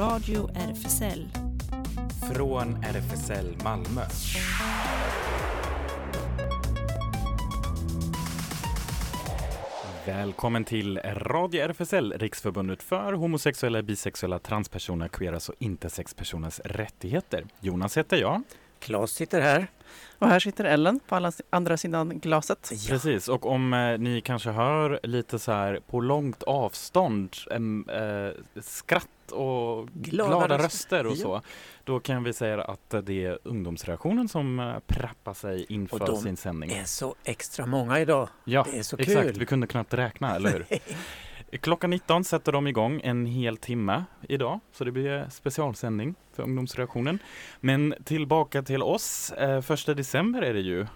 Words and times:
Radio 0.00 0.50
RFSL. 0.54 1.28
Från 2.32 2.84
RFSL 2.84 3.56
Malmö. 3.64 4.00
Välkommen 10.06 10.64
till 10.64 10.98
Radio 10.98 11.60
RFSL, 11.60 12.12
Riksförbundet 12.18 12.82
för 12.82 13.12
homosexuella, 13.12 13.82
bisexuella, 13.82 14.38
transpersoner, 14.38 15.08
queeras 15.08 15.48
och 15.48 15.54
intersexpersoners 15.58 16.60
rättigheter. 16.64 17.44
Jonas 17.60 17.98
heter 17.98 18.16
jag. 18.16 18.42
Klas 18.80 19.10
sitter 19.10 19.40
här. 19.40 19.66
Och 20.18 20.28
här 20.28 20.40
sitter 20.40 20.64
Ellen 20.64 21.00
på 21.08 21.16
alla, 21.16 21.32
andra 21.50 21.76
sidan 21.76 22.18
glaset. 22.18 22.70
Ja. 22.72 22.88
Precis, 22.88 23.28
och 23.28 23.46
om 23.46 23.72
eh, 23.72 23.98
ni 23.98 24.20
kanske 24.20 24.50
hör 24.50 25.00
lite 25.02 25.38
så 25.38 25.52
här 25.52 25.80
på 25.86 26.00
långt 26.00 26.42
avstånd 26.42 27.36
eh, 27.50 28.62
skratt 28.62 29.06
och 29.32 29.88
glada, 29.88 30.30
glada 30.30 30.58
röster 30.58 31.06
och 31.06 31.12
ja. 31.12 31.16
så, 31.16 31.42
då 31.84 32.00
kan 32.00 32.24
vi 32.24 32.32
säga 32.32 32.62
att 32.62 32.94
det 33.02 33.24
är 33.24 33.38
ungdomsreaktionen 33.42 34.28
som 34.28 34.60
eh, 34.60 34.74
prappar 34.86 35.34
sig 35.34 35.66
inför 35.68 36.16
sin 36.16 36.36
sändning. 36.36 36.70
Och 36.70 36.76
de 36.76 36.82
är 36.82 36.86
så 36.86 37.14
extra 37.24 37.66
många 37.66 38.00
idag. 38.00 38.28
Ja, 38.44 38.66
det 38.72 38.78
är 38.78 38.82
så 38.82 38.96
exakt. 38.98 39.26
Kul. 39.26 39.38
Vi 39.38 39.46
kunde 39.46 39.66
knappt 39.66 39.94
räkna, 39.94 40.36
eller 40.36 40.52
hur? 40.52 40.66
Klockan 41.50 41.90
19 41.90 42.24
sätter 42.24 42.52
de 42.52 42.66
igång 42.66 43.00
en 43.04 43.26
hel 43.26 43.56
timme 43.56 44.04
idag, 44.28 44.60
så 44.72 44.84
det 44.84 44.92
blir 44.92 45.26
specialsändning 45.30 46.14
för 46.32 46.42
ungdomsreaktionen. 46.42 47.18
Men 47.60 47.94
tillbaka 48.04 48.62
till 48.62 48.82
oss, 48.82 49.32
eh, 49.32 49.60
första 49.60 49.94
december 49.94 50.42
är 50.42 50.54
det 50.54 50.60
ju. 50.60 50.86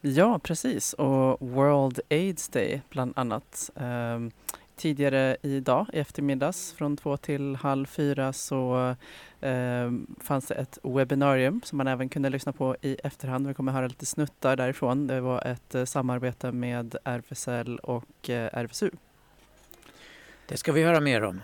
Ja, 0.00 0.38
precis, 0.38 0.92
och 0.92 1.48
World 1.48 2.00
AIDS 2.10 2.48
Day 2.48 2.82
bland 2.90 3.12
annat. 3.16 3.70
Um, 3.74 4.30
tidigare 4.76 5.36
idag 5.42 5.86
i 5.92 5.98
eftermiddags 5.98 6.72
från 6.72 6.96
två 6.96 7.16
till 7.16 7.56
halv 7.56 7.86
fyra 7.86 8.32
så 8.32 8.94
eh, 9.40 9.90
fanns 10.20 10.46
det 10.46 10.54
ett 10.54 10.78
webbinarium 10.82 11.60
som 11.64 11.78
man 11.78 11.86
även 11.86 12.08
kunde 12.08 12.30
lyssna 12.30 12.52
på 12.52 12.76
i 12.80 12.96
efterhand. 13.04 13.46
Vi 13.46 13.54
kommer 13.54 13.72
höra 13.72 13.86
lite 13.86 14.06
snuttar 14.06 14.56
därifrån. 14.56 15.06
Det 15.06 15.20
var 15.20 15.46
ett 15.46 15.74
eh, 15.74 15.84
samarbete 15.84 16.52
med 16.52 16.96
RFSL 17.04 17.78
och 17.78 18.30
eh, 18.30 18.50
RFSU. 18.52 18.90
Det 20.52 20.58
ska 20.58 20.72
vi 20.72 20.82
höra 20.82 21.00
mer 21.00 21.22
om. 21.24 21.40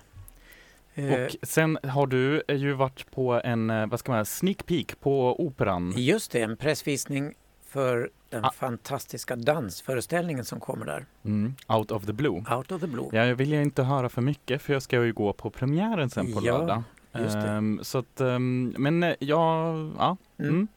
Eh, 0.95 1.13
och 1.13 1.37
sen 1.43 1.79
har 1.83 2.07
du 2.07 2.43
ju 2.49 2.73
varit 2.73 3.11
på 3.11 3.41
en, 3.45 3.71
eh, 3.71 3.87
vad 3.87 4.01
ska 4.01 4.13
man 4.13 4.25
säga, 4.25 4.39
sneak 4.39 4.67
peek 4.67 5.01
på 5.01 5.41
Operan. 5.47 5.95
Just 5.97 6.33
det, 6.33 6.43
en 6.43 6.57
pressvisning 6.57 7.35
för 7.67 8.11
den 8.31 8.45
ah. 8.45 8.53
fantastiska 8.53 9.37
dansföreställningen 9.37 10.45
som 10.45 10.61
kommer 10.61 10.87
där. 10.87 11.07
Mm, 11.25 11.55
out 11.69 11.91
of 11.91 12.07
the 12.07 12.13
blue. 12.13 12.45
Out 12.57 12.73
of 12.73 12.81
the 12.81 12.87
blue. 12.87 13.09
Ja, 13.13 13.27
jag 13.27 13.35
vill 13.35 13.53
ju 13.53 13.63
inte 13.63 13.83
höra 13.83 14.09
för 14.09 14.23
mycket 14.23 14.63
för 14.63 14.73
jag 14.73 14.83
ska 14.83 15.05
ju 15.05 15.13
gå 15.13 15.33
på 15.33 15.51
premiären 15.51 16.11
sen 16.11 16.33
på 16.33 16.41
ja, 16.45 16.59
lördag. 16.59 16.83
Just 17.19 17.35
det. 17.35 17.53
Um, 17.53 17.81
så 17.83 17.99
att, 17.99 18.21
um, 18.21 18.75
men 18.79 19.15
ja, 19.19 19.75
ja. 19.99 20.17
Mm. 20.39 20.51
Mm. 20.51 20.69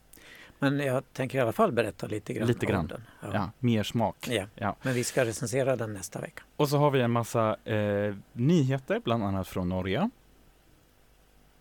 Men 0.64 0.80
jag 0.80 1.14
tänker 1.14 1.38
i 1.38 1.42
alla 1.42 1.52
fall 1.52 1.72
berätta 1.72 2.08
lite 2.08 2.34
grann 2.34 2.48
lite 2.48 2.66
grann. 2.66 2.80
om 2.80 2.88
den. 2.88 3.04
Ja. 3.22 3.30
ja. 3.34 3.52
mer 3.59 3.84
smak. 3.84 4.28
Ja. 4.30 4.45
ja. 4.56 4.76
Men 4.81 4.94
vi 4.94 5.04
ska 5.04 5.26
recensera 5.26 5.76
den 5.76 5.94
nästa 5.94 6.22
vecka. 6.22 6.44
Och 6.56 6.70
så 6.70 6.78
har 6.78 6.92
vi 6.92 7.02
en 7.02 7.12
massa 7.12 7.58
eh, 7.66 8.16
nyheter, 8.34 9.00
bland 9.04 9.23
annat 9.23 9.48
från 9.48 9.70
Norge. 9.70 10.09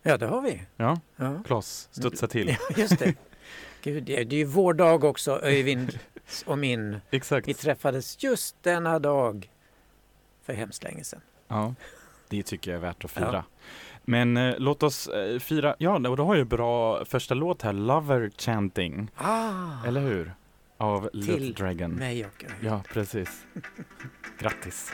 Ja, 0.03 0.17
det 0.17 0.27
har 0.27 0.41
vi. 0.41 0.63
Ja, 0.77 1.01
ja. 1.17 1.43
Klas, 1.47 1.89
studsa 1.93 2.27
till. 2.27 2.49
Ja, 2.49 2.57
just 2.77 2.99
det. 2.99 3.15
Gud, 3.83 4.05
det 4.05 4.21
är 4.21 4.33
ju 4.33 4.45
vår 4.45 4.75
dag 4.75 5.05
också, 5.05 5.41
Öyvind 5.43 5.99
och 6.47 6.59
min. 6.59 7.01
Exakt. 7.11 7.49
Vi 7.49 7.55
träffades 7.55 8.23
just 8.23 8.63
denna 8.63 8.99
dag 8.99 9.51
för 10.43 10.53
hemskt 10.53 10.83
länge 10.85 11.05
sedan. 11.05 11.21
Ja, 11.49 11.75
det 12.29 12.43
tycker 12.43 12.71
jag 12.71 12.79
är 12.79 12.83
värt 12.83 13.05
att 13.05 13.11
fira. 13.11 13.33
Ja. 13.33 13.45
Men 14.05 14.37
eh, 14.37 14.55
låt 14.59 14.83
oss 14.83 15.07
eh, 15.09 15.39
fira, 15.39 15.75
ja 15.79 16.09
och 16.09 16.17
du 16.17 16.23
har 16.23 16.35
ju 16.35 16.45
bra 16.45 17.05
första 17.05 17.35
låt 17.35 17.63
här, 17.63 17.73
Lover 17.73 18.31
Chanting. 18.39 19.11
Ah, 19.17 19.87
Eller 19.87 20.01
hur? 20.01 20.35
Av 20.77 21.09
till 21.09 21.21
Little 21.21 21.65
Dragon. 21.65 21.91
mig 21.91 22.25
och 22.27 22.45
Ja, 22.61 22.83
precis. 22.93 23.47
Grattis. 24.39 24.93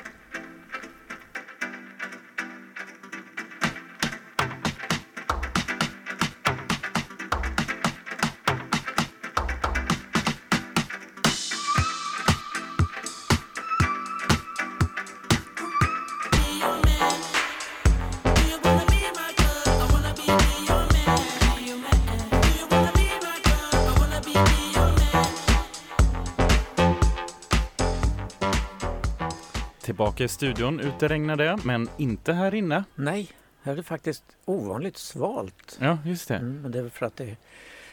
Tillbaka 30.17 30.25
i 30.25 30.29
studion. 30.29 30.81
Ute 30.81 31.09
regnar 31.09 31.37
det, 31.37 31.59
men 31.65 31.89
inte 31.97 32.33
här 32.33 32.55
inne. 32.55 32.85
Nej, 32.95 33.29
här 33.63 33.73
är 33.73 33.77
det 33.77 33.83
faktiskt 33.83 34.25
ovanligt 34.45 34.97
svalt. 34.97 35.79
Ja, 35.81 35.99
just 36.05 36.29
det. 36.29 36.35
Mm, 36.35 36.63
men 36.63 36.73
det 36.73 36.79
är 36.79 36.89
för 36.89 37.07
att 37.07 37.17
det 37.17 37.37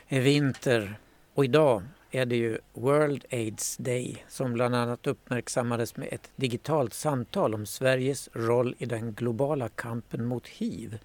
är 0.07 0.21
vinter. 0.21 0.95
Och 1.33 1.45
idag 1.45 1.83
är 2.11 2.25
det 2.25 2.35
ju 2.35 2.57
World 2.73 3.25
AIDS 3.31 3.77
Day 3.77 4.25
som 4.27 4.53
bland 4.53 4.75
annat 4.75 5.07
uppmärksammades 5.07 5.97
med 5.97 6.07
ett 6.11 6.31
digitalt 6.35 6.93
samtal 6.93 7.53
om 7.53 7.65
Sveriges 7.65 8.29
roll 8.33 8.75
i 8.77 8.85
den 8.85 9.13
globala 9.13 9.69
kampen 9.69 10.25
mot 10.25 10.47
hiv. 10.47 10.99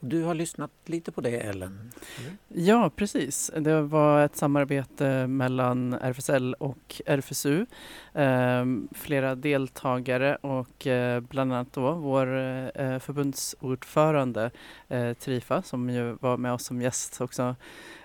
Du 0.00 0.22
har 0.22 0.34
lyssnat 0.34 0.70
lite 0.84 1.12
på 1.12 1.20
det 1.20 1.40
Ellen? 1.40 1.92
Mm. 2.20 2.38
Ja 2.48 2.90
precis. 2.96 3.50
Det 3.56 3.82
var 3.82 4.24
ett 4.24 4.36
samarbete 4.36 5.26
mellan 5.26 5.94
RFSL 5.94 6.54
och 6.54 7.02
RFSU. 7.06 7.66
Eh, 8.12 8.64
flera 8.92 9.34
deltagare 9.34 10.36
och 10.36 10.86
eh, 10.86 11.20
bland 11.20 11.52
annat 11.52 11.72
då 11.72 11.92
vår 11.92 12.26
eh, 12.36 12.98
förbundsordförande 12.98 14.50
eh, 14.88 15.12
Trifa 15.12 15.62
som 15.62 15.90
ju 15.90 16.16
var 16.20 16.36
med 16.36 16.52
oss 16.52 16.64
som 16.64 16.82
gäst 16.82 17.20
också 17.20 17.56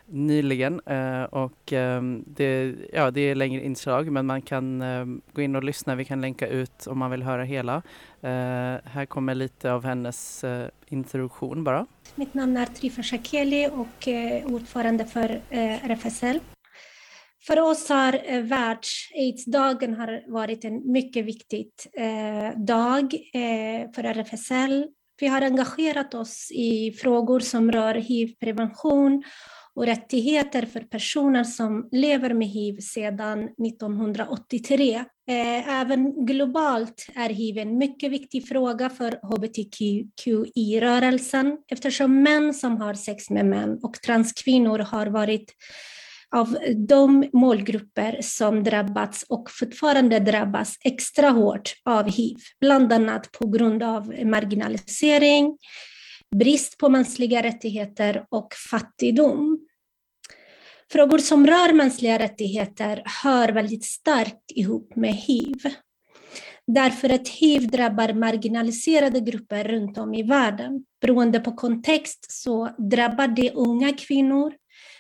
nyligen 0.05 0.81
eh, 0.85 1.23
och 1.23 1.73
ehm, 1.73 2.23
det, 2.27 2.75
ja, 2.93 3.11
det 3.11 3.21
är 3.21 3.35
längre 3.35 3.65
inslag 3.65 4.11
men 4.11 4.25
man 4.25 4.41
kan 4.41 4.81
ehm, 4.81 5.21
gå 5.33 5.41
in 5.41 5.55
och 5.55 5.63
lyssna. 5.63 5.95
Vi 5.95 6.05
kan 6.05 6.21
länka 6.21 6.47
ut 6.47 6.87
om 6.87 6.97
man 6.99 7.11
vill 7.11 7.23
höra 7.23 7.43
hela. 7.43 7.75
Eh, 8.21 8.29
här 8.83 9.05
kommer 9.05 9.35
lite 9.35 9.71
av 9.71 9.85
hennes 9.85 10.43
eh, 10.43 10.67
introduktion 10.87 11.63
bara. 11.63 11.85
Mitt 12.15 12.33
namn 12.33 12.57
är 12.57 12.65
Trifa 12.65 13.03
Shakeli 13.03 13.69
och 13.71 14.07
eh, 14.07 14.45
ordförande 14.45 15.05
för 15.05 15.41
eh, 15.49 15.85
RFSL. 15.85 16.39
För 17.47 17.59
oss 17.59 17.89
har 17.89 18.19
eh, 18.25 18.41
världs-aids-dagen 18.41 19.97
varit 20.27 20.65
en 20.65 20.91
mycket 20.91 21.25
viktig 21.25 21.69
dag 22.55 23.11
för 23.95 24.03
RFSL. 24.03 24.87
Vi 25.19 25.27
har 25.27 25.41
engagerat 25.41 26.13
oss 26.13 26.51
i 26.51 26.91
frågor 26.91 27.39
som 27.39 27.71
rör 27.71 27.95
hiv-prevention 27.95 29.23
och 29.75 29.85
rättigheter 29.85 30.65
för 30.65 30.79
personer 30.79 31.43
som 31.43 31.89
lever 31.91 32.33
med 32.33 32.47
hiv 32.47 32.79
sedan 32.79 33.43
1983. 33.43 34.95
Eh, 35.27 35.69
även 35.69 36.25
globalt 36.25 37.07
är 37.15 37.29
hiv 37.29 37.57
en 37.57 37.77
mycket 37.77 38.11
viktig 38.11 38.47
fråga 38.47 38.89
för 38.89 39.19
hbtqi-rörelsen 39.23 41.57
eftersom 41.71 42.23
män 42.23 42.53
som 42.53 42.77
har 42.77 42.93
sex 42.93 43.29
med 43.29 43.45
män 43.45 43.79
och 43.83 43.93
transkvinnor 43.93 44.79
har 44.79 45.07
varit 45.07 45.53
av 46.35 46.57
de 46.87 47.29
målgrupper 47.33 48.17
som 48.21 48.63
drabbats 48.63 49.25
och 49.29 49.51
fortfarande 49.51 50.19
drabbas 50.19 50.77
extra 50.83 51.29
hårt 51.29 51.73
av 51.85 52.11
hiv, 52.11 52.37
bland 52.61 52.93
annat 52.93 53.31
på 53.31 53.47
grund 53.47 53.83
av 53.83 54.13
marginalisering, 54.25 55.57
brist 56.33 56.77
på 56.77 56.89
mänskliga 56.89 57.43
rättigheter 57.43 58.25
och 58.29 58.53
fattigdom. 58.71 59.59
Frågor 60.91 61.17
som 61.17 61.47
rör 61.47 61.73
mänskliga 61.73 62.19
rättigheter 62.19 63.03
hör 63.23 63.49
väldigt 63.49 63.85
starkt 63.85 64.51
ihop 64.51 64.95
med 64.95 65.13
hiv. 65.13 65.61
Därför 66.67 67.09
att 67.09 67.27
hiv 67.27 67.67
drabbar 67.67 68.13
marginaliserade 68.13 69.19
grupper 69.19 69.63
runt 69.63 69.97
om 69.97 70.13
i 70.13 70.23
världen. 70.23 70.85
Beroende 71.01 71.39
på 71.39 71.51
kontext 71.51 72.31
så 72.31 72.69
drabbar 72.91 73.27
det 73.27 73.51
unga 73.51 73.93
kvinnor, 73.93 74.53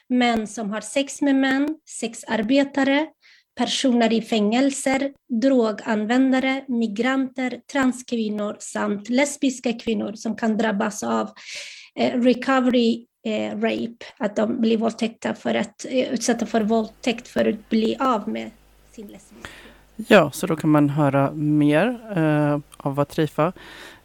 män 0.09 0.47
som 0.47 0.71
har 0.71 0.81
sex 0.81 1.21
med 1.21 1.35
män, 1.35 1.77
sexarbetare, 1.99 3.07
personer 3.55 4.13
i 4.13 4.21
fängelser, 4.21 5.11
droganvändare, 5.41 6.65
migranter, 6.67 7.59
transkvinnor 7.71 8.55
samt 8.59 9.09
lesbiska 9.09 9.73
kvinnor 9.73 10.13
som 10.13 10.35
kan 10.35 10.57
drabbas 10.57 11.03
av 11.03 11.29
eh, 11.95 12.21
recovery 12.21 13.05
eh, 13.25 13.55
rape, 13.55 14.05
att 14.17 14.35
de 14.35 14.61
blir 14.61 14.77
våldtäkta 14.77 15.33
för 15.35 15.55
att, 15.55 15.85
eh, 15.89 16.13
utsatta 16.13 16.45
för 16.45 16.61
våldtäkt 16.61 17.27
för 17.27 17.49
att 17.49 17.69
bli 17.69 17.95
av 17.99 18.29
med 18.29 18.51
sin 18.91 19.07
lesbiska. 19.07 19.49
Ja, 19.95 20.31
så 20.31 20.47
då 20.47 20.55
kan 20.55 20.69
man 20.69 20.89
höra 20.89 21.31
mer 21.31 21.99
eh, 22.15 22.59
av 22.77 22.95
vad 22.95 23.07
Trifa 23.07 23.53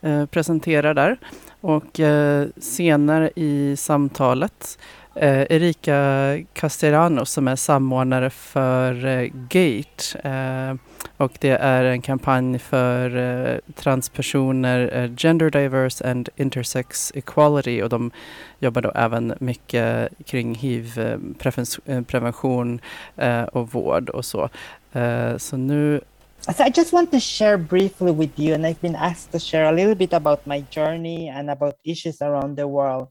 eh, 0.00 0.26
presenterar 0.26 0.94
där. 0.94 1.18
Och 1.60 2.00
eh, 2.00 2.46
senare 2.56 3.30
i 3.36 3.76
samtalet 3.76 4.78
eh, 5.20 5.46
Erika 5.50 6.38
Castellanos 6.52 7.30
som 7.30 7.48
är 7.48 7.56
samordnare 7.56 8.30
för 8.30 9.06
eh, 9.06 9.28
GATE 9.32 10.18
eh, 10.24 10.74
och 11.16 11.32
det 11.40 11.50
är 11.50 11.84
en 11.84 12.02
kampanj 12.02 12.58
för 12.58 13.16
eh, 13.16 13.58
transpersoner, 13.74 14.90
eh, 14.92 15.10
gender 15.16 15.50
diverse 15.50 16.10
and 16.10 16.28
intersex 16.36 17.12
equality 17.14 17.82
och 17.82 17.88
de 17.88 18.10
jobbar 18.58 18.82
då 18.82 18.92
även 18.94 19.34
mycket 19.40 20.08
kring 20.26 20.54
hiv-prevention 20.54 22.80
eh, 23.16 23.28
eh, 23.28 23.38
eh, 23.38 23.44
och 23.44 23.72
vård 23.72 24.08
och 24.08 24.24
så. 24.24 24.48
Eh, 24.92 25.36
så 25.36 25.56
nu 25.56 26.00
So 26.40 26.64
I 26.64 26.70
just 26.76 26.92
want 26.92 27.10
to 27.10 27.20
share 27.20 27.58
briefly 27.58 28.12
with 28.12 28.38
you, 28.38 28.54
and 28.54 28.64
I've 28.64 28.80
been 28.80 28.96
asked 28.96 29.32
to 29.32 29.38
share 29.38 29.68
a 29.68 29.72
little 29.72 29.94
bit 29.94 30.12
about 30.12 30.46
my 30.46 30.64
journey 30.70 31.28
and 31.28 31.50
about 31.50 31.74
issues 31.84 32.22
around 32.22 32.56
the 32.56 32.66
world. 32.66 33.08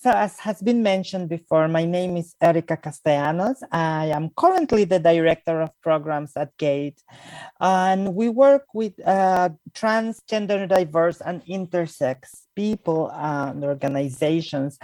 So, 0.00 0.12
as 0.12 0.38
has 0.38 0.62
been 0.62 0.80
mentioned 0.84 1.28
before, 1.28 1.66
my 1.66 1.84
name 1.84 2.16
is 2.16 2.36
Erika 2.40 2.76
Castellanos. 2.76 3.64
I 3.72 4.06
am 4.14 4.30
currently 4.36 4.84
the 4.84 5.00
director 5.00 5.60
of 5.60 5.70
programs 5.82 6.36
at 6.36 6.56
GATE, 6.56 7.02
and 7.58 8.14
we 8.14 8.28
work 8.28 8.66
with 8.72 8.94
uh, 9.04 9.48
transgender, 9.72 10.68
diverse, 10.68 11.20
and 11.20 11.44
intersex 11.46 12.46
people 12.54 13.10
and 13.10 13.64
organizations. 13.64 14.78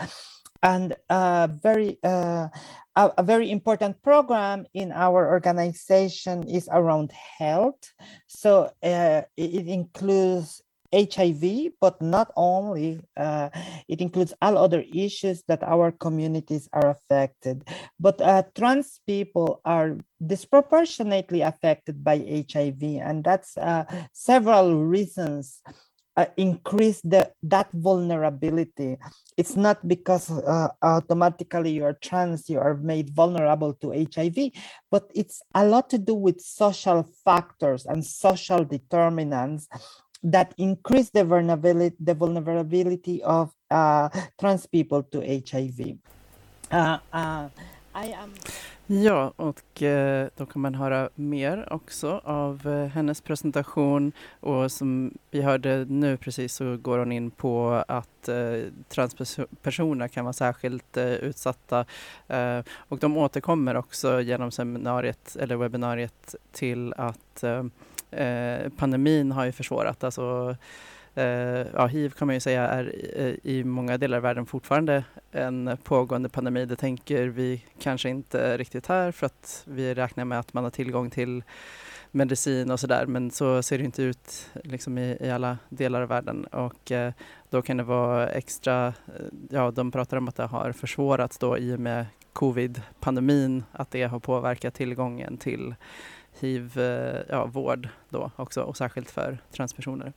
And 0.65 0.97
uh, 1.09 1.47
very 1.63 1.99
uh, 2.03 2.49
a, 2.97 3.13
a, 3.19 3.23
very 3.23 3.53
important 3.53 4.03
program 4.03 4.67
in 4.75 4.91
our 4.91 5.29
organization 5.31 6.49
is 6.49 6.69
around 6.73 7.13
health. 7.13 7.93
So 8.27 8.73
uh, 8.83 9.23
it 9.37 9.69
includes 9.69 10.64
HIV, 10.95 11.75
but 11.81 12.01
not 12.01 12.31
only, 12.37 13.01
uh, 13.17 13.51
it 13.89 14.01
includes 14.01 14.33
all 14.41 14.57
other 14.57 14.85
issues 14.95 15.43
that 15.49 15.63
our 15.65 15.91
communities 15.91 16.69
are 16.73 16.91
affected. 16.91 17.67
But 17.99 18.21
uh, 18.21 18.45
trans 18.55 19.01
people 19.07 19.61
are 19.65 19.99
disproportionately 20.25 21.41
affected 21.41 22.05
by 22.05 22.47
HIV, 22.49 22.83
and 23.03 23.25
that's 23.25 23.57
uh, 23.59 23.85
several 24.13 24.85
reasons. 24.85 25.61
Uh, 26.17 26.27
increase 26.37 27.01
the 27.03 27.29
that 27.43 27.67
vulnerability. 27.73 28.97
It's 29.37 29.57
not 29.57 29.83
because 29.83 30.31
uh, 30.31 30.69
automatically 30.81 31.73
you're 31.73 31.99
trans, 31.99 32.49
you 32.49 32.61
are 32.61 32.77
made 32.77 33.11
vulnerable 33.11 33.75
to 33.83 33.91
HIV, 33.91 34.55
but 34.93 35.11
it's 35.13 35.43
a 35.57 35.67
lot 35.67 35.91
to 35.91 35.99
do 35.99 36.15
with 36.15 36.41
social 36.41 37.03
factors 37.25 37.85
and 37.85 38.07
social 38.07 38.63
determinants 38.65 39.67
that 40.25 40.53
increase 40.57 41.11
the 41.11 41.25
vulnerability, 41.25 41.97
the 42.01 42.15
vulnerability 42.15 43.23
of 43.23 43.53
uh, 43.71 44.09
trans 44.41 44.67
people 44.67 45.03
to 45.03 45.21
HIV. 45.21 45.99
Uh, 46.73 46.99
uh, 47.13 47.49
am... 47.95 48.33
Ja, 48.87 49.33
och 49.37 49.83
eh, 49.83 50.29
då 50.37 50.47
kan 50.47 50.63
man 50.63 50.75
höra 50.75 51.09
mer 51.15 51.73
också 51.73 52.21
av 52.25 52.67
eh, 52.67 52.87
hennes 52.87 53.21
presentation 53.21 54.13
och 54.41 54.73
som 54.73 55.13
vi 55.31 55.43
hörde 55.43 55.85
nu 55.85 56.17
precis 56.17 56.55
så 56.55 56.77
går 56.77 56.99
hon 56.99 57.13
in 57.13 57.31
på 57.31 57.85
att 57.89 58.29
eh, 58.29 58.63
transpersoner 58.89 60.09
kan 60.09 60.25
vara 60.25 60.33
särskilt 60.33 60.97
utsatta 60.97 61.85
och 62.77 62.99
de 62.99 63.17
återkommer 63.17 63.77
också 63.77 64.21
genom 64.21 64.51
seminariet 64.51 65.37
eller 65.41 65.57
webbinariet 65.57 66.35
till 66.53 66.95
att 66.97 67.45
Eh, 68.17 68.69
pandemin 68.77 69.33
har 69.33 69.45
ju 69.45 69.53
försvårat. 69.53 70.05
Alltså, 70.05 70.57
eh, 71.15 71.25
ja, 71.75 71.87
hiv 71.87 72.11
kan 72.11 72.27
man 72.27 72.35
ju 72.35 72.41
säga 72.41 72.69
är 72.69 72.95
i, 72.95 73.13
eh, 73.17 73.51
i 73.53 73.65
många 73.65 73.99
delar 73.99 74.17
av 74.17 74.23
världen 74.23 74.47
fortfarande 74.47 75.05
en 75.33 75.77
pågående 75.85 76.29
pandemi. 76.29 76.67
Det 76.67 76.77
tänker 76.77 77.27
vi 77.27 77.65
kanske 77.79 78.09
inte 78.09 78.57
riktigt 78.57 78.87
här 78.87 79.13
för 79.13 79.27
att 79.27 79.65
vi 79.67 79.95
räknar 79.95 80.25
med 80.25 80.39
att 80.39 80.55
man 80.55 80.65
har 80.65 80.71
tillgång 80.71 81.11
till 81.11 81.43
medicin 82.15 82.71
och 82.71 82.81
sådär 82.81 83.07
men 83.07 83.31
så 83.31 83.63
ser 83.63 83.79
det 83.79 83.85
inte 83.85 84.03
ut 84.03 84.51
liksom 84.65 84.99
i, 84.99 85.17
i 85.21 85.31
alla 85.31 85.59
delar 85.69 86.03
av 86.03 86.09
världen 86.09 86.45
och 86.45 86.93
eh, 86.93 87.13
då 87.51 87.63
kan 87.63 87.77
det 87.77 87.83
vara 87.83 88.29
extra, 88.29 88.87
eh, 88.87 88.95
ja 89.51 89.71
de 89.71 89.93
pratar 89.93 90.17
om 90.17 90.29
att 90.29 90.37
det 90.37 90.47
har 90.47 90.73
försvårats 90.73 91.39
då 91.39 91.59
i 91.59 91.75
och 91.75 91.81
med 91.81 92.07
covid-pandemin, 92.33 93.65
att 93.73 93.91
det 93.91 94.03
har 94.03 94.21
påverkat 94.21 94.75
tillgången 94.75 95.37
till 95.37 95.75
hiv-vård 96.41 97.85
ja, 97.85 97.91
då 98.09 98.31
också 98.37 98.63
och 98.63 98.77
särskilt 98.77 99.11
för 99.11 99.39
transpersoner. 99.53 100.13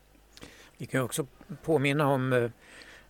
Vi 0.78 0.86
kan 0.86 1.02
också 1.02 1.26
påminna 1.64 2.08
om 2.08 2.34
eh, 2.34 2.50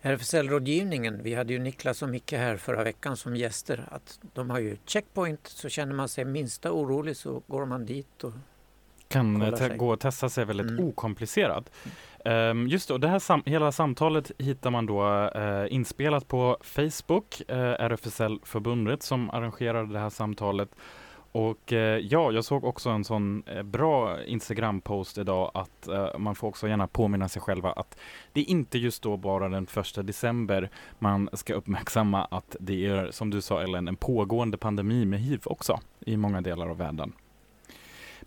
RFSL-rådgivningen. 0.01 1.23
Vi 1.23 1.35
hade 1.35 1.53
ju 1.53 1.59
Niklas 1.59 2.01
och 2.01 2.09
Micke 2.09 2.33
här 2.33 2.57
förra 2.57 2.83
veckan 2.83 3.17
som 3.17 3.35
gäster. 3.35 3.87
Att 3.91 4.19
de 4.33 4.49
har 4.49 4.59
ju 4.59 4.77
checkpoint 4.85 5.47
så 5.47 5.69
känner 5.69 5.93
man 5.93 6.09
sig 6.09 6.25
minsta 6.25 6.71
orolig 6.71 7.17
så 7.17 7.41
går 7.47 7.65
man 7.65 7.85
dit 7.85 8.23
och 8.23 8.33
kan 9.07 9.53
gå 9.77 9.89
och 9.93 9.99
testa 9.99 10.29
sig 10.29 10.45
väldigt 10.45 10.69
mm. 10.69 10.85
okomplicerat. 10.87 11.71
Um, 12.25 12.67
just 12.67 12.87
det, 12.87 12.97
det 12.97 13.07
här 13.07 13.19
sam 13.19 13.43
hela 13.45 13.71
samtalet 13.71 14.31
hittar 14.37 14.71
man 14.71 14.85
då 14.85 15.29
uh, 15.35 15.73
inspelat 15.73 16.27
på 16.27 16.57
Facebook, 16.61 17.41
uh, 17.49 17.55
RFSL-förbundet 17.57 19.03
som 19.03 19.29
arrangerade 19.29 19.93
det 19.93 19.99
här 19.99 20.09
samtalet 20.09 20.69
och 21.31 21.73
eh, 21.73 21.97
ja, 21.97 22.31
jag 22.31 22.45
såg 22.45 22.63
också 22.63 22.89
en 22.89 23.03
sån 23.03 23.43
eh, 23.45 23.63
bra 23.63 24.23
Instagram-post 24.23 25.17
idag 25.17 25.51
att 25.53 25.87
eh, 25.87 26.17
man 26.17 26.35
får 26.35 26.47
också 26.47 26.67
gärna 26.67 26.87
påminna 26.87 27.29
sig 27.29 27.41
själva 27.41 27.71
att 27.71 27.97
det 28.33 28.41
är 28.41 28.49
inte 28.49 28.77
just 28.77 29.03
då 29.03 29.17
bara 29.17 29.49
den 29.49 29.67
första 29.67 30.03
december 30.03 30.69
man 30.99 31.29
ska 31.33 31.53
uppmärksamma 31.53 32.25
att 32.25 32.55
det 32.59 32.85
är, 32.85 33.11
som 33.11 33.29
du 33.29 33.41
sa 33.41 33.61
Ellen, 33.61 33.87
en 33.87 33.95
pågående 33.95 34.57
pandemi 34.57 35.05
med 35.05 35.19
hiv 35.19 35.41
också 35.45 35.79
i 35.99 36.17
många 36.17 36.41
delar 36.41 36.67
av 36.67 36.77
världen. 36.77 37.13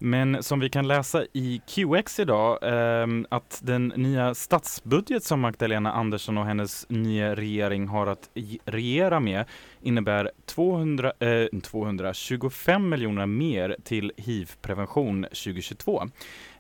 Men 0.03 0.43
som 0.43 0.61
vi 0.61 0.71
kan 0.71 0.89
läsa 0.89 1.25
i 1.33 1.61
QX 1.67 2.21
idag, 2.21 2.59
eh, 2.63 3.07
att 3.29 3.61
den 3.65 3.93
nya 3.97 4.35
statsbudget 4.35 5.25
som 5.25 5.41
Magdalena 5.41 5.93
Andersson 5.93 6.39
och 6.39 6.47
hennes 6.47 6.87
nya 6.89 7.35
regering 7.35 7.89
har 7.89 8.07
att 8.07 8.31
regera 8.65 9.21
med 9.21 9.45
innebär 9.83 10.31
200, 10.47 11.13
eh, 11.21 11.61
225 11.63 12.89
miljoner 12.89 13.27
mer 13.27 13.77
till 13.85 14.13
hiv-prevention 14.17 15.23
2022. 15.23 16.03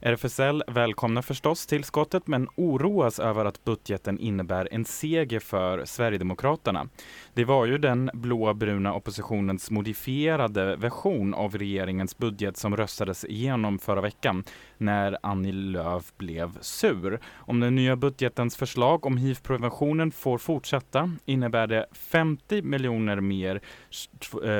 RFSL 0.00 0.62
välkomnar 0.66 1.22
förstås 1.22 1.66
tillskottet 1.66 2.26
men 2.26 2.48
oroas 2.56 3.18
över 3.18 3.44
att 3.44 3.64
budgeten 3.64 4.18
innebär 4.18 4.68
en 4.70 4.84
seger 4.84 5.40
för 5.40 5.84
Sverigedemokraterna. 5.84 6.88
Det 7.34 7.44
var 7.44 7.66
ju 7.66 7.78
den 7.78 8.10
blåbruna 8.14 8.94
oppositionens 8.94 9.70
modifierade 9.70 10.76
version 10.76 11.34
av 11.34 11.58
regeringens 11.58 12.18
budget 12.18 12.56
som 12.56 12.76
röstades 12.76 13.24
igenom 13.24 13.78
förra 13.78 14.00
veckan 14.00 14.44
när 14.80 15.18
Annie 15.22 15.52
Lööf 15.52 16.12
blev 16.16 16.60
sur. 16.60 17.20
Om 17.34 17.60
den 17.60 17.74
nya 17.74 17.96
budgetens 17.96 18.56
förslag 18.56 19.06
om 19.06 19.16
hiv-preventionen 19.16 20.12
får 20.12 20.38
fortsätta 20.38 21.12
innebär 21.24 21.66
det 21.66 21.86
50 21.92 22.62
miljoner 22.62 23.20
mer 23.20 23.60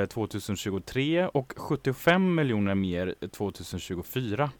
2023 0.07 1.19
eh, 1.19 1.25
och 1.25 1.53
75 1.57 2.35
miljoner 2.35 2.75
mer 2.75 3.15
2024. 3.31 4.51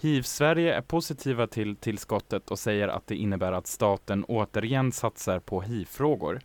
Hiv-Sverige 0.00 0.74
är 0.74 0.82
positiva 0.82 1.46
till 1.46 1.76
tillskottet 1.76 2.50
och 2.50 2.58
säger 2.58 2.88
att 2.88 3.06
det 3.06 3.16
innebär 3.16 3.52
att 3.52 3.66
staten 3.66 4.24
återigen 4.24 4.92
satsar 4.92 5.38
på 5.38 5.60
hiv-frågor. 5.60 6.40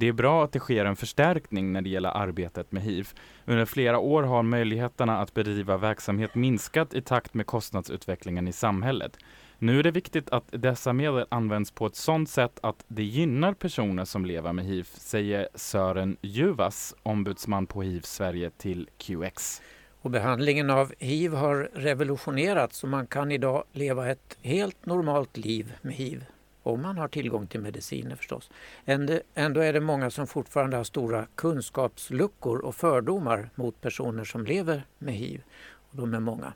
Det 0.00 0.08
är 0.08 0.12
bra 0.12 0.44
att 0.44 0.52
det 0.52 0.58
sker 0.58 0.84
en 0.84 0.96
förstärkning 0.96 1.72
när 1.72 1.82
det 1.82 1.88
gäller 1.88 2.16
arbetet 2.16 2.72
med 2.72 2.82
hiv. 2.82 3.08
Under 3.44 3.64
flera 3.64 3.98
år 3.98 4.22
har 4.22 4.42
möjligheterna 4.42 5.20
att 5.20 5.34
bedriva 5.34 5.76
verksamhet 5.76 6.34
minskat 6.34 6.94
i 6.94 7.02
takt 7.02 7.34
med 7.34 7.46
kostnadsutvecklingen 7.46 8.48
i 8.48 8.52
samhället. 8.52 9.16
Nu 9.58 9.78
är 9.78 9.82
det 9.82 9.90
viktigt 9.90 10.30
att 10.30 10.44
dessa 10.50 10.92
medel 10.92 11.26
används 11.28 11.70
på 11.70 11.86
ett 11.86 11.96
sådant 11.96 12.30
sätt 12.30 12.58
att 12.62 12.84
det 12.88 13.02
gynnar 13.02 13.52
personer 13.54 14.04
som 14.04 14.24
lever 14.24 14.52
med 14.52 14.64
hiv, 14.64 14.88
säger 14.92 15.48
Sören 15.54 16.16
Juvas, 16.20 16.94
ombudsman 17.02 17.66
på 17.66 17.82
hiv 17.82 18.00
Sverige 18.00 18.50
till 18.50 18.88
QX. 18.98 19.62
Och 20.00 20.10
behandlingen 20.10 20.70
av 20.70 20.92
hiv 20.98 21.34
har 21.34 21.70
revolutionerats 21.74 22.82
och 22.82 22.88
man 22.88 23.06
kan 23.06 23.32
idag 23.32 23.64
leva 23.72 24.10
ett 24.10 24.38
helt 24.42 24.86
normalt 24.86 25.36
liv 25.36 25.72
med 25.82 25.94
hiv. 25.94 26.24
Om 26.68 26.82
man 26.82 26.98
har 26.98 27.08
tillgång 27.08 27.46
till 27.46 27.60
mediciner 27.60 28.16
förstås. 28.16 28.50
Ändå 29.34 29.60
är 29.60 29.72
det 29.72 29.80
många 29.80 30.10
som 30.10 30.26
fortfarande 30.26 30.76
har 30.76 30.84
stora 30.84 31.26
kunskapsluckor 31.34 32.58
och 32.58 32.74
fördomar 32.74 33.50
mot 33.54 33.80
personer 33.80 34.24
som 34.24 34.44
lever 34.44 34.82
med 34.98 35.14
hiv. 35.14 35.42
Och 35.90 35.96
de 35.96 36.14
är 36.14 36.20
många. 36.20 36.52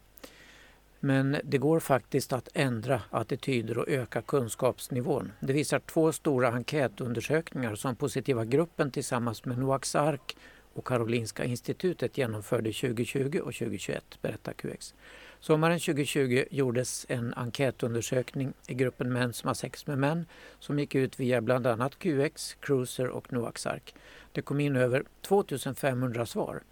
Men 1.01 1.37
det 1.45 1.59
går 1.59 1.81
faktiskt 1.81 2.33
att 2.33 2.49
ändra 2.55 3.03
attityder 3.11 3.79
och 3.79 3.89
öka 3.89 4.23
kunskapsnivån. 4.23 5.33
Det 5.41 5.53
visar 5.53 5.79
två 5.79 6.13
stora 6.13 6.49
enkätundersökningar 6.49 7.75
som 7.75 7.97
Positiva 7.97 8.45
gruppen 8.45 8.91
tillsammans 8.91 9.45
med 9.45 9.59
Noaks 9.59 9.95
ark 9.95 10.37
och 10.75 10.87
Karolinska 10.87 11.45
institutet 11.45 12.19
genomförde 12.19 12.73
2020 12.73 13.41
och 13.45 13.55
2021, 13.55 14.05
berättar 14.23 14.53
QX. 14.53 14.95
Sommaren 15.43 15.79
2020 15.79 16.45
gjordes 16.51 17.07
en 17.09 17.35
enkätundersökning 17.35 18.53
i 18.69 18.75
gruppen 18.75 19.13
män 19.13 19.33
som 19.33 19.47
har 19.47 19.55
sex 19.55 19.87
med 19.87 19.99
män 19.99 20.27
som 20.59 20.79
gick 20.79 20.95
ut 20.95 21.21
via 21.21 21.41
bland 21.41 21.67
annat 21.67 21.99
QX, 21.99 22.57
Cruiser 22.61 23.09
och 23.09 23.33
Noaxark. 23.33 23.95
Det 24.33 24.43
kom 24.43 24.61
in 24.61 24.77
över 24.77 25.05
2500 25.21 26.27
svar. 26.27 26.63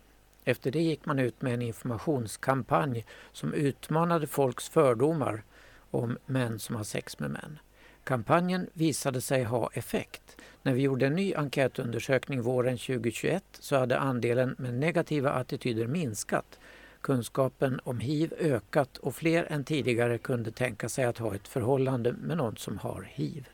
Efter 0.44 0.70
det 0.70 0.82
gick 0.82 1.06
man 1.06 1.18
ut 1.18 1.42
med 1.42 1.54
en 1.54 1.62
informationskampanj 1.62 3.06
som 3.32 3.54
utmanade 3.54 4.26
folks 4.26 4.68
fördomar 4.68 5.42
om 5.90 6.18
män 6.26 6.58
som 6.58 6.76
har 6.76 6.84
sex 6.84 7.18
med 7.18 7.30
män. 7.30 7.58
Kampanjen 8.04 8.66
visade 8.72 9.20
sig 9.20 9.44
ha 9.44 9.70
effekt. 9.72 10.36
När 10.62 10.74
vi 10.74 10.82
gjorde 10.82 11.06
en 11.06 11.14
ny 11.14 11.34
enkätundersökning 11.34 12.42
våren 12.42 12.78
2021 12.78 13.44
så 13.52 13.76
hade 13.76 13.98
andelen 13.98 14.54
med 14.58 14.74
negativa 14.74 15.30
attityder 15.30 15.86
minskat 15.86 16.59
kunskapen 17.00 17.80
om 17.84 18.00
hiv 18.00 18.34
ökat 18.38 18.96
och 18.96 19.14
fler 19.14 19.46
än 19.52 19.64
tidigare 19.64 20.18
kunde 20.18 20.50
tänka 20.50 20.88
sig 20.88 21.04
att 21.04 21.18
ha 21.18 21.34
ett 21.34 21.48
förhållande 21.48 22.12
med 22.12 22.36
någon 22.36 22.56
som 22.56 22.78
har 22.78 23.08
hiv. 23.10 23.48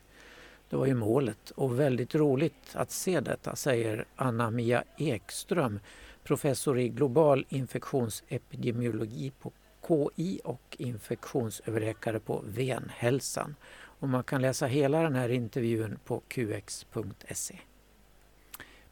Det 0.69 0.75
var 0.75 0.85
ju 0.85 0.95
målet 0.95 1.51
och 1.51 1.79
väldigt 1.79 2.15
roligt 2.15 2.73
att 2.73 2.91
se 2.91 3.19
detta, 3.19 3.55
säger 3.55 4.05
Anna-Mia 4.15 4.83
Ekström, 4.97 5.79
professor 6.23 6.79
i 6.79 6.89
global 6.89 7.45
infektionsepidemiologi 7.49 9.31
på 9.41 9.51
KI 9.87 10.39
och 10.43 10.75
infektionsöverläkare 10.79 12.19
på 12.19 12.43
Venhälsan. 12.47 13.55
Och 13.99 14.09
man 14.09 14.23
kan 14.23 14.41
läsa 14.41 14.65
hela 14.65 15.01
den 15.01 15.15
här 15.15 15.29
intervjun 15.29 15.99
på 16.05 16.21
qx.se. 16.27 17.59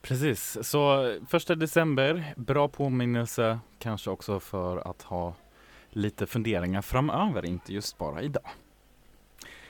Precis, 0.08 0.58
så 0.62 1.16
första 1.28 1.56
december, 1.56 2.34
bra 2.38 2.68
påminnelse 2.68 3.60
kanske 3.80 4.10
också 4.10 4.40
för 4.40 4.90
att 4.90 5.02
ha 5.02 5.34
lite 5.90 6.26
funderingar 6.26 6.82
framöver, 6.82 7.46
inte 7.46 7.74
just 7.74 7.98
bara 7.98 8.22
idag. 8.22 8.50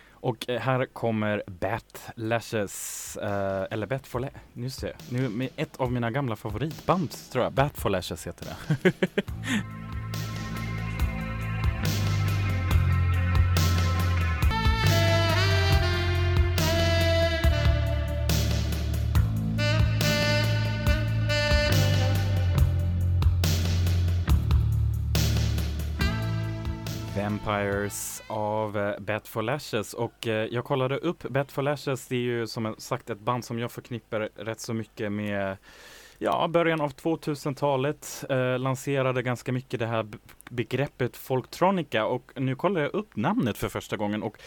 Och 0.09 0.49
eh, 0.49 0.61
här 0.61 0.85
kommer 0.85 1.43
Bat 1.47 2.09
Lashes, 2.15 3.17
eh, 3.17 3.67
eller 3.71 3.87
Bat 3.87 4.07
for 4.07 4.19
Lashes, 4.19 4.75
ser 4.75 4.87
jag, 4.87 5.21
nu 5.21 5.29
med 5.29 5.49
ett 5.55 5.77
av 5.77 5.91
mina 5.91 6.11
gamla 6.11 6.35
favoritband 6.35 7.11
tror 7.31 7.43
jag, 7.43 7.53
Bat 7.53 7.77
for 7.77 7.89
Lashes 7.89 8.27
heter 8.27 8.45
det. 8.45 8.91
Vampires 27.45 28.23
av 28.27 28.77
eh, 28.77 28.99
Bet 28.99 29.27
for 29.27 29.41
Lashes 29.41 29.93
och 29.93 30.27
eh, 30.27 30.47
jag 30.51 30.65
kollade 30.65 30.97
upp 30.97 31.23
Bet 31.29 31.51
for 31.51 31.61
Lashes. 31.61 32.07
Det 32.07 32.15
är 32.15 32.19
ju 32.19 32.47
som 32.47 32.75
sagt 32.77 33.09
ett 33.09 33.19
band 33.19 33.45
som 33.45 33.59
jag 33.59 33.71
förknippar 33.71 34.29
rätt 34.35 34.59
så 34.59 34.73
mycket 34.73 35.11
med 35.11 35.57
Ja, 36.17 36.47
början 36.47 36.81
av 36.81 36.93
2000-talet 36.93 38.25
eh, 38.29 38.59
lanserade 38.59 39.21
ganska 39.21 39.51
mycket 39.51 39.79
det 39.79 39.85
här 39.85 40.07
begreppet 40.49 41.17
folktronica 41.17 42.05
och 42.05 42.31
nu 42.35 42.55
kollar 42.55 42.81
jag 42.81 42.93
upp 42.93 43.15
namnet 43.15 43.57
för 43.57 43.69
första 43.69 43.97
gången 43.97 44.23
och 44.23 44.37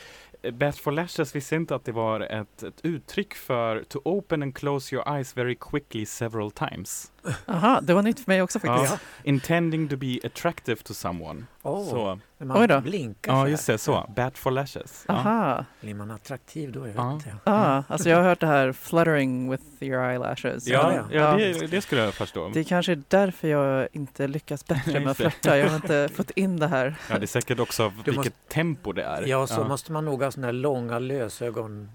eh, 0.42 0.54
Bat 0.54 0.78
for 0.78 0.92
Lashes 0.92 1.36
visste 1.36 1.56
inte 1.56 1.74
att 1.74 1.84
det 1.84 1.92
var 1.92 2.20
ett, 2.20 2.62
ett, 2.62 2.80
uttryck 2.82 3.34
för 3.34 3.84
to 3.88 3.98
open 4.04 4.42
and 4.42 4.56
close 4.56 4.94
your 4.94 5.08
eyes 5.14 5.36
very 5.36 5.56
quickly 5.60 6.06
several 6.06 6.50
times. 6.50 7.12
Aha, 7.46 7.80
det 7.82 7.94
var 7.94 8.02
nytt 8.02 8.20
för 8.20 8.30
mig 8.30 8.42
också 8.42 8.58
faktiskt. 8.60 8.92
Ja. 8.92 8.98
Intending 9.22 9.88
to 9.88 9.96
be 9.96 10.18
attractive 10.24 10.76
to 10.76 10.94
someone. 10.94 11.44
Oh, 11.62 11.90
så. 11.90 12.18
man 12.38 12.60
Oj 12.60 12.68
då. 12.68 12.80
blinkar 12.80 13.32
Ja, 13.32 13.48
just 13.48 13.66
det. 13.66 13.78
Så. 13.78 14.10
Bat 14.16 14.38
for 14.38 14.50
Lashes. 14.50 15.04
Aha. 15.08 15.56
Ja. 15.58 15.64
Blir 15.80 15.94
man 15.94 16.10
attraktiv 16.10 16.72
då? 16.72 16.80
Jag 16.80 16.86
vet 16.86 17.26
inte. 17.26 17.36
Ah, 17.44 17.82
alltså 17.88 18.08
jag 18.08 18.16
har 18.16 18.24
hört 18.24 18.40
det 18.40 18.46
här 18.46 18.72
fluttering 18.72 19.50
with 19.50 19.64
your 19.80 20.04
eyelashes. 20.04 20.66
Ja, 20.66 20.94
ja. 20.94 21.04
ja 21.10 21.36
det, 21.36 21.66
det, 21.66 21.80
skulle 21.80 22.04
jag 22.04 22.14
förstå. 22.14 22.50
Det 22.54 22.60
är 22.60 22.64
kanske 22.64 22.92
är 22.92 23.02
därför 23.08 23.48
jag 23.48 23.88
inte 23.92 24.26
lyckas 24.26 24.66
bättre 24.66 25.00
med 25.00 25.10
att 25.10 25.16
flörta. 25.16 25.58
Jag 25.58 25.68
har 25.68 25.76
inte 25.76 26.08
fått 26.14 26.30
in 26.30 26.56
det 26.56 26.68
här. 26.68 26.96
Ja, 27.10 27.18
det 27.18 27.24
är 27.24 27.26
säkert 27.26 27.60
också 27.60 27.88
vilket 27.88 28.16
måste... 28.16 28.30
tempo 28.48 28.92
det 28.92 29.02
är. 29.02 29.26
Ja, 29.26 29.46
så 29.46 29.64
måste 29.64 29.92
man 29.92 30.04
nog 30.04 30.22
ha 30.22 30.30
sådana 30.30 30.46
här 30.46 30.52
långa 30.52 30.98
lösögon 30.98 31.88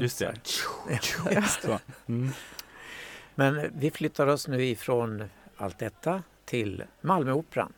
Just 0.00 0.18
det. 0.18 0.34
Just 1.30 1.62
det. 1.66 1.78
Mm. 2.08 2.32
Men 3.38 3.70
vi 3.78 3.90
flyttar 3.90 4.26
oss 4.26 4.48
nu 4.48 4.64
ifrån 4.64 5.24
allt 5.56 5.78
detta 5.78 6.22
till 6.44 6.84
Malmöoperan. 7.00 7.72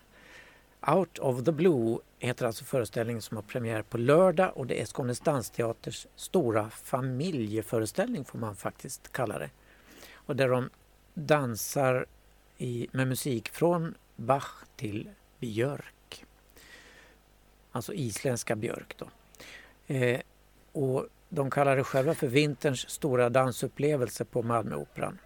Out 0.87 1.19
of 1.19 1.45
the 1.45 1.53
Blue 1.53 1.99
heter 2.19 2.47
alltså 2.47 2.65
föreställningen 2.65 3.23
som 3.23 3.37
har 3.37 3.43
premiär 3.43 3.83
på 3.83 3.99
lördag 3.99 4.53
och 4.57 4.67
det 4.67 4.81
är 4.81 4.87
Skånes 4.87 5.21
dansteaters 5.21 6.07
stora 6.17 6.71
familjeföreställning 6.71 8.25
får 8.25 8.39
man 8.39 8.57
faktiskt 8.57 9.13
kalla 9.13 9.39
det. 9.39 9.51
Och 10.15 10.37
där 10.37 10.49
de 10.49 10.71
dansar 11.15 12.07
i, 12.59 12.89
med 12.93 13.09
musik 13.09 13.49
från 13.49 13.95
Bach 14.17 14.65
till 14.77 15.11
Björk. 15.39 16.25
Alltså 17.73 17.95
isländska 17.95 18.57
Björk 18.57 18.97
då. 18.99 19.09
Eh, 19.95 20.21
och 20.73 21.07
de 21.29 21.51
kallar 21.51 21.77
det 21.77 21.85
själva 21.85 22.15
för 22.15 22.27
vinterns 22.27 22.91
stora 22.91 23.29
dansupplevelse 23.31 24.25
på 24.25 24.43
Malmöoperan 24.43 25.19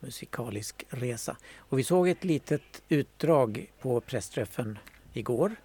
musikalisk 0.00 0.84
resa. 0.88 1.36
Och 1.56 1.78
vi 1.78 1.84
såg 1.84 2.08
ett 2.08 2.24
litet 2.24 2.82
utdrag 2.88 3.72
på 3.80 4.00
pressträffen 4.00 4.78
igår. 5.12 5.56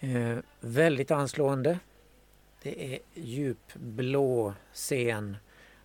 Eh, 0.00 0.38
väldigt 0.60 1.10
anslående. 1.10 1.78
Det 2.62 2.94
är 2.94 2.98
djupblå 3.14 4.54
scen 4.72 5.36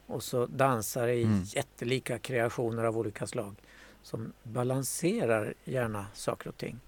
och 0.08 0.24
så 0.24 0.46
dansare 0.46 1.16
i 1.16 1.24
mm. 1.24 1.44
jättelika 1.44 2.20
kreationer 2.20 2.84
av 2.84 2.98
olika 2.98 3.28
slag 3.28 3.56
som 4.04 4.34
balanserar 4.44 5.54
gärna 5.64 6.06
saker 6.14 6.50
och 6.50 6.58
ting. 6.58 6.80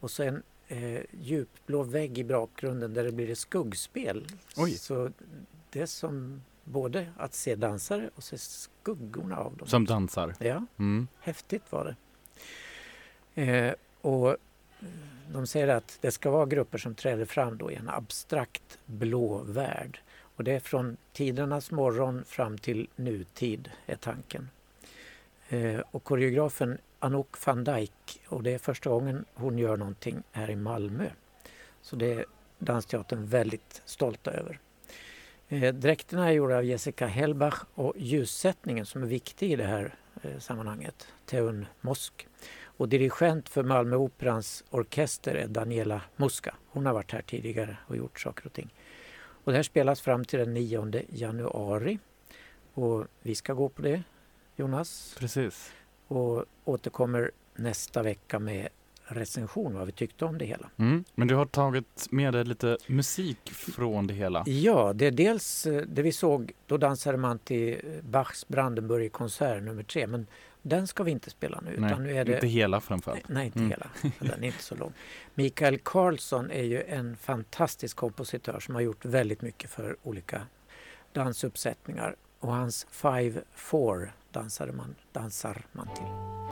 Och 0.00 0.10
så 0.10 0.22
en 0.22 0.42
eh, 0.68 1.00
djupblå 1.20 1.82
vägg 1.82 2.18
i 2.18 2.24
bakgrunden 2.24 2.94
där 2.94 3.04
det 3.04 3.12
blir 3.12 3.30
ett 3.30 3.38
skuggspel. 3.38 4.26
Oj. 4.56 4.70
Så 4.70 5.10
det 5.70 5.86
som 5.86 6.42
både 6.64 7.06
att 7.16 7.34
se 7.34 7.54
dansare 7.54 8.10
och 8.14 8.22
se 8.24 8.38
skuggorna 8.38 9.36
av 9.36 9.56
dem. 9.56 9.68
Som 9.68 9.84
dansar? 9.84 10.34
Ja, 10.38 10.66
mm. 10.78 11.08
häftigt 11.20 11.72
var 11.72 11.84
det. 11.84 11.96
Eh, 13.42 13.74
och 14.00 14.36
de 15.32 15.46
säger 15.46 15.68
att 15.68 15.98
det 16.00 16.10
ska 16.10 16.30
vara 16.30 16.46
grupper 16.46 16.78
som 16.78 16.94
träder 16.94 17.24
fram 17.24 17.58
då 17.58 17.70
i 17.70 17.74
en 17.74 17.88
abstrakt 17.88 18.78
blå 18.86 19.38
värld. 19.38 20.00
Och 20.36 20.44
det 20.44 20.52
är 20.52 20.60
från 20.60 20.96
tidernas 21.12 21.70
morgon 21.70 22.24
fram 22.24 22.58
till 22.58 22.88
nutid 22.96 23.70
är 23.86 23.96
tanken. 23.96 24.48
Eh, 25.48 25.80
och 25.90 26.04
koreografen 26.04 26.78
Anouk 26.98 27.46
van 27.46 27.64
Dijk 27.64 28.20
och 28.28 28.42
det 28.42 28.50
är 28.50 28.58
första 28.58 28.90
gången 28.90 29.24
hon 29.34 29.58
gör 29.58 29.76
någonting 29.76 30.22
här 30.32 30.50
i 30.50 30.56
Malmö. 30.56 31.06
Så 31.82 31.96
det 31.96 32.12
är 32.12 32.24
Dansteatern 32.58 33.26
väldigt 33.26 33.82
stolta 33.84 34.30
över. 34.30 34.58
Eh, 35.48 35.74
dräkterna 35.74 36.28
är 36.28 36.32
gjorda 36.32 36.56
av 36.56 36.64
Jessica 36.64 37.06
Hellbach 37.06 37.64
och 37.74 37.94
ljussättningen 37.96 38.86
som 38.86 39.02
är 39.02 39.06
viktig 39.06 39.52
i 39.52 39.56
det 39.56 39.64
här 39.64 39.94
eh, 40.22 40.38
sammanhanget, 40.38 41.08
Teun 41.26 41.66
Mosk. 41.80 42.26
Och 42.76 42.88
dirigent 42.88 43.48
för 43.48 43.62
Malmöoperans 43.62 44.64
orkester 44.70 45.34
är 45.34 45.48
Daniela 45.48 46.00
Muska. 46.16 46.54
Hon 46.68 46.86
har 46.86 46.92
varit 46.92 47.12
här 47.12 47.22
tidigare 47.22 47.76
och 47.86 47.96
gjort 47.96 48.20
saker 48.20 48.46
och 48.46 48.52
ting. 48.52 48.74
Och 49.44 49.52
det 49.52 49.58
här 49.58 49.62
spelas 49.62 50.00
fram 50.00 50.24
till 50.24 50.38
den 50.38 50.54
9 50.54 51.02
januari. 51.08 51.98
Och 52.74 53.04
vi 53.22 53.34
ska 53.34 53.52
gå 53.52 53.68
på 53.68 53.82
det, 53.82 54.02
Jonas. 54.56 55.16
Precis. 55.18 55.72
Och 56.06 56.44
återkommer 56.64 57.30
nästa 57.54 58.02
vecka 58.02 58.38
med 58.38 58.68
recension 59.06 59.74
vad 59.74 59.86
vi 59.86 59.92
tyckte 59.92 60.24
om 60.24 60.38
det 60.38 60.44
hela. 60.44 60.70
Mm. 60.76 61.04
Men 61.14 61.28
du 61.28 61.34
har 61.34 61.46
tagit 61.46 62.06
med 62.10 62.32
dig 62.32 62.44
lite 62.44 62.78
musik 62.86 63.50
från 63.52 64.06
det 64.06 64.14
hela? 64.14 64.44
Ja, 64.46 64.92
det 64.92 65.06
är 65.06 65.10
dels 65.10 65.66
eh, 65.66 65.82
det 65.86 66.02
vi 66.02 66.12
såg, 66.12 66.52
då 66.66 66.76
dansade 66.76 67.18
man 67.18 67.38
till 67.38 67.80
Bachs 68.02 68.48
Brandenburg-konsert 68.48 69.62
nummer 69.62 69.82
tre, 69.82 70.06
men 70.06 70.26
den 70.62 70.86
ska 70.86 71.02
vi 71.02 71.10
inte 71.10 71.30
spela 71.30 71.60
nu. 71.60 71.76
Nej, 71.78 71.98
nu 71.98 72.16
är 72.16 72.24
det... 72.24 72.34
inte 72.34 72.46
hela 72.46 72.80
framförallt. 72.80 73.28
Nej, 73.28 73.46
inte 73.46 73.58
mm. 73.58 73.70
hela. 73.70 73.86
Den 74.18 74.44
är 74.44 74.46
inte 74.46 74.62
så 74.62 74.74
lång. 74.74 74.92
Mikael 75.34 75.78
Karlsson 75.78 76.50
är 76.50 76.62
ju 76.62 76.82
en 76.82 77.16
fantastisk 77.16 77.96
kompositör 77.96 78.60
som 78.60 78.74
har 78.74 78.82
gjort 78.82 79.04
väldigt 79.04 79.42
mycket 79.42 79.70
för 79.70 79.96
olika 80.02 80.42
dansuppsättningar 81.12 82.16
och 82.40 82.52
hans 82.52 82.86
Five 82.90 83.40
Four 83.54 84.12
dansar 84.32 84.66
man, 84.66 84.94
dansar 85.12 85.66
man 85.72 85.88
till. 85.94 86.43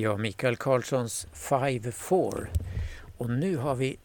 Ja, 0.00 0.16
Mikael 0.16 0.56
Karlssons 0.56 1.26
Five 1.32 1.92
Four. 1.92 2.50
Och 3.18 3.30
nu 3.30 3.56
har 3.56 3.74
vi 3.74 3.96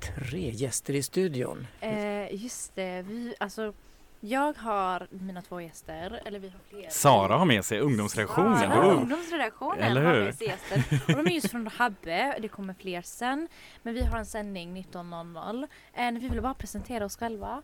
tre 0.00 0.50
gäster 0.50 0.94
i 0.94 1.02
studion. 1.02 1.66
Eh, 1.80 2.34
just 2.44 2.74
det, 2.74 3.02
vi, 3.02 3.34
alltså 3.40 3.72
jag 4.20 4.52
har 4.58 5.06
mina 5.10 5.42
två 5.42 5.60
gäster, 5.60 6.20
eller 6.24 6.38
vi 6.38 6.48
har 6.48 6.58
fler. 6.68 6.90
Sara 6.90 7.36
har 7.36 7.44
med 7.44 7.64
sig 7.64 7.80
ungdomsredaktionen. 7.80 8.58
Sara, 8.58 8.86
Oh. 8.86 8.96
ungdomsredaktionen 9.00 9.82
Eller 9.82 10.02
har 10.04 10.14
hur? 10.14 10.24
med 10.24 10.34
sig 10.34 10.46
gäster. 10.46 10.84
Och 11.08 11.24
de 11.24 11.30
är 11.30 11.34
just 11.34 11.50
från 11.50 11.66
Habbe, 11.66 12.38
det 12.42 12.48
kommer 12.48 12.74
fler 12.74 13.02
sen. 13.02 13.48
Men 13.82 13.94
vi 13.94 14.04
har 14.04 14.18
en 14.18 14.26
sändning 14.26 14.76
19.00. 14.92 15.66
And 15.96 16.18
vi 16.18 16.28
vill 16.28 16.42
bara 16.42 16.54
presentera 16.54 17.04
oss 17.04 17.16
själva. 17.16 17.62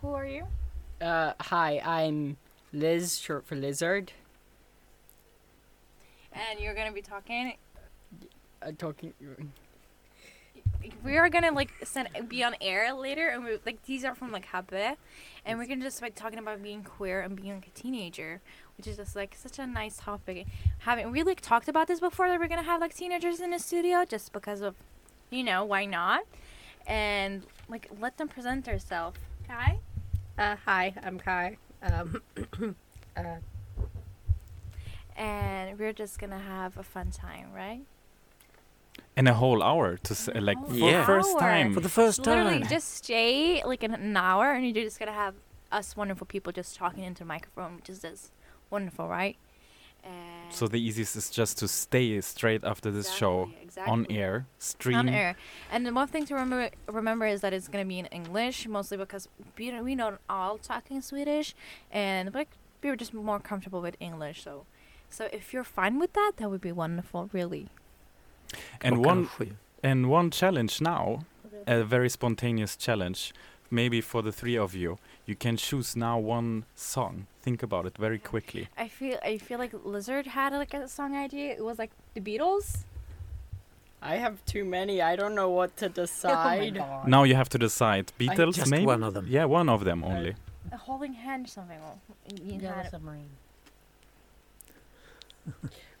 Who 0.00 0.14
are 0.16 0.28
you? 0.30 0.42
Uh, 1.02 1.32
hi, 1.38 1.80
I'm 1.80 2.36
Liz, 2.70 3.20
short 3.26 3.46
for 3.48 3.54
lizard. 3.56 4.12
And 6.34 6.60
you're 6.60 6.74
gonna 6.74 6.92
be 6.92 7.02
talking? 7.02 7.54
Uh, 8.62 8.72
talking. 8.76 9.12
we 11.02 11.16
are 11.16 11.28
gonna 11.28 11.52
like 11.52 11.70
send 11.84 12.08
be 12.28 12.42
on 12.42 12.54
air 12.60 12.92
later 12.92 13.28
and 13.28 13.44
we 13.44 13.58
like 13.64 13.82
these 13.84 14.04
are 14.04 14.14
from 14.14 14.32
like 14.32 14.46
Habbe. 14.46 14.96
And 15.44 15.58
we're 15.58 15.66
gonna 15.66 15.82
just 15.82 16.02
like 16.02 16.14
talking 16.14 16.38
about 16.38 16.62
being 16.62 16.82
queer 16.82 17.20
and 17.20 17.36
being 17.36 17.54
like 17.54 17.66
a 17.66 17.70
teenager 17.70 18.40
which 18.76 18.86
is 18.86 18.96
just 18.96 19.14
like 19.14 19.36
such 19.40 19.58
a 19.58 19.66
nice 19.66 19.96
topic. 19.98 20.46
Haven't 20.78 21.10
we 21.12 21.22
like 21.22 21.40
talked 21.40 21.68
about 21.68 21.86
this 21.86 22.00
before 22.00 22.28
that 22.28 22.40
we're 22.40 22.48
gonna 22.48 22.62
have 22.62 22.80
like 22.80 22.94
teenagers 22.94 23.40
in 23.40 23.50
the 23.50 23.58
studio? 23.58 24.04
Just 24.04 24.32
because 24.32 24.60
of 24.60 24.74
you 25.30 25.44
know 25.44 25.64
why 25.64 25.84
not? 25.84 26.24
And 26.86 27.44
like 27.68 27.88
let 28.00 28.16
them 28.16 28.28
present 28.28 28.64
themselves. 28.64 29.18
Kai? 29.46 29.78
Uh, 30.36 30.56
hi, 30.64 30.94
I'm 31.02 31.18
Kai. 31.18 31.56
Um, 31.82 32.20
uh, 33.16 33.22
and 35.16 35.78
we're 35.78 35.92
just 35.92 36.18
gonna 36.18 36.38
have 36.38 36.76
a 36.76 36.82
fun 36.82 37.10
time 37.10 37.52
right 37.54 37.82
And 39.16 39.28
a 39.28 39.34
whole 39.34 39.62
hour 39.62 39.96
to 39.96 40.12
s- 40.12 40.28
like 40.34 40.56
whole 40.58 40.68
for 40.68 40.74
Yeah. 40.74 41.04
first 41.06 41.38
time. 41.38 41.74
For 41.74 41.80
the 41.80 41.88
first 41.88 42.24
time. 42.24 42.38
literally 42.38 42.60
time. 42.60 42.68
just 42.68 42.94
stay 42.94 43.62
like 43.64 43.82
an, 43.82 43.94
an 43.94 44.16
hour 44.16 44.52
and 44.52 44.64
you're 44.64 44.84
just 44.84 44.98
gonna 44.98 45.12
have 45.12 45.34
us 45.72 45.96
wonderful 45.96 46.26
people 46.26 46.52
just 46.52 46.76
talking 46.76 47.04
into 47.04 47.22
the 47.24 47.28
microphone 47.28 47.76
which 47.76 47.88
is 47.88 48.00
just 48.00 48.32
wonderful 48.70 49.08
right 49.08 49.36
and 50.04 50.52
So 50.52 50.68
the 50.68 50.78
easiest 50.80 51.16
is 51.16 51.30
just 51.30 51.58
to 51.58 51.66
stay 51.68 52.20
straight 52.20 52.62
after 52.64 52.90
this 52.90 53.10
show 53.12 53.50
Exactly, 53.62 53.92
on 53.92 54.06
air, 54.10 54.46
stream. 54.58 54.96
on 54.98 55.08
air 55.08 55.34
and 55.72 55.86
the 55.86 55.92
one 55.92 56.06
thing 56.08 56.26
to 56.26 56.34
remember 56.34 56.70
remember 56.86 57.26
is 57.26 57.40
that 57.40 57.52
it's 57.52 57.68
gonna 57.68 57.84
be 57.94 57.98
in 57.98 58.06
english 58.06 58.66
mostly 58.68 58.96
because 58.98 59.28
we 59.58 59.70
don't, 59.70 59.84
we 59.84 59.94
don't 59.94 60.20
all 60.28 60.58
talking 60.58 61.00
swedish 61.00 61.54
and 61.90 62.32
like 62.34 62.50
we 62.82 62.90
were 62.90 62.96
just 62.96 63.14
more 63.14 63.40
comfortable 63.40 63.80
with 63.80 63.96
english 64.00 64.42
so 64.42 64.66
so 65.14 65.22
if 65.32 65.52
you're 65.52 65.70
fine 65.80 65.96
with 66.02 66.12
that 66.18 66.32
that 66.38 66.48
would 66.50 66.60
be 66.70 66.72
wonderful 66.84 67.20
really 67.32 67.64
And 68.80 68.96
Klockan 68.96 69.26
one 69.38 69.56
and 69.82 70.00
one 70.18 70.30
challenge 70.30 70.74
now, 70.80 71.04
a 71.66 71.84
very 71.84 72.08
spontaneous 72.08 72.76
challenge, 72.76 73.20
maybe 73.70 74.00
for 74.00 74.22
the 74.22 74.32
three 74.32 74.56
of 74.56 74.74
you. 74.74 74.98
You 75.26 75.36
can 75.44 75.56
choose 75.56 75.94
now 75.96 76.16
one 76.18 76.64
song. 76.74 77.26
Think 77.42 77.62
about 77.62 77.84
it 77.90 77.96
very 77.98 78.18
quickly. 78.18 78.68
i 78.84 78.88
feel 78.88 79.18
i 79.30 79.38
feel 79.46 79.58
like 79.64 79.72
lizard 79.94 80.26
had 80.38 80.50
like 80.62 80.74
a 80.74 80.88
song 80.88 81.10
idea 81.26 81.48
it 81.58 81.64
was 81.70 81.78
like 81.82 81.92
the 82.14 82.22
beatles 82.28 82.66
I 84.14 84.16
have 84.16 84.36
too 84.44 84.64
many. 84.78 85.00
I 85.00 85.16
don't 85.16 85.34
know 85.34 85.48
what 85.48 85.70
to 85.78 85.86
oh 85.86 86.02
decide. 86.02 86.74
Now 87.06 87.22
you 87.28 87.34
have 87.40 87.48
to 87.54 87.58
decide. 87.58 88.12
Beatles, 88.20 88.54
Just 88.56 88.70
maybe. 88.70 88.84
one 88.94 89.02
of 89.02 89.12
them. 89.16 89.26
Yeah, 89.36 89.46
one 89.60 89.68
of 89.76 89.80
them 89.88 90.04
only. 90.04 90.34
a 90.70 90.76
holding 90.76 91.14
hand 91.14 91.46
or 91.46 91.48
something 91.48 91.80
well, 91.80 91.98
Yellow 92.64 92.84
submarine. 92.90 93.30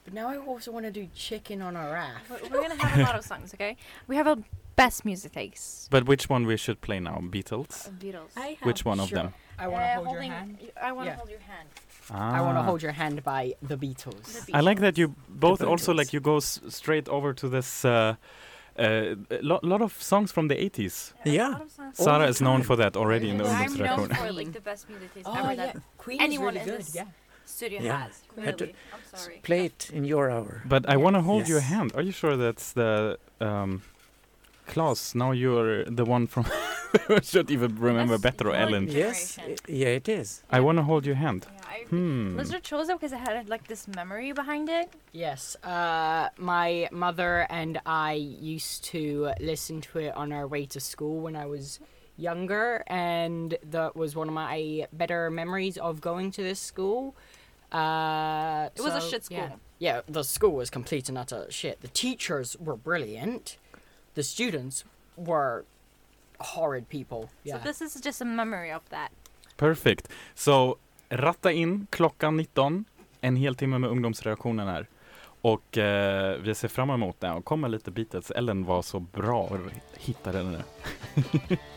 But 0.04 0.12
now 0.12 0.28
I 0.28 0.36
also 0.36 0.70
want 0.72 0.84
to 0.86 0.92
do 0.92 1.08
chicken 1.14 1.62
on 1.62 1.76
a 1.76 1.90
raft. 1.92 2.30
We're 2.30 2.48
we're 2.50 2.62
gonna 2.68 2.82
have 2.84 2.98
a 2.98 3.02
lot 3.02 3.16
of 3.16 3.24
songs, 3.24 3.54
okay? 3.54 3.76
We 4.08 4.16
have 4.16 4.26
a 4.26 4.36
best 4.76 5.04
music 5.04 5.32
taste. 5.32 5.88
But 5.90 6.04
which 6.06 6.28
one 6.28 6.46
we 6.46 6.56
should 6.56 6.80
play 6.80 7.00
now? 7.00 7.18
Beatles. 7.22 7.86
of 7.86 7.94
Beatles. 7.98 8.30
I 8.36 8.48
have 8.58 8.66
Which 8.66 8.84
one 8.84 9.00
of 9.00 9.10
them? 9.10 9.32
I 9.58 9.68
want 9.68 9.82
to 9.84 9.88
Uh, 9.90 10.04
hold 10.04 10.14
your 10.14 10.22
hand. 10.32 10.58
I 10.82 10.92
want 10.92 11.06
to 11.06 11.10
Yeah. 11.12 11.16
hold 11.16 11.30
your 11.30 11.40
hand. 11.40 11.68
I 12.10 12.40
want 12.40 12.56
to 12.56 12.60
Ah. 12.60 12.64
hold 12.64 12.82
your 12.82 12.92
hand 12.92 13.22
by 13.22 13.54
the 13.62 13.76
Beatles. 13.76 14.44
The 14.46 14.54
I 14.54 14.60
like 14.60 14.80
that 14.80 14.98
you 14.98 15.14
both 15.28 15.62
also 15.62 15.94
like 15.94 16.12
you 16.12 16.20
go 16.20 16.36
s- 16.38 16.60
straight 16.68 17.08
over 17.08 17.32
to 17.34 17.48
this. 17.48 17.84
Uh, 17.84 18.16
uh, 18.76 19.14
a 19.30 19.38
lo- 19.42 19.60
lot 19.62 19.80
of 19.80 19.92
songs 20.02 20.32
from 20.32 20.48
the 20.48 20.56
80s. 20.56 21.14
A 21.24 21.30
Yeah. 21.30 21.48
lot 21.50 21.62
of 21.62 21.70
songs. 21.70 22.00
All 22.00 22.04
Sarah 22.06 22.28
is 22.28 22.40
known 22.40 22.62
for 22.64 22.76
that 22.76 22.96
already 22.96 23.30
in 23.30 23.38
the 23.38 23.44
I'm 23.44 23.74
known 23.76 24.08
for 24.08 24.32
like 24.32 24.52
the 24.52 24.60
best 24.60 24.88
music 24.90 25.14
taste 25.14 25.28
Oh 25.28 25.34
ever 25.38 25.52
yeah, 25.54 25.66
that 25.66 25.76
Queen 25.96 26.20
anyone 26.20 26.56
is 26.56 26.66
really 26.66 26.78
good. 26.82 26.94
Yeah. 26.94 27.06
Studio 27.44 27.80
Yeah. 27.82 28.04
has. 28.04 28.22
Had 28.44 28.58
to 28.58 28.64
I'm 28.68 29.00
sorry. 29.14 29.40
Play 29.42 29.66
it 29.66 29.90
in 29.92 30.04
your 30.04 30.30
hour. 30.30 30.62
But 30.64 30.88
I 30.88 30.96
want 30.96 31.14
to 31.16 31.22
hold 31.22 31.48
your 31.48 31.60
hand. 31.60 31.92
Are 31.94 32.02
you 32.02 32.12
sure 32.12 32.36
that's 32.36 32.72
the 32.72 33.18
um, 33.40 33.82
Klaus? 34.66 35.14
Now 35.14 35.32
you're 35.32 35.84
the 35.84 36.04
one 36.04 36.26
from. 36.26 36.46
I 37.08 37.20
should 37.22 37.50
even 37.50 37.74
remember 37.76 38.16
That's 38.16 38.36
better, 38.36 38.50
or 38.50 38.54
Ellen. 38.54 38.86
Yes, 38.88 39.36
i- 39.40 39.56
yeah, 39.66 39.88
it 39.88 40.08
is. 40.08 40.42
I 40.48 40.60
want 40.60 40.78
to 40.78 40.82
hold 40.84 41.04
your 41.04 41.16
hand. 41.16 41.46
Yeah, 41.52 41.60
I, 41.68 41.84
Hmm. 41.90 42.36
Lizard 42.36 42.62
chose 42.62 42.88
it 42.88 42.96
because 42.98 43.12
it 43.12 43.18
had 43.18 43.48
like 43.48 43.66
this 43.66 43.88
memory 43.88 44.30
behind 44.32 44.68
it. 44.68 44.90
Yes. 45.12 45.56
Uh, 45.64 46.28
my 46.38 46.88
mother 46.92 47.46
and 47.50 47.80
I 47.84 48.12
used 48.12 48.84
to 48.84 49.32
listen 49.40 49.80
to 49.82 49.98
it 49.98 50.14
on 50.16 50.32
our 50.32 50.46
way 50.46 50.66
to 50.66 50.78
school 50.80 51.20
when 51.20 51.34
I 51.36 51.46
was 51.46 51.80
younger, 52.16 52.84
and 52.86 53.56
that 53.70 53.96
was 53.96 54.14
one 54.16 54.28
of 54.28 54.34
my 54.34 54.86
better 54.92 55.30
memories 55.30 55.76
of 55.78 56.00
going 56.00 56.30
to 56.32 56.42
this 56.42 56.60
school. 56.60 57.14
Uh, 57.72 58.68
It 58.76 58.82
was 58.82 58.94
a 58.94 59.00
so, 59.00 59.08
shit 59.10 59.24
school. 59.24 59.38
Yeah. 59.38 59.56
yeah, 59.78 60.00
the 60.06 60.22
school 60.24 60.52
was 60.56 60.70
complete 60.70 61.08
and 61.08 61.18
utter 61.18 61.46
shit. 61.50 61.80
The 61.80 61.88
teachers 61.88 62.56
were 62.60 62.76
brilliant. 62.76 63.58
The 64.14 64.22
students 64.22 64.84
were 65.16 65.64
horrid 66.38 66.88
people. 66.88 67.28
Yeah. 67.42 67.58
So 67.58 67.64
this 67.64 67.80
is 67.80 68.00
just 68.04 68.20
a 68.22 68.24
memory 68.24 68.72
of 68.72 68.82
that. 68.90 69.08
Perfect. 69.56 70.08
Så 70.34 70.76
ratta 71.08 71.52
in 71.52 71.86
klockan 71.90 72.36
19, 72.36 72.84
en 73.20 73.36
hel 73.36 73.54
timme 73.54 73.78
med 73.78 73.90
ungdomsreaktionen 73.90 74.68
här. 74.68 74.86
Och 75.42 75.78
eh, 75.78 76.36
vi 76.38 76.54
ser 76.54 76.68
fram 76.68 76.90
emot 76.90 77.20
det 77.20 77.30
och 77.32 77.44
kommer 77.44 77.68
lite 77.68 77.90
Beatles. 77.90 78.30
Ellen 78.30 78.64
var 78.64 78.82
så 78.82 79.00
bra 79.00 79.42
och 79.42 79.58
hittade 79.98 80.38
den 80.38 80.52
där. 80.52 80.64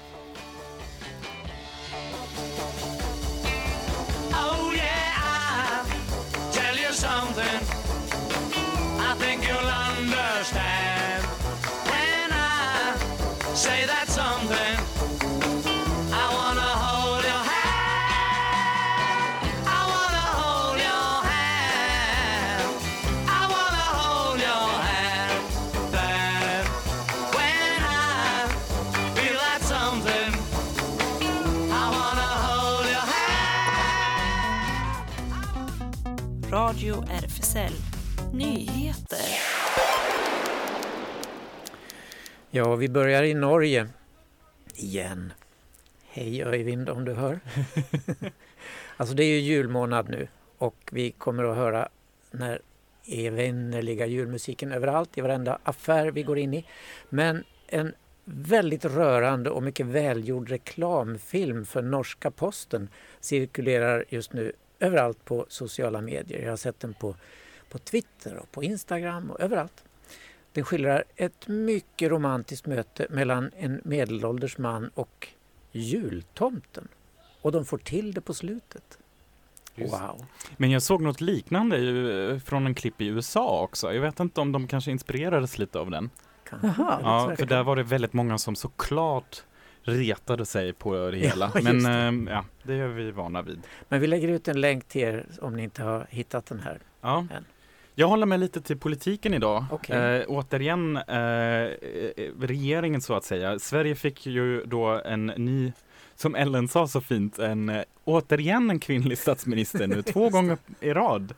Radio 36.51 37.03
RFSL 37.11 37.73
Nyheter. 38.33 39.19
Ja, 42.49 42.75
vi 42.75 42.89
börjar 42.89 43.23
i 43.23 43.33
Norge. 43.33 43.87
Igen. 44.75 45.33
Hej 46.09 46.43
Öyvind 46.43 46.89
om 46.89 47.05
du 47.05 47.13
hör. 47.13 47.39
alltså 48.97 49.15
det 49.15 49.23
är 49.23 49.29
ju 49.29 49.39
julmånad 49.39 50.09
nu 50.09 50.27
och 50.57 50.75
vi 50.91 51.11
kommer 51.11 51.43
att 51.43 51.57
höra 51.57 51.89
när 52.31 52.61
evinnerliga 53.05 54.05
julmusiken 54.05 54.71
överallt 54.71 55.17
i 55.17 55.21
varenda 55.21 55.59
affär 55.63 56.11
vi 56.11 56.23
går 56.23 56.37
in 56.37 56.53
i. 56.53 56.65
Men 57.09 57.43
en 57.67 57.93
väldigt 58.25 58.85
rörande 58.85 59.49
och 59.49 59.63
mycket 59.63 59.85
välgjord 59.85 60.49
reklamfilm 60.49 61.65
för 61.65 61.81
norska 61.81 62.31
posten 62.31 62.89
cirkulerar 63.19 64.05
just 64.09 64.33
nu 64.33 64.51
överallt 64.79 65.25
på 65.25 65.45
sociala 65.49 66.01
medier. 66.01 66.41
Jag 66.41 66.49
har 66.49 66.57
sett 66.57 66.79
den 66.79 66.93
på, 66.93 67.15
på 67.69 67.77
Twitter 67.77 68.37
och 68.37 68.51
på 68.51 68.63
Instagram 68.63 69.31
och 69.31 69.41
överallt. 69.41 69.83
Den 70.51 70.65
skildrar 70.65 71.03
ett 71.15 71.47
mycket 71.47 72.09
romantiskt 72.09 72.65
möte 72.65 73.07
mellan 73.09 73.51
en 73.57 73.81
medelålders 73.83 74.57
man 74.57 74.91
och 74.93 75.27
jultomten. 75.71 76.87
Och 77.41 77.51
de 77.51 77.65
får 77.65 77.77
till 77.77 78.13
det 78.13 78.21
på 78.21 78.33
slutet. 78.33 78.97
Just. 79.75 79.93
Wow! 79.93 80.25
Men 80.57 80.71
jag 80.71 80.81
såg 80.81 81.01
något 81.01 81.21
liknande 81.21 82.39
från 82.45 82.65
en 82.65 82.75
klipp 82.75 83.01
i 83.01 83.05
USA 83.05 83.61
också. 83.61 83.93
Jag 83.93 84.01
vet 84.01 84.19
inte 84.19 84.41
om 84.41 84.51
de 84.51 84.67
kanske 84.67 84.91
inspirerades 84.91 85.57
lite 85.57 85.79
av 85.79 85.91
den. 85.91 86.09
Jaha. 86.61 86.99
Ja, 87.01 87.35
för 87.37 87.45
där 87.45 87.63
var 87.63 87.75
det 87.75 87.83
väldigt 87.83 88.13
många 88.13 88.37
som 88.37 88.55
såklart 88.55 89.43
retade 89.87 90.45
sig 90.45 90.73
på 90.73 90.93
det 91.11 91.17
Ja, 91.17 91.29
hela. 91.29 91.51
just 91.55 91.63
Men 91.63 91.83
det. 91.83 91.89
ehm, 91.89 92.27
ja, 92.31 92.45
det 92.63 92.73
är 92.73 92.87
vi 92.87 93.11
vana 93.11 93.41
vid. 93.41 93.59
Men 93.89 94.01
vi 94.01 94.07
lägger 94.07 94.27
ut 94.27 94.47
en 94.47 94.61
länk 94.61 94.87
till 94.87 95.01
er 95.01 95.25
om 95.41 95.55
ni 95.55 95.63
inte 95.63 95.83
har 95.83 96.07
hittat 96.09 96.45
den 96.45 96.59
här. 96.59 96.79
Ja. 97.01 97.17
Än. 97.35 97.45
Jag 97.95 98.07
håller 98.07 98.25
mig 98.25 98.37
lite 98.37 98.61
till 98.61 98.77
politiken 98.77 99.33
idag. 99.33 99.65
Okej. 99.71 99.95
Eh, 99.97 100.25
återigen 100.27 100.97
eh, 100.97 101.17
eh, 101.17 101.67
regeringen 102.39 103.01
så 103.01 103.13
att 103.13 103.23
säga. 103.23 103.59
Sverige 103.59 103.95
fick 103.95 104.25
ju 104.25 104.63
då 104.65 104.85
en 105.05 105.25
ny, 105.25 105.71
som 106.15 106.35
Ellen 106.35 106.67
sa 106.67 106.87
så 106.87 107.01
fint, 107.01 107.39
en, 107.39 107.69
eh, 107.69 107.83
återigen 108.03 108.69
en 108.69 108.79
kvinnlig 108.79 109.17
statsminister 109.17 109.87
nu, 109.87 110.01
två 110.13 110.29
gånger 110.29 110.57
i 110.79 110.93
rad. 110.93 111.33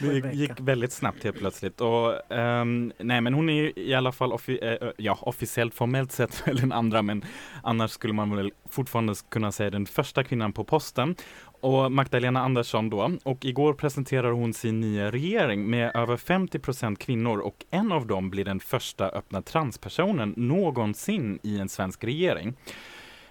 Det 0.00 0.34
gick 0.34 0.50
väldigt 0.60 0.92
snabbt 0.92 1.24
helt 1.24 1.38
plötsligt. 1.38 1.80
Och, 1.80 2.32
ehm, 2.32 2.92
nej 2.98 3.20
men 3.20 3.34
hon 3.34 3.48
är 3.48 3.78
i 3.78 3.94
alla 3.94 4.12
fall 4.12 4.32
offi- 4.32 4.82
eh, 4.82 4.88
ja, 4.96 5.18
officiellt 5.20 5.74
formellt 5.74 6.12
sett 6.12 6.42
väl 6.48 6.56
den 6.56 6.72
andra 6.72 7.02
men 7.02 7.24
annars 7.62 7.90
skulle 7.90 8.12
man 8.12 8.36
väl 8.36 8.52
fortfarande 8.70 9.14
kunna 9.30 9.52
säga 9.52 9.70
den 9.70 9.86
första 9.86 10.24
kvinnan 10.24 10.52
på 10.52 10.64
posten. 10.64 11.14
Och 11.60 11.92
Magdalena 11.92 12.40
Andersson 12.40 12.90
då. 12.90 13.10
Och 13.24 13.44
igår 13.44 13.72
presenterar 13.74 14.30
hon 14.30 14.54
sin 14.54 14.80
nya 14.80 15.10
regering 15.10 15.70
med 15.70 15.96
över 15.96 16.16
50% 16.16 16.96
kvinnor 16.96 17.38
och 17.38 17.56
en 17.70 17.92
av 17.92 18.06
dem 18.06 18.30
blir 18.30 18.44
den 18.44 18.60
första 18.60 19.08
öppna 19.08 19.42
transpersonen 19.42 20.34
någonsin 20.36 21.38
i 21.42 21.58
en 21.58 21.68
svensk 21.68 22.04
regering. 22.04 22.54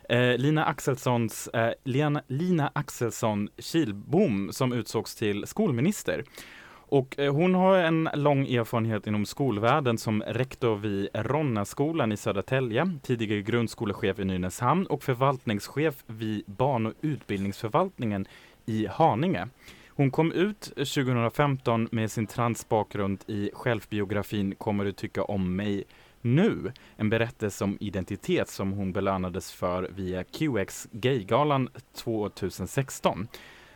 Eh, 0.10 0.38
Lina 0.38 0.66
Axelssons, 0.66 1.48
eh, 1.48 1.74
Lena, 1.84 2.22
Lina 2.28 2.72
Axelsson 2.76 3.50
Kilbom 3.58 4.50
som 4.54 4.74
utsågs 4.74 5.16
till 5.16 5.48
skolminister. 5.48 6.24
Och 6.88 7.20
eh, 7.20 7.34
hon 7.34 7.56
har 7.56 7.78
en 7.78 8.10
lång 8.14 8.48
erfarenhet 8.48 9.08
inom 9.08 9.26
skolvärlden 9.26 9.98
som 9.98 10.22
rektor 10.22 10.76
vid 10.76 11.10
Ronnaskolan 11.14 12.12
i 12.12 12.18
Södertälje, 12.18 12.92
tidigare 13.04 13.42
grundskolechef 13.42 14.20
i 14.20 14.26
Nynäshamn 14.26 14.86
och 14.86 15.04
förvaltningschef 15.04 15.96
vid 16.08 16.44
barn 16.46 16.86
och 16.86 16.94
utbildningsförvaltningen 17.02 18.26
i 18.66 18.88
Haninge. 18.88 19.48
Hon 19.90 20.12
kom 20.12 20.32
ut 20.32 20.62
2015 20.62 21.88
med 21.92 22.12
sin 22.12 22.28
transbakgrund 22.28 23.24
i 23.28 23.50
självbiografin 23.54 24.56
Kommer 24.56 24.86
du 24.86 24.92
tycka 24.92 25.24
om 25.24 25.56
mig 25.56 25.84
nu? 26.26 26.72
En 26.96 27.10
berättelse 27.10 27.64
om 27.64 27.78
identitet 27.80 28.50
som 28.50 28.72
hon 28.72 28.94
belönades 28.94 29.52
för 29.52 29.90
via 29.96 30.24
QX 30.24 30.88
Gaygalan 30.92 31.70
2016. 31.96 33.28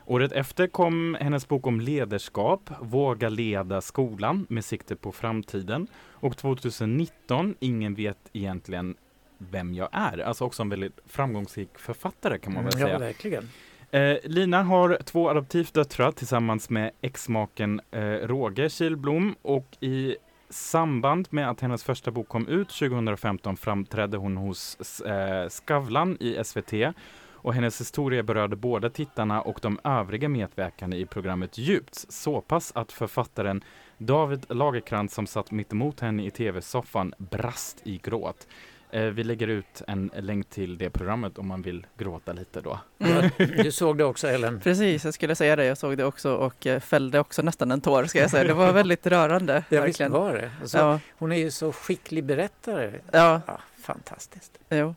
Året 0.06 0.32
efter 0.32 0.68
kom 0.68 1.18
hennes 1.20 1.48
bok 1.48 1.68
om 1.68 1.82
ledarskap, 1.82 2.70
Våga 2.82 3.30
leda 3.30 3.82
skolan 3.82 4.46
med 4.50 4.66
sikte 4.66 4.96
på 4.96 5.12
framtiden. 5.12 5.88
Och 6.12 6.38
2019, 6.38 7.56
Ingen 7.60 7.96
vet 7.96 8.18
egentligen 8.34 8.96
vem 9.38 9.74
jag 9.74 9.90
är. 9.92 10.18
Alltså 10.18 10.46
också 10.46 10.62
en 10.62 10.70
väldigt 10.70 11.00
framgångsrik 11.06 11.70
författare 11.80 12.38
kan 12.40 12.54
man 12.54 12.64
väl 12.64 12.74
Mm, 12.74 12.86
säga. 12.88 12.94
Ja, 12.94 13.00
verkligen. 13.00 13.50
Eh, 13.92 14.18
Lina 14.24 14.64
har 14.64 14.98
två 15.06 15.30
adoptivdöttrar 15.30 16.12
tillsammans 16.12 16.70
med 16.70 16.92
exmaken 17.02 17.82
eh, 17.92 18.02
Roger 18.02 18.70
Kilblom 18.70 19.36
och 19.42 19.78
i 19.80 20.16
samband 20.50 21.28
med 21.32 21.50
att 21.50 21.62
hennes 21.62 21.84
första 21.84 22.12
bok 22.12 22.28
kom 22.28 22.48
ut 22.48 22.70
2015 22.70 23.58
framträdde 23.58 24.18
hon 24.18 24.38
hos 24.38 25.02
eh, 25.02 25.50
Skavlan 25.50 26.18
i 26.20 26.44
SVT 26.44 26.74
och 27.42 27.54
hennes 27.54 27.82
historia 27.82 28.24
berörde 28.24 28.56
både 28.56 28.90
tittarna 28.90 29.42
och 29.42 29.60
de 29.62 29.80
övriga 29.84 30.30
medverkande 30.30 30.98
i 30.98 31.06
programmet 31.06 31.58
Djupt 31.58 32.06
så 32.10 32.42
pass 32.42 32.72
att 32.76 32.92
författaren 32.92 33.64
David 33.98 34.46
Lagerkrantz 34.50 35.14
som 35.14 35.28
satt 35.28 35.52
mitt 35.52 35.74
emot 35.74 36.00
henne 36.00 36.26
i 36.26 36.32
tv-soffan 36.32 37.14
brast 37.18 37.82
i 37.84 37.98
gråt. 37.98 38.48
Eh, 38.92 39.04
vi 39.04 39.24
lägger 39.24 39.48
ut 39.48 39.82
en 39.88 40.12
länk 40.20 40.50
till 40.50 40.78
det 40.78 40.90
programmet 40.90 41.38
om 41.38 41.48
man 41.48 41.62
vill 41.62 41.88
gråta 41.98 42.34
lite 42.34 42.62
då. 42.62 42.80
Ja, 42.98 43.22
du 43.64 43.72
såg 43.72 43.98
det 43.98 44.04
också 44.04 44.28
Ellen? 44.28 44.60
Precis, 44.60 45.06
jag 45.06 45.14
skulle 45.14 45.36
säga 45.36 45.56
det. 45.56 45.66
Jag 45.66 45.78
såg 45.78 45.98
det 45.98 46.04
också 46.06 46.34
och 46.34 46.68
eh, 46.68 46.80
fällde 46.80 47.20
också 47.20 47.42
nästan 47.42 47.72
en 47.72 47.82
tår 47.82 48.04
ska 48.06 48.20
jag 48.20 48.30
säga. 48.30 48.44
Det 48.44 48.54
var 48.54 48.74
väldigt 48.74 49.08
rörande. 49.08 49.54
Ja, 49.54 49.82
visst 49.82 50.00
verkligen. 50.00 50.12
var 50.12 50.34
det. 50.34 50.52
Alltså, 50.62 50.78
Ja, 50.78 51.00
Hon 51.18 51.32
är 51.32 51.38
ju 51.38 51.52
så 51.52 51.72
skicklig 51.72 52.24
berättare. 52.24 52.94
ja, 53.12 53.42
Ja, 53.48 53.60
fantastiskt. 53.82 54.52
jo. 54.70 54.96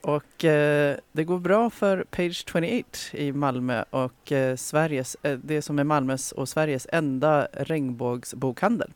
Och 0.00 0.44
eh, 0.44 0.96
det 1.12 1.24
går 1.24 1.38
bra 1.38 1.70
för 1.70 2.04
Page 2.10 2.44
28 2.52 2.88
i 3.12 3.32
Malmö 3.32 3.84
och 3.90 4.32
eh, 4.32 4.56
Sveriges, 4.56 5.16
eh, 5.22 5.38
det 5.38 5.62
som 5.62 5.78
är 5.78 5.84
Malmös 5.84 6.32
och 6.32 6.48
Sveriges 6.48 6.86
enda 6.92 7.48
regnbågsbokhandel. 7.52 8.92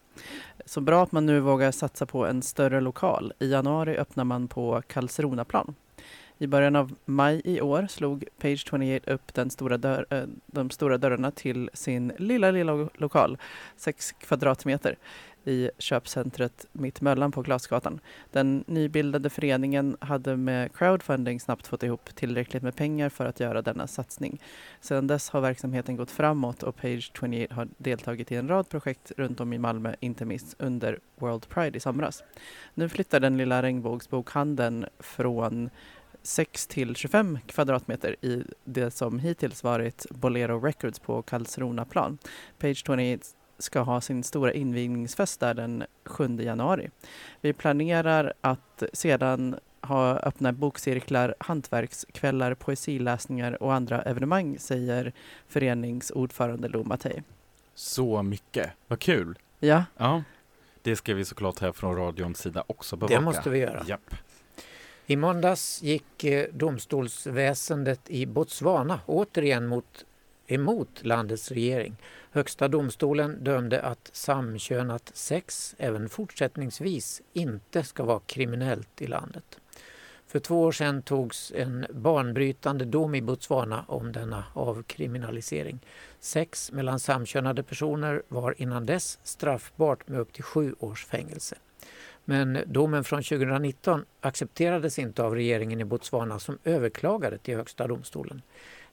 Så 0.68 0.80
bra 0.80 1.02
att 1.02 1.12
man 1.12 1.26
nu 1.26 1.40
vågar 1.40 1.70
satsa 1.70 2.06
på 2.06 2.26
en 2.26 2.42
större 2.42 2.80
lokal. 2.80 3.32
I 3.38 3.50
januari 3.50 3.96
öppnar 3.96 4.24
man 4.24 4.48
på 4.48 4.82
Karlsronaplan. 4.86 5.74
I 6.38 6.46
början 6.46 6.76
av 6.76 6.94
maj 7.04 7.40
i 7.44 7.60
år 7.60 7.86
slog 7.90 8.24
Page 8.38 8.66
28 8.70 9.12
upp 9.12 9.34
den 9.34 9.50
stora 9.50 9.76
dörr, 9.78 10.06
eh, 10.10 10.22
de 10.46 10.70
stora 10.70 10.98
dörrarna 10.98 11.30
till 11.30 11.70
sin 11.74 12.12
lilla, 12.18 12.50
lilla 12.50 12.88
lokal, 12.94 13.38
6 13.76 14.12
kvadratmeter, 14.12 14.96
i 15.46 15.70
köpcentret 15.78 16.66
Mittmöllan 16.72 17.32
på 17.32 17.42
Glasgatan. 17.42 18.00
Den 18.32 18.64
nybildade 18.66 19.30
föreningen 19.30 19.96
hade 20.00 20.36
med 20.36 20.76
crowdfunding 20.76 21.40
snabbt 21.40 21.66
fått 21.66 21.82
ihop 21.82 22.14
tillräckligt 22.14 22.62
med 22.62 22.76
pengar 22.76 23.08
för 23.08 23.24
att 23.26 23.40
göra 23.40 23.62
denna 23.62 23.86
satsning. 23.86 24.42
Sedan 24.80 25.06
dess 25.06 25.30
har 25.30 25.40
verksamheten 25.40 25.96
gått 25.96 26.10
framåt 26.10 26.62
och 26.62 26.76
Page 26.76 27.12
28 27.20 27.54
har 27.54 27.68
deltagit 27.78 28.32
i 28.32 28.36
en 28.36 28.48
rad 28.48 28.68
projekt 28.68 29.12
runt 29.16 29.40
om 29.40 29.52
i 29.52 29.58
Malmö, 29.58 29.94
inte 30.00 30.24
minst 30.24 30.56
under 30.58 30.98
World 31.16 31.48
Pride 31.48 31.76
i 31.76 31.80
somras. 31.80 32.22
Nu 32.74 32.88
flyttar 32.88 33.20
den 33.20 33.36
lilla 33.36 33.62
regnbågsbokhandeln 33.62 34.86
från 34.98 35.70
6 36.22 36.66
till 36.66 36.96
25 36.96 37.38
kvadratmeter 37.46 38.16
i 38.24 38.44
det 38.64 38.90
som 38.90 39.18
hittills 39.18 39.64
varit 39.64 40.06
Bolero 40.10 40.60
Records 40.60 40.98
på 40.98 41.22
Karlsronaplan. 41.22 42.18
Page 42.58 42.76
28 42.86 43.36
ska 43.58 43.80
ha 43.80 44.00
sin 44.00 44.22
stora 44.22 44.52
invigningsfest 44.52 45.40
där 45.40 45.54
den 45.54 45.84
7 46.04 46.36
januari. 46.40 46.90
Vi 47.40 47.52
planerar 47.52 48.32
att 48.40 48.82
sedan 48.92 49.56
ha 49.80 50.16
öppna 50.16 50.52
bokcirklar, 50.52 51.34
hantverkskvällar, 51.38 52.54
poesiläsningar 52.54 53.62
och 53.62 53.74
andra 53.74 54.02
evenemang, 54.02 54.58
säger 54.58 55.12
föreningsordförande 55.48 56.68
Lo 56.68 56.84
Mattei. 56.84 57.22
Så 57.74 58.22
mycket, 58.22 58.70
vad 58.88 58.98
kul! 58.98 59.38
Ja, 59.58 59.84
Ja, 59.96 60.22
det 60.82 60.96
ska 60.96 61.14
vi 61.14 61.24
såklart 61.24 61.58
här 61.58 61.72
från 61.72 61.96
radions 61.96 62.38
sida 62.38 62.64
också 62.66 62.96
bevaka. 62.96 63.14
Det 63.14 63.20
måste 63.20 63.50
vi 63.50 63.58
göra. 63.58 63.84
Japp. 63.86 64.14
I 65.06 65.16
måndags 65.16 65.82
gick 65.82 66.24
eh, 66.24 66.46
domstolsväsendet 66.52 68.10
i 68.10 68.26
Botswana 68.26 69.00
återigen 69.06 69.66
mot, 69.66 70.04
emot 70.46 71.04
landets 71.04 71.50
regering. 71.50 71.96
Högsta 72.30 72.68
domstolen 72.68 73.44
dömde 73.44 73.82
att 73.82 74.10
samkönat 74.12 75.10
sex 75.14 75.74
även 75.78 76.08
fortsättningsvis 76.08 77.22
inte 77.32 77.82
ska 77.82 78.04
vara 78.04 78.20
kriminellt 78.26 79.02
i 79.02 79.06
landet. 79.06 79.60
För 80.26 80.38
två 80.38 80.62
år 80.62 80.72
sedan 80.72 81.02
togs 81.02 81.52
en 81.56 81.86
banbrytande 81.90 82.84
dom 82.84 83.14
i 83.14 83.22
Botswana 83.22 83.84
om 83.88 84.12
denna 84.12 84.44
avkriminalisering. 84.52 85.78
Sex 86.20 86.72
mellan 86.72 87.00
samkönade 87.00 87.62
personer 87.62 88.22
var 88.28 88.54
innan 88.58 88.86
dess 88.86 89.18
straffbart 89.22 90.08
med 90.08 90.20
upp 90.20 90.32
till 90.32 90.44
sju 90.44 90.74
års 90.78 91.06
fängelse. 91.06 91.56
Men 92.24 92.58
domen 92.66 93.04
från 93.04 93.22
2019 93.22 94.04
accepterades 94.20 94.98
inte 94.98 95.22
av 95.22 95.34
regeringen 95.34 95.80
i 95.80 95.84
Botswana 95.84 96.38
som 96.38 96.58
överklagade 96.64 97.38
till 97.38 97.56
Högsta 97.56 97.86
domstolen. 97.86 98.42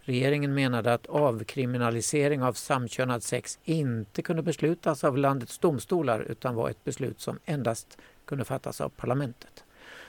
Regeringen 0.05 0.53
menade 0.53 0.93
att 0.93 1.07
avkriminalisering 1.07 2.43
av 2.43 2.53
samkönad 2.53 3.23
sex 3.23 3.59
inte 3.63 4.21
kunde 4.21 4.43
beslutas 4.43 5.03
av 5.03 5.17
landets 5.17 5.59
domstolar 5.59 6.19
utan 6.19 6.55
var 6.55 6.69
ett 6.69 6.83
beslut 6.83 7.21
som 7.21 7.39
endast 7.45 7.97
kunde 8.25 8.45
fattas 8.45 8.81
av 8.81 8.89
parlamentet. 8.89 9.63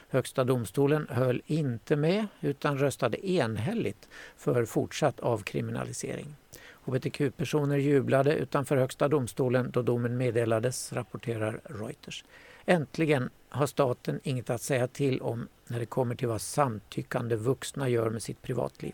Högsta 0.09 0.45
domstolen 0.45 1.07
höll 1.11 1.43
inte 1.47 1.97
med 1.97 2.27
utan 2.41 2.79
röstade 2.79 3.31
enhälligt 3.31 4.09
för 4.37 4.65
fortsatt 4.65 5.21
avkriminalisering. 5.21 6.37
Hbtq-personer 6.85 7.77
jublade 7.77 8.35
utanför 8.35 8.77
Högsta 8.77 9.09
domstolen 9.09 9.71
då 9.71 9.83
domen 9.83 10.17
meddelades, 10.17 10.93
rapporterar 10.93 11.61
Reuters. 11.65 12.25
Äntligen 12.67 13.31
har 13.49 13.67
staten 13.67 14.21
inget 14.23 14.51
att 14.51 14.63
säga 14.63 14.89
till 14.89 15.21
om 15.21 15.49
när 15.67 15.79
det 15.79 15.87
kommer 15.87 16.15
till 16.15 16.29
vad 16.29 16.41
samtyckande 16.41 17.37
vuxna 17.37 17.89
gör 17.89 18.11
med 18.11 18.23
sitt 18.23 18.43
privatliv. 18.43 18.93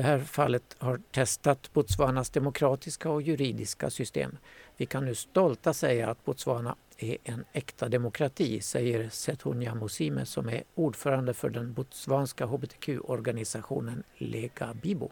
Det 0.00 0.04
här 0.04 0.18
fallet 0.18 0.76
har 0.78 1.00
testat 1.10 1.72
Botswanas 1.72 2.30
demokratiska 2.30 3.10
och 3.10 3.22
juridiska 3.22 3.90
system. 3.90 4.38
Vi 4.76 4.86
kan 4.86 5.04
nu 5.04 5.14
stolta 5.14 5.72
säga 5.72 6.10
att 6.10 6.24
Botswana 6.24 6.76
är 6.98 7.16
en 7.24 7.44
äkta 7.52 7.88
demokrati, 7.88 8.60
säger 8.60 9.08
Sethunya 9.08 9.74
Musime 9.74 10.26
som 10.26 10.48
är 10.48 10.62
ordförande 10.74 11.34
för 11.34 11.50
den 11.50 11.72
botswanska 11.72 12.46
hbtq-organisationen 12.46 14.02
Lega 14.18 14.74
Bibo. 14.82 15.10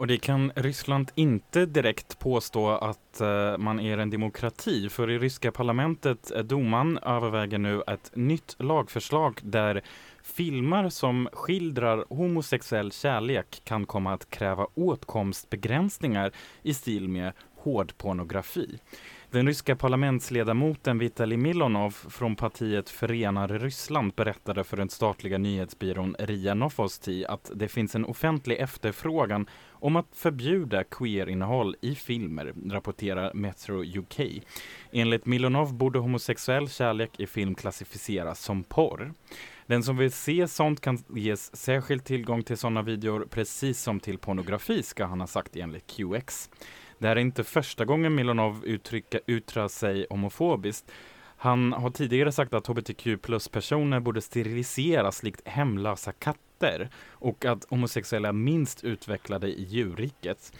Och 0.00 0.06
det 0.06 0.18
kan 0.18 0.52
Ryssland 0.56 1.10
inte 1.14 1.66
direkt 1.66 2.18
påstå 2.18 2.70
att 2.70 3.20
eh, 3.20 3.58
man 3.58 3.80
är 3.80 3.98
en 3.98 4.10
demokrati, 4.10 4.88
för 4.88 5.10
i 5.10 5.18
ryska 5.18 5.52
parlamentet, 5.52 6.30
eh, 6.30 6.38
överväger 7.02 7.58
nu 7.58 7.82
ett 7.86 8.10
nytt 8.14 8.56
lagförslag 8.58 9.40
där 9.42 9.82
filmer 10.22 10.88
som 10.88 11.28
skildrar 11.32 12.04
homosexuell 12.08 12.92
kärlek 12.92 13.62
kan 13.64 13.86
komma 13.86 14.12
att 14.12 14.30
kräva 14.30 14.66
åtkomstbegränsningar 14.74 16.32
i 16.62 16.74
stil 16.74 17.08
med 17.08 17.32
hårdpornografi. 17.56 18.78
Den 19.32 19.46
ryska 19.46 19.76
parlamentsledamoten 19.76 20.98
Vitalij 20.98 21.38
Milonov 21.38 21.90
från 21.90 22.36
partiet 22.36 22.90
Förenar 22.90 23.48
Ryssland 23.48 24.12
berättade 24.14 24.64
för 24.64 24.76
den 24.76 24.90
statliga 24.90 25.38
nyhetsbyrån 25.38 26.16
RIA 26.18 26.54
Novosti 26.54 27.24
att 27.26 27.50
det 27.54 27.68
finns 27.68 27.94
en 27.94 28.04
offentlig 28.04 28.56
efterfrågan 28.58 29.46
om 29.70 29.96
att 29.96 30.06
förbjuda 30.12 30.84
queer-innehåll 30.84 31.76
i 31.80 31.94
filmer, 31.94 32.54
rapporterar 32.70 33.34
Metro 33.34 33.84
UK. 33.84 34.20
Enligt 34.92 35.26
Milonov 35.26 35.74
borde 35.74 35.98
homosexuell 35.98 36.68
kärlek 36.68 37.20
i 37.20 37.26
film 37.26 37.54
klassificeras 37.54 38.40
som 38.40 38.62
porr. 38.62 39.12
Den 39.66 39.82
som 39.82 39.96
vill 39.96 40.12
se 40.12 40.48
sånt 40.48 40.80
kan 40.80 41.04
ges 41.08 41.56
särskild 41.56 42.04
tillgång 42.04 42.42
till 42.42 42.56
sådana 42.56 42.82
videor 42.82 43.26
precis 43.30 43.80
som 43.80 44.00
till 44.00 44.18
pornografi 44.18 44.82
ska 44.82 45.04
han 45.04 45.20
ha 45.20 45.26
sagt 45.26 45.56
enligt 45.56 45.86
QX. 45.86 46.50
Det 47.00 47.08
här 47.08 47.16
är 47.16 47.20
inte 47.20 47.44
första 47.44 47.84
gången 47.84 48.14
Milonov 48.14 48.64
uttrycka, 48.64 49.18
yttrar 49.26 49.68
sig 49.68 50.06
homofobiskt. 50.10 50.90
Han 51.36 51.72
har 51.72 51.90
tidigare 51.90 52.32
sagt 52.32 52.54
att 52.54 52.66
hbtq 52.66 53.22
plus-personer 53.22 54.00
borde 54.00 54.20
steriliseras 54.20 55.22
likt 55.22 55.48
hemlösa 55.48 56.12
katter 56.12 56.88
och 57.10 57.44
att 57.44 57.66
homosexuella 57.70 58.28
är 58.28 58.32
minst 58.32 58.84
utvecklade 58.84 59.48
i 59.48 59.62
djurriket. 59.62 60.52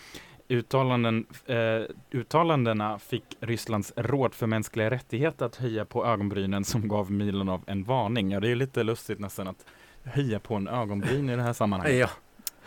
Uttalanden, 0.48 1.26
eh, 1.46 1.83
uttalandena 2.11 2.98
fick 2.98 3.24
Rysslands 3.40 3.92
råd 3.96 4.35
för 4.35 4.46
mänskliga 4.46 4.90
rättigheter 4.90 5.46
att 5.46 5.57
höja 5.57 5.85
på 5.85 6.07
ögonbrynen 6.07 6.64
som 6.64 6.88
gav 6.88 7.12
Milonov 7.12 7.62
en 7.66 7.85
varning. 7.85 8.31
Ja, 8.31 8.40
det 8.40 8.50
är 8.50 8.55
lite 8.55 8.83
lustigt 8.83 9.18
nästan 9.18 9.48
att 9.48 9.64
höja 10.05 10.40
på 10.40 10.55
en 10.55 10.68
ögonbryn 10.68 11.31
i 11.31 11.37
det 11.37 11.42
här 11.42 11.53
sammanhanget. 11.53 11.98
Ja. 11.98 12.11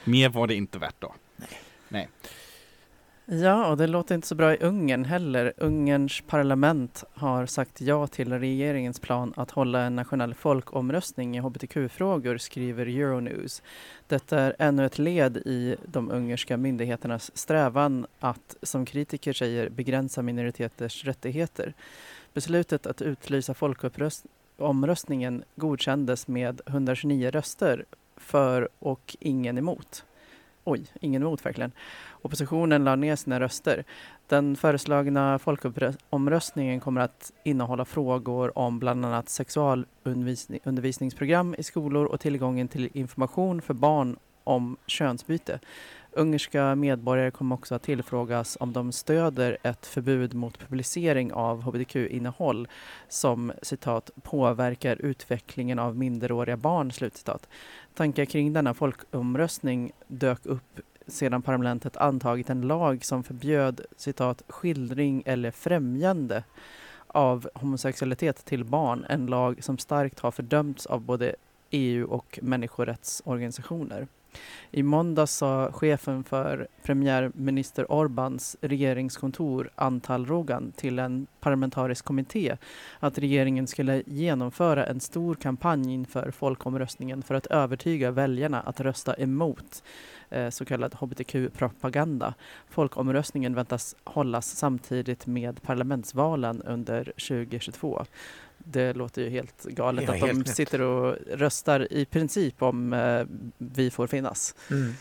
Mer 0.04 0.30
var 0.30 0.48
det 0.48 0.56
inte 0.56 0.80
värt 0.80 0.96
då. 1.00 1.16
Nej. 1.36 1.50
Nej. 1.88 2.10
Ja, 3.26 3.68
och 3.68 3.78
det 3.78 3.88
låter 3.88 4.16
inte 4.16 4.28
så 4.28 4.36
bra 4.36 4.54
i 4.54 4.58
Ungern 4.58 5.06
heller. 5.06 5.54
Ungerns 5.58 6.22
parlament 6.28 7.04
har 7.14 7.46
sagt 7.46 7.82
ja 7.82 8.08
till 8.08 8.34
regeringens 8.34 9.00
plan 9.00 9.34
att 9.36 9.52
hålla 9.52 9.82
en 9.82 9.96
nationell 9.96 10.34
folkomröstning 10.34 11.38
i 11.38 11.40
hbtq-frågor, 11.40 12.38
skriver 12.38 12.86
Euronews. 12.86 13.62
Detta 14.08 14.40
är 14.40 14.56
ännu 14.60 14.86
ett 14.86 15.00
led 15.00 15.38
i 15.38 15.76
de 15.86 16.12
ungerska 16.12 16.58
myndigheternas 16.58 17.38
strävan 17.38 18.06
att, 18.20 18.56
som 18.62 18.86
kritiker 18.86 19.34
säger, 19.34 19.70
begränsa 19.70 20.22
minoriteters 20.22 21.06
rättigheter. 21.06 21.74
Beslutet 22.34 22.88
att 22.88 23.02
utlysa 23.02 23.54
folkomröstningen 23.54 25.44
godkändes 25.56 26.28
med 26.28 26.62
129 26.66 27.32
röster 27.32 27.86
för 28.18 28.70
och 28.80 29.18
ingen 29.20 29.58
emot. 29.58 30.06
Oj, 30.66 30.86
ingen 31.02 31.22
emot 31.22 31.46
verkligen. 31.46 31.72
Oppositionen 32.22 32.84
la 32.84 32.96
ner 32.96 33.16
sina 33.16 33.40
röster. 33.40 33.84
Den 34.28 34.56
föreslagna 34.56 35.40
folkomröstningen 35.40 36.80
kommer 36.80 37.02
att 37.02 37.32
innehålla 37.44 37.86
frågor 37.86 38.58
om 38.58 38.80
bland 38.80 39.06
annat 39.06 39.30
sexualundervisningsprogram 39.30 41.56
i 41.58 41.64
skolor 41.64 42.06
och 42.06 42.20
tillgången 42.20 42.68
till 42.68 42.90
information 42.94 43.62
för 43.62 43.74
barn 43.74 44.18
om 44.44 44.78
könsbyte. 44.88 45.60
Ungerska 46.16 46.76
medborgare 46.76 47.32
kommer 47.32 47.56
också 47.56 47.76
att 47.76 47.84
tillfrågas 47.84 48.58
om 48.60 48.74
de 48.74 48.92
stöder 48.92 49.58
ett 49.64 49.86
förbud 49.86 50.34
mot 50.34 50.60
publicering 50.60 51.34
av 51.34 51.62
hbtq-innehåll 51.62 52.68
som 53.08 53.52
citat 53.62 54.12
påverkar 54.24 54.96
utvecklingen 55.02 55.80
av 55.80 55.98
minderåriga 55.98 56.58
barn. 56.58 56.92
Slutcitat. 56.92 57.50
Tankar 57.94 58.26
kring 58.26 58.54
denna 58.54 58.74
folkomröstning 58.74 59.92
dök 60.08 60.46
upp 60.46 60.80
sedan 61.08 61.42
parlamentet 61.42 61.98
antagit 61.98 62.50
en 62.50 62.62
lag 62.62 63.06
som 63.06 63.24
förbjöd 63.24 63.82
citat 63.98 64.44
skildring 64.48 65.24
eller 65.26 65.52
främjande 65.52 66.44
av 67.08 67.50
homosexualitet 67.54 68.46
till 68.46 68.64
barn. 68.64 69.06
En 69.10 69.26
lag 69.26 69.64
som 69.64 69.78
starkt 69.78 70.20
har 70.20 70.32
fördömts 70.32 70.86
av 70.86 71.02
både 71.02 71.36
EU 71.70 72.08
och 72.08 72.40
människorättsorganisationer. 72.42 74.08
I 74.72 74.84
måndag 74.84 75.28
sa 75.28 75.72
chefen 75.72 76.24
för 76.24 76.68
premiärminister 76.84 77.92
Orbans 77.92 78.58
regeringskontor 78.62 79.70
Antal 79.76 80.26
Rogan 80.26 80.72
till 80.76 81.00
en 81.00 81.28
parlamentarisk 81.40 82.06
kommitté 82.06 82.58
att 83.00 83.18
regeringen 83.18 83.68
skulle 83.68 84.04
genomföra 84.06 84.86
en 84.86 85.00
stor 85.00 85.36
kampanj 85.36 85.94
inför 85.94 86.32
folkomröstningen 86.32 87.22
för 87.22 87.36
att 87.36 87.46
övertyga 87.46 88.12
väljarna 88.12 88.62
att 88.62 88.80
rösta 88.80 89.14
emot 89.14 89.84
eh, 90.30 90.50
så 90.50 90.66
kallad 90.66 90.96
hbtq-propaganda. 90.96 92.34
Folkomröstningen 92.70 93.56
väntas 93.56 93.96
hållas 94.04 94.56
samtidigt 94.56 95.28
med 95.28 95.62
parlamentsvalen 95.62 96.62
under 96.62 97.04
2022. 97.04 98.06
Det 98.64 98.94
låter 98.94 99.22
ju 99.22 99.30
helt 99.30 99.64
galet 99.64 100.04
Ja, 100.08 100.14
att 100.14 100.20
helt 100.20 100.32
de 100.32 100.38
nytt. 100.38 100.56
sitter 100.56 100.82
och 100.82 101.18
röstar 101.32 101.94
i 101.94 102.06
princip 102.06 102.62
om 102.62 102.94
eh, 102.94 103.26
vi 103.58 103.92
får 103.92 104.08
finnas. 104.08 104.56
Mm. 104.72 104.94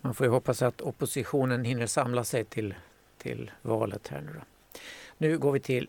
Man 0.00 0.14
får 0.14 0.26
ju 0.26 0.32
hoppas 0.32 0.62
att 0.62 0.80
oppositionen 0.80 1.64
hinner 1.64 1.86
samla 1.86 2.24
sig 2.24 2.44
till, 2.44 2.74
till 3.18 3.50
valet 3.62 4.08
här 4.08 4.20
nu 4.20 4.32
då. 4.34 4.40
Nu 5.18 5.38
går 5.38 5.52
vi 5.52 5.60
till 5.60 5.88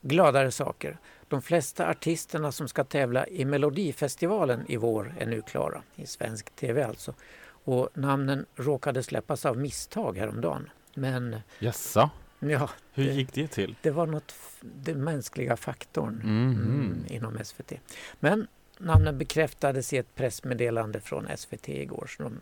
gladare 0.00 0.50
saker. 0.50 0.98
De 1.28 1.42
flesta 1.42 1.88
artisterna 1.90 2.52
som 2.52 2.68
ska 2.68 2.84
tävla 2.84 3.26
i 3.26 3.44
Melodifestivalen 3.44 4.64
i 4.68 4.76
vår 4.76 5.14
är 5.18 5.26
nu 5.26 5.42
klara, 5.42 5.82
i 5.94 6.06
svensk 6.06 6.50
tv 6.50 6.82
alltså. 6.84 7.14
Och 7.48 7.88
namnen 7.94 8.46
råkade 8.56 9.02
släppas 9.02 9.46
av 9.46 9.58
misstag 9.58 10.18
häromdagen. 10.18 10.70
Men 10.94 11.36
Jaså? 11.58 12.10
Ja, 12.38 12.70
Hur 12.92 13.04
det, 13.04 13.12
gick 13.12 13.32
det 13.32 13.48
till? 13.48 13.76
det 13.82 13.90
var 13.90 14.06
något, 14.06 14.34
den 14.60 15.04
mänskliga 15.04 15.56
faktorn 15.56 16.14
Mhm. 16.14 16.52
mm, 16.60 17.04
inom 17.08 17.38
SVT. 17.44 17.72
Men 18.20 18.46
namnen 18.78 19.18
bekräftades 19.18 19.92
i 19.92 19.96
ett 19.96 20.14
pressmeddelande 20.14 21.00
från 21.00 21.28
SVT 21.36 21.68
igår. 21.68 22.06
Så 22.16 22.22
de 22.22 22.40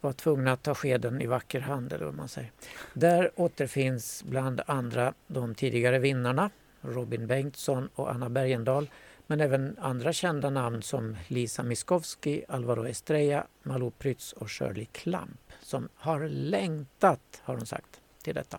var 0.00 0.12
tvungna 0.12 0.52
att 0.52 0.62
ta 0.62 0.74
skeden 0.74 1.22
i 1.22 1.26
vacker 1.26 1.60
hand, 1.60 1.92
eller 1.92 2.04
vad 2.04 2.14
man 2.14 2.28
säger. 2.28 2.50
Där 2.92 3.30
återfinns 3.36 4.24
bland 4.26 4.60
andra 4.66 5.14
de 5.26 5.54
tidigare 5.54 5.98
vinnarna, 5.98 6.50
Robin 6.80 7.26
Bengtsson 7.26 7.88
och 7.94 8.10
Anna 8.14 8.28
Bergendahl, 8.30 8.90
men 9.26 9.40
även 9.40 9.76
andra 9.80 10.12
kända 10.12 10.50
namn 10.50 10.82
som 10.82 11.16
Lisa 11.28 11.62
Miskovsky, 11.62 12.42
Alvaro 12.48 12.86
Estrella, 12.88 13.46
Malou 13.62 13.90
Prytz 13.90 14.32
och 14.32 14.50
Shirley 14.50 14.84
Clamp 14.92 15.40
som 15.62 15.88
har 15.94 16.28
längtat, 16.28 17.20
har 17.42 17.56
de 17.56 17.66
sagt, 17.66 18.00
till 18.22 18.34
detta. 18.34 18.58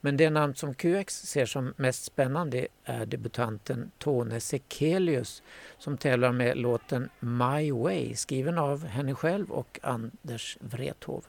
Men 0.00 0.16
det 0.16 0.30
namn 0.30 0.54
som 0.54 0.74
QX 0.74 1.14
ser 1.14 1.46
som 1.46 1.74
mest 1.76 2.04
spännande 2.04 2.66
är 2.84 3.06
debutanten 3.06 3.90
Tone 3.98 4.40
Sekelius 4.40 5.42
som 5.78 5.96
tävlar 5.96 6.32
med 6.32 6.56
låten 6.56 7.08
My 7.20 7.72
Way 7.72 8.14
skriven 8.14 8.58
av 8.58 8.84
henne 8.86 9.14
själv 9.14 9.50
och 9.50 9.80
Anders 9.82 10.58
Wrethov. 10.60 11.24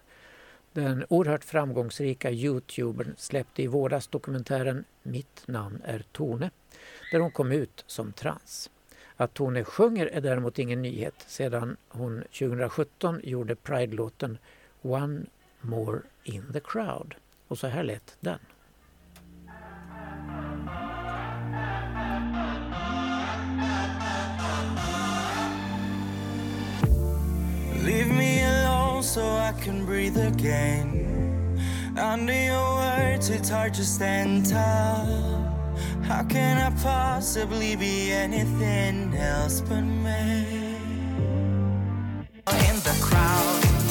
Den 0.73 1.05
oerhört 1.09 1.43
framgångsrika 1.43 2.31
youtubern 2.31 3.15
släppte 3.17 3.63
i 3.63 3.67
våras 3.67 4.07
dokumentären 4.07 4.85
Mitt 5.03 5.47
namn 5.47 5.81
är 5.85 6.03
Tone 6.11 6.49
där 7.11 7.19
hon 7.19 7.31
kom 7.31 7.51
ut 7.51 7.83
som 7.87 8.11
trans. 8.13 8.69
Att 9.15 9.33
Tone 9.33 9.63
sjunger 9.63 10.05
är 10.05 10.21
däremot 10.21 10.59
ingen 10.59 10.81
nyhet 10.81 11.25
sedan 11.27 11.77
hon 11.89 12.21
2017 12.21 13.19
gjorde 13.23 13.55
Pride-låten 13.55 14.37
One 14.81 15.25
More 15.61 15.99
In 16.23 16.53
The 16.53 16.59
Crowd. 16.59 17.15
Och 17.55 17.59
så 17.59 17.67
här 17.67 17.83
lät 17.83 18.17
den. 18.19 18.39
Leave 27.85 28.13
me 28.13 28.43
alone 28.43 29.03
so 29.03 29.21
I 29.21 29.53
can 29.63 29.85
breathe 29.85 30.17
again. 30.17 31.07
Under 32.13 32.33
your 32.33 32.75
words, 32.75 33.29
it's 33.29 33.49
hard 33.49 33.73
to 33.73 33.83
stand 33.83 34.49
tall. 34.49 35.05
How 36.03 36.23
can 36.29 36.57
I 36.57 36.71
possibly 36.83 37.75
be 37.77 38.11
anything 38.11 39.15
else 39.15 39.61
but 39.61 39.83
me? 39.83 40.45
In 42.47 42.79
the 42.83 42.97
crowd. 43.01 43.84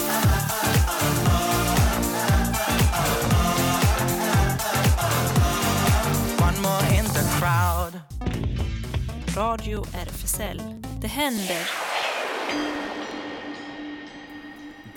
Radio 9.36 9.84
RFSL. 9.94 10.62
Det 11.00 11.08
händer. 11.08 11.68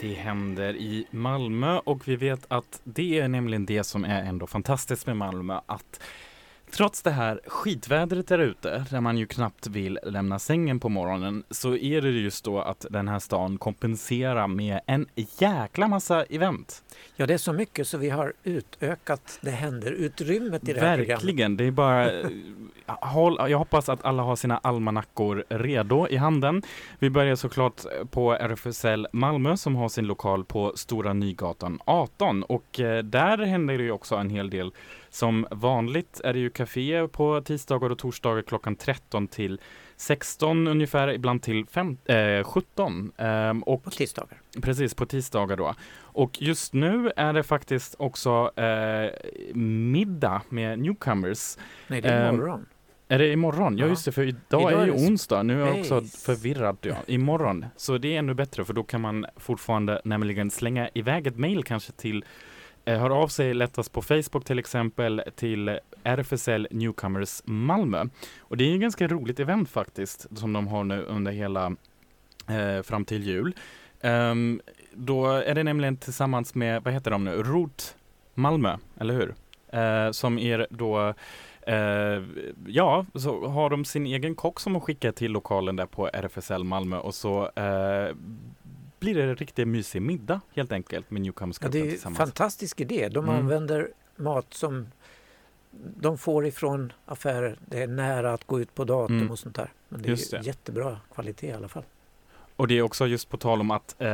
Det 0.00 0.14
händer 0.14 0.76
i 0.76 1.06
Malmö 1.10 1.78
och 1.78 2.08
vi 2.08 2.16
vet 2.16 2.46
att 2.48 2.80
det 2.84 3.18
är 3.18 3.28
nämligen 3.28 3.66
det 3.66 3.84
som 3.84 4.04
är 4.04 4.22
ändå 4.22 4.46
fantastiskt 4.46 5.06
med 5.06 5.16
Malmö 5.16 5.60
att 5.66 6.00
Trots 6.70 7.02
det 7.02 7.10
här 7.10 7.40
skitvädret 7.46 8.26
där 8.26 8.38
ute, 8.38 8.84
där 8.90 9.00
man 9.00 9.18
ju 9.18 9.26
knappt 9.26 9.66
vill 9.66 9.98
lämna 10.02 10.38
sängen 10.38 10.80
på 10.80 10.88
morgonen, 10.88 11.44
så 11.50 11.76
är 11.76 12.00
det 12.00 12.10
just 12.10 12.44
då 12.44 12.60
att 12.60 12.86
den 12.90 13.08
här 13.08 13.18
stan 13.18 13.58
kompenserar 13.58 14.46
med 14.46 14.80
en 14.86 15.06
jäkla 15.38 15.88
massa 15.88 16.24
event. 16.24 16.82
Ja, 17.16 17.26
det 17.26 17.34
är 17.34 17.38
så 17.38 17.52
mycket 17.52 17.88
så 17.88 17.98
vi 17.98 18.10
har 18.10 18.32
utökat 18.44 19.38
det 19.40 19.50
händer-utrymmet 19.50 20.68
i 20.68 20.72
det 20.72 20.80
här 20.80 20.98
Verkligen, 20.98 21.56
det 21.56 21.64
är 21.64 21.70
bara 21.70 22.10
håll, 22.86 23.50
jag 23.50 23.58
hoppas 23.58 23.88
att 23.88 24.04
alla 24.04 24.22
har 24.22 24.36
sina 24.36 24.58
almanackor 24.58 25.44
redo 25.48 26.08
i 26.08 26.16
handen. 26.16 26.62
Vi 26.98 27.10
börjar 27.10 27.36
såklart 27.36 27.82
på 28.10 28.32
RFSL 28.32 29.06
Malmö 29.12 29.56
som 29.56 29.76
har 29.76 29.88
sin 29.88 30.06
lokal 30.06 30.44
på 30.44 30.72
Stora 30.76 31.12
Nygatan 31.12 31.80
18 31.84 32.42
och 32.42 32.80
eh, 32.80 33.02
där 33.02 33.38
händer 33.38 33.78
det 33.78 33.84
ju 33.84 33.90
också 33.90 34.16
en 34.16 34.30
hel 34.30 34.50
del 34.50 34.72
som 35.10 35.46
vanligt 35.50 36.20
är 36.24 36.32
det 36.32 36.38
ju 36.38 36.50
kafé 36.50 37.08
på 37.08 37.40
tisdagar 37.40 37.90
och 37.90 37.98
torsdagar 37.98 38.42
klockan 38.42 38.76
13 38.76 39.28
till 39.28 39.60
16 39.96 40.66
ungefär, 40.66 41.08
ibland 41.12 41.42
till 41.42 41.66
fem, 41.66 41.96
eh, 42.04 42.44
17. 42.44 43.12
Eh, 43.16 43.58
och, 43.62 43.84
på 43.84 43.90
tisdagar? 43.90 44.40
Precis, 44.62 44.94
på 44.94 45.06
tisdagar 45.06 45.56
då. 45.56 45.74
Och 46.00 46.42
just 46.42 46.72
nu 46.72 47.12
är 47.16 47.32
det 47.32 47.42
faktiskt 47.42 47.94
också 47.98 48.50
eh, 48.56 49.10
middag 49.54 50.42
med 50.48 50.78
newcomers. 50.78 51.58
Nej, 51.86 52.00
det 52.00 52.08
är 52.08 52.32
imorgon. 52.32 52.66
Är 53.08 53.18
det 53.18 53.32
imorgon? 53.32 53.78
Ja, 53.78 53.84
ja 53.84 53.90
just 53.90 54.04
det, 54.04 54.12
för 54.12 54.22
idag, 54.22 54.70
idag 54.70 54.82
är 54.82 54.86
ju 54.86 54.92
onsdag. 54.92 55.42
Nu 55.42 55.62
är 55.62 55.66
jag 55.66 55.78
också 55.78 56.00
förvirrad. 56.00 56.76
Ja. 56.80 56.94
Imorgon. 57.06 57.66
Så 57.76 57.98
det 57.98 58.14
är 58.14 58.18
ännu 58.18 58.34
bättre, 58.34 58.64
för 58.64 58.72
då 58.72 58.82
kan 58.82 59.00
man 59.00 59.26
fortfarande 59.36 60.00
nämligen 60.04 60.50
slänga 60.50 60.88
iväg 60.94 61.26
ett 61.26 61.38
mail 61.38 61.64
kanske 61.64 61.92
till 61.92 62.24
Eh, 62.24 62.24
Eh, 62.88 62.98
hör 62.98 63.10
av 63.10 63.28
sig 63.28 63.54
lättast 63.54 63.92
på 63.92 64.02
Facebook 64.02 64.44
till 64.44 64.58
exempel 64.58 65.22
till 65.36 65.78
RFSL 66.02 66.68
Newcomers 66.70 67.42
Malmö. 67.44 68.04
Och 68.38 68.56
det 68.56 68.64
är 68.64 68.68
ju 68.68 68.78
ganska 68.78 69.08
roligt 69.08 69.40
event 69.40 69.70
faktiskt 69.70 70.38
som 70.38 70.52
de 70.52 70.68
har 70.68 70.84
nu 70.84 71.02
under 71.02 71.32
hela 71.32 71.76
eh, 72.48 72.82
fram 72.82 73.04
till 73.04 73.22
jul. 73.22 73.54
Um, 74.00 74.60
då 74.92 75.26
är 75.26 75.54
det 75.54 75.62
nämligen 75.62 75.96
tillsammans 75.96 76.54
med, 76.54 76.82
vad 76.82 76.94
heter 76.94 77.10
de 77.10 77.24
nu, 77.24 77.42
Rot 77.42 77.96
Malmö, 78.34 78.76
eller 79.00 79.14
hur? 79.14 79.34
Uh, 79.74 80.12
som 80.12 80.38
är 80.38 80.66
då 80.70 81.14
Uh, 81.68 82.24
ja, 82.66 83.06
så 83.14 83.46
har 83.46 83.70
de 83.70 83.84
sin 83.84 84.06
egen 84.06 84.34
kock 84.34 84.60
som 84.60 84.72
de 84.72 84.82
skickar 84.82 85.12
till 85.12 85.32
lokalen 85.32 85.76
där 85.76 85.86
på 85.86 86.08
RFSL 86.08 86.64
Malmö 86.64 86.96
och 86.96 87.14
så 87.14 87.42
uh, 87.42 88.16
blir 89.00 89.14
det 89.14 89.22
en 89.22 89.36
riktigt 89.36 89.68
mysig 89.68 90.02
middag 90.02 90.40
helt 90.54 90.72
enkelt 90.72 91.10
med 91.10 91.22
Newcomersgruppen 91.22 91.80
ja, 91.80 91.86
Det 91.86 92.04
är 92.04 92.06
en 92.06 92.14
fantastisk 92.14 92.80
idé. 92.80 93.08
De 93.08 93.24
mm. 93.24 93.36
använder 93.36 93.88
mat 94.16 94.54
som 94.54 94.86
de 96.00 96.18
får 96.18 96.46
ifrån 96.46 96.92
affärer. 97.06 97.58
Det 97.66 97.82
är 97.82 97.86
nära 97.86 98.32
att 98.32 98.44
gå 98.44 98.60
ut 98.60 98.74
på 98.74 98.84
datum 98.84 99.16
mm. 99.16 99.30
och 99.30 99.38
sånt 99.38 99.56
där. 99.56 99.72
Men 99.88 100.02
det 100.02 100.08
är 100.08 100.38
det. 100.38 100.46
jättebra 100.46 101.00
kvalitet 101.14 101.46
i 101.46 101.52
alla 101.52 101.68
fall. 101.68 101.84
Och 102.58 102.68
det 102.68 102.78
är 102.78 102.82
också 102.82 103.06
just 103.06 103.28
på 103.28 103.36
tal 103.36 103.60
om 103.60 103.70
att 103.70 103.96
eh, 103.98 104.08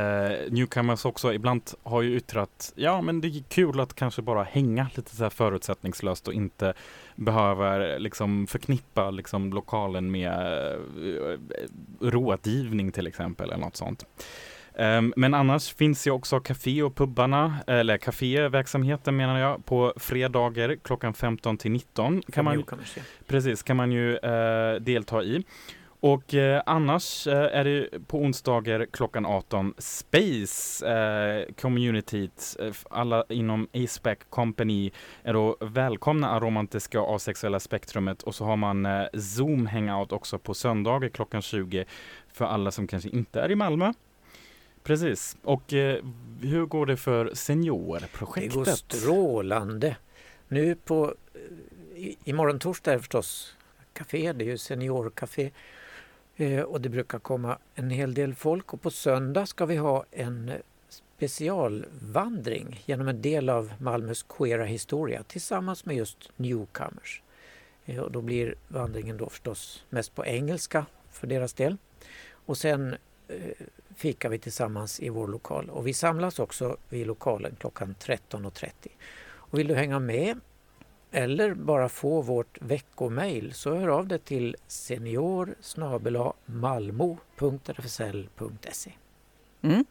Newcomers 0.49 1.05
också 1.05 1.33
ibland 1.33 1.61
har 1.83 2.01
ju 2.01 2.15
yttrat 2.15 2.73
ja 2.75 3.01
men 3.01 3.21
det 3.21 3.27
är 3.27 3.43
kul 3.49 3.79
att 3.79 3.93
kanske 3.93 4.21
bara 4.21 4.43
hänga 4.43 4.87
lite 4.95 5.15
så 5.15 5.23
här 5.23 5.29
förutsättningslöst 5.29 6.27
och 6.27 6.33
inte 6.33 6.73
behöver 7.15 7.99
liksom 7.99 8.47
förknippa 8.47 9.11
liksom 9.11 9.53
lokalen 9.53 10.11
med 10.11 10.31
eh, 10.71 11.39
rådgivning 12.01 12.91
till 12.91 13.07
exempel 13.07 13.49
eller 13.49 13.65
något 13.65 13.75
sånt. 13.75 14.05
Um, 14.77 15.13
men 15.15 15.33
annars 15.33 15.73
finns 15.73 16.07
ju 16.07 16.11
också 16.11 16.39
café 16.39 16.83
och 16.83 16.95
pubbarna, 16.95 17.55
eller 17.67 17.97
kaféverksamheten 17.97 19.15
menar 19.15 19.39
jag, 19.39 19.65
på 19.65 19.93
fredagar 19.97 20.75
klockan 20.83 21.13
15 21.13 21.57
till 21.57 21.71
19. 21.71 22.21
Kan 22.21 22.45
man, 22.45 22.63
precis, 23.27 23.63
kan 23.63 23.77
man 23.77 23.91
ju 23.91 24.11
uh, 24.11 24.81
delta 24.81 25.23
i. 25.23 25.43
Och 26.05 26.33
eh, 26.33 26.61
annars 26.65 27.27
eh, 27.27 27.57
är 27.59 27.63
det 27.63 28.07
på 28.07 28.17
onsdagar 28.17 28.85
klockan 28.91 29.25
18 29.25 29.73
Space 29.77 30.87
eh, 30.89 31.53
Communityt. 31.53 32.55
Eh, 32.59 32.71
alla 32.89 33.23
inom 33.29 33.67
Aceback 33.73 34.19
Company 34.29 34.91
är 35.23 35.33
då 35.33 35.57
välkomna 35.59 36.39
romantiska 36.39 37.01
och 37.01 37.15
asexuella 37.15 37.59
spektrumet 37.59 38.23
och 38.23 38.35
så 38.35 38.45
har 38.45 38.55
man 38.55 38.85
eh, 38.85 39.05
Zoom 39.13 39.67
hangout 39.67 40.11
också 40.11 40.39
på 40.39 40.53
söndagar 40.53 41.09
klockan 41.09 41.41
20 41.41 41.85
för 42.33 42.45
alla 42.45 42.71
som 42.71 42.87
kanske 42.87 43.09
inte 43.09 43.41
är 43.41 43.51
i 43.51 43.55
Malmö. 43.55 43.93
Precis. 44.85 45.37
Och 45.43 45.73
eh, 45.73 46.05
hur 46.41 46.65
går 46.65 46.85
det 46.85 46.97
för 46.97 47.33
seniorprojektet? 47.33 48.53
Det 48.53 48.57
går 48.57 48.65
strålande. 48.65 49.97
Nu 50.47 50.75
på 50.75 51.15
eh, 51.33 51.99
i, 51.99 52.17
imorgon 52.23 52.59
torsdag 52.59 52.91
är 52.91 52.95
det 52.95 53.01
förstås 53.01 53.55
café, 53.93 54.33
det 54.33 54.45
är 54.45 54.47
ju 54.47 54.57
seniorcafé. 54.57 55.51
Eh, 56.35 56.61
och 56.61 56.81
det 56.81 56.89
brukar 56.89 57.19
komma 57.19 57.57
en 57.75 57.89
hel 57.89 58.13
del 58.13 58.35
folk 58.35 58.73
och 58.73 58.81
på 58.81 58.91
söndag 58.91 59.45
ska 59.45 59.65
vi 59.65 59.75
ha 59.75 60.05
en 60.11 60.51
specialvandring 60.89 62.83
genom 62.85 63.07
en 63.07 63.21
del 63.21 63.49
av 63.49 63.73
Malmös 63.79 64.23
queera 64.23 64.65
historia 64.65 65.23
tillsammans 65.23 65.85
med 65.85 65.95
just 65.95 66.31
newcomers. 66.35 67.21
Eh, 67.85 67.99
och 67.99 68.11
då 68.11 68.21
blir 68.21 68.55
vandringen 68.67 69.17
då 69.17 69.29
förstås 69.29 69.85
mest 69.89 70.15
på 70.15 70.25
engelska 70.25 70.85
för 71.11 71.27
deras 71.27 71.53
del. 71.53 71.77
Och 72.31 72.57
sen 72.57 72.95
eh, 73.27 73.65
fikar 73.95 74.29
vi 74.29 74.39
tillsammans 74.39 74.99
i 74.99 75.09
vår 75.09 75.27
lokal 75.27 75.69
och 75.69 75.87
vi 75.87 75.93
samlas 75.93 76.39
också 76.39 76.77
vid 76.89 77.07
lokalen 77.07 77.55
klockan 77.59 77.95
13.30. 77.99 78.71
Och 79.27 79.59
vill 79.59 79.67
du 79.67 79.75
hänga 79.75 79.99
med 79.99 80.39
eller 81.11 81.53
bara 81.53 81.89
få 81.89 82.21
vårt 82.21 82.61
veckomail 82.61 83.53
så 83.53 83.75
hör 83.75 83.87
av 83.87 84.07
dig 84.07 84.19
till 84.19 84.55
senior 84.67 85.55
malmo.rfsl.se. 86.45 87.11
Mm. 89.61 89.85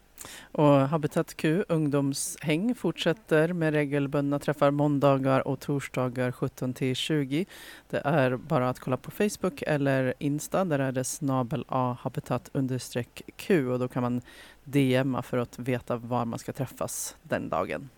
Och 0.53 0.65
Habitat 0.65 1.35
Q 1.37 1.65
ungdomshäng 1.69 2.75
fortsätter 2.75 3.53
med 3.53 3.73
regelbundna 3.73 4.39
träffar 4.39 4.71
måndagar 4.71 5.49
och 5.49 5.61
torsdagar 5.61 6.33
17 6.33 6.75
till 6.75 6.97
20. 6.97 7.47
Det 7.91 8.03
är 8.05 8.37
bara 8.37 8.69
att 8.69 8.81
kolla 8.81 8.97
på 8.97 9.11
Facebook 9.11 9.63
eller 9.67 10.15
Insta. 10.19 10.65
Där 10.65 10.79
är 10.79 10.93
det 10.93 11.05
snabel 11.05 11.65
A 11.69 11.97
habitat 12.01 12.51
understreck 12.53 13.23
Q 13.37 13.69
och 13.69 13.79
då 13.79 13.89
kan 13.89 14.03
man 14.03 14.21
DMa 14.65 15.23
för 15.23 15.39
att 15.39 15.59
veta 15.59 15.97
var 15.97 16.25
man 16.25 16.39
ska 16.39 16.53
träffas 16.53 17.17
den 17.23 17.49
dagen. 17.49 17.89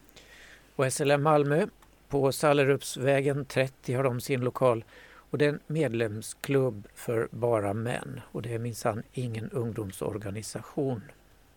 Och 0.76 0.92
SLM 0.92 1.22
Malmö 1.22 1.66
på 2.08 2.32
Sallerupsvägen 2.32 3.44
30 3.44 3.94
har 3.94 4.04
de 4.04 4.20
sin 4.20 4.40
lokal 4.40 4.84
och 5.30 5.38
det 5.38 5.44
är 5.44 5.48
en 5.48 5.60
medlemsklubb 5.66 6.88
för 6.94 7.28
bara 7.30 7.74
män 7.74 8.20
och 8.32 8.42
det 8.42 8.54
är 8.54 8.58
minsann 8.58 9.02
ingen 9.12 9.50
ungdomsorganisation 9.50 11.02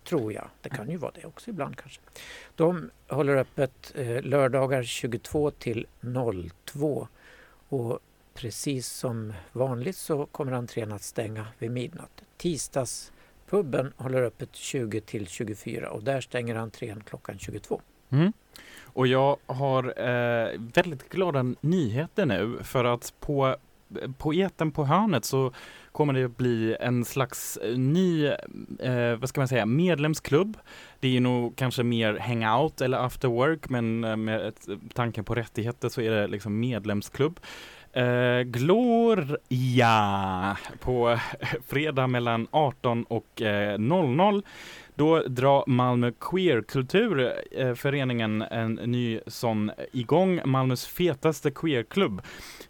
tror 0.04 0.34
jag. 0.34 0.50
Det 0.62 0.70
kan 0.70 0.90
ju 0.90 0.98
vara 0.98 1.12
det 1.12 1.26
också 1.26 1.50
ibland 1.50 1.78
kanske. 1.78 2.02
De 2.56 2.92
håller 3.08 3.36
öppet 3.36 3.94
eh, 3.96 4.22
lördagar 4.22 4.84
22 4.84 5.52
till 5.52 5.88
02 6.66 7.08
och 7.70 8.00
precis 8.34 8.88
som 8.88 9.34
vanligt 9.52 9.98
så 9.98 10.26
kommer 10.26 10.52
entrén 10.52 10.92
att 10.92 11.04
stänga 11.04 11.48
vid 11.60 11.72
midnatt. 11.72 12.24
Tisdagspubben 12.38 13.94
håller 13.98 14.22
öppet 14.22 14.56
20 14.56 15.02
till 15.02 15.28
24 15.28 15.90
och 15.90 16.04
där 16.04 16.22
stänger 16.22 16.56
entrén 16.56 17.04
klockan 17.06 17.40
22. 17.40 17.82
Mm. 18.10 18.34
Och 18.84 19.08
jag 19.08 19.38
har 19.46 19.84
eh, 19.84 20.60
väldigt 20.74 21.10
glada 21.10 21.56
nyheter 21.62 22.26
nu 22.26 22.64
för 22.64 22.86
att 22.86 23.14
på 23.20 23.56
poeten 24.18 24.72
på 24.72 24.86
hörnet 24.86 25.26
så 25.26 25.54
kommer 25.92 26.14
det 26.14 26.24
att 26.24 26.38
bli 26.38 26.76
en 26.80 27.06
slags 27.06 27.58
eh, 27.58 27.78
ny, 27.78 28.26
eh, 28.80 29.16
vad 29.20 29.30
ska 29.30 29.42
man 29.42 29.48
säga, 29.48 29.66
medlemsklubb. 29.66 30.58
Det 31.00 31.18
är 31.18 31.22
nog 31.22 31.56
kanske 31.56 31.84
mer 31.84 32.18
hangout 32.18 32.82
eller 32.82 32.98
after 32.98 33.28
work, 33.28 33.70
men 33.70 34.04
eh, 34.04 34.16
med 34.16 34.46
eh, 34.46 34.52
tanken 34.94 35.24
på 35.24 35.36
rättigheter 35.36 35.90
så 35.90 36.02
är 36.02 36.12
det 36.12 36.28
liksom 36.28 36.60
medlemsklubb. 36.60 37.40
Eh, 37.94 38.42
Gloria 38.42 39.38
på 40.80 41.20
fredag 41.68 42.08
mellan 42.08 42.48
18 42.52 43.04
och 43.04 43.42
eh, 43.42 43.80
00 43.80 44.44
då 45.00 45.22
drar 45.22 45.64
Malmö 45.68 46.12
Queerkulturföreningen 46.20 48.42
eh, 48.42 48.48
en 48.52 48.74
ny 48.74 49.20
sån 49.28 49.72
igång, 49.92 50.42
Malmös 50.46 50.88
fetaste 50.88 51.52
queerklubb. 51.52 52.22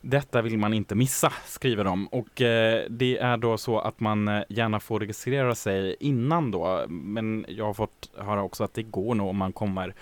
Detta 0.01 0.41
vill 0.41 0.57
man 0.57 0.73
inte 0.73 0.95
missa, 0.95 1.34
skriver 1.45 1.84
de. 1.84 2.07
Och 2.07 2.41
eh, 2.41 2.86
det 2.89 3.17
är 3.17 3.38
då 3.38 3.57
så 3.57 3.80
att 3.80 3.99
man 3.99 4.27
eh, 4.27 4.43
gärna 4.49 4.80
får 4.80 4.99
registrera 4.99 5.55
sig 5.55 5.95
innan 5.99 6.51
då. 6.51 6.86
Men 6.89 7.45
jag 7.47 7.65
har 7.65 7.73
fått 7.73 8.09
höra 8.17 8.43
också 8.43 8.63
att 8.63 8.73
det 8.73 8.84
går 8.84 9.15
nog 9.15 9.27
om 9.27 9.38
man 9.38 9.53
kommer 9.53 9.93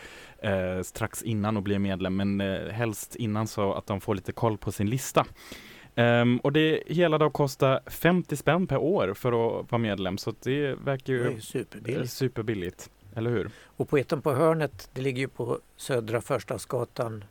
eh, 0.44 0.82
strax 0.84 1.24
innan 1.24 1.58
och 1.58 1.64
blir 1.64 1.80
medlem. 1.80 2.16
Men 2.16 2.42
eh, 2.42 2.72
helst 2.72 3.16
innan 3.16 3.48
så 3.48 3.74
att 3.74 3.88
de 3.88 4.02
får 4.02 4.16
lite 4.16 4.32
koll 4.32 4.58
på 4.58 4.72
sin 4.72 4.90
lista. 4.90 5.26
Um, 5.98 6.38
och 6.38 6.52
det 6.52 6.84
hela 6.88 7.18
då 7.18 7.30
kostar 7.30 7.80
50 7.88 8.36
spänn 8.36 8.68
per 8.68 8.78
år 8.78 9.14
för 9.14 9.60
att 9.60 9.72
vara 9.72 9.80
medlem 9.80 10.18
så 10.18 10.34
det 10.44 10.74
verkar 10.74 11.14
ju 11.14 11.24
det 11.36 11.42
superbilligt. 11.42 12.12
superbilligt. 12.12 12.90
Eller 13.16 13.32
hur? 13.32 13.50
Och 13.64 13.90
Poeten 13.90 14.22
på 14.22 14.34
hörnet, 14.34 14.90
det 14.94 15.02
ligger 15.02 15.20
ju 15.20 15.28
på 15.28 15.60
Södra 15.78 16.22
Förstadsgatan 16.22 17.24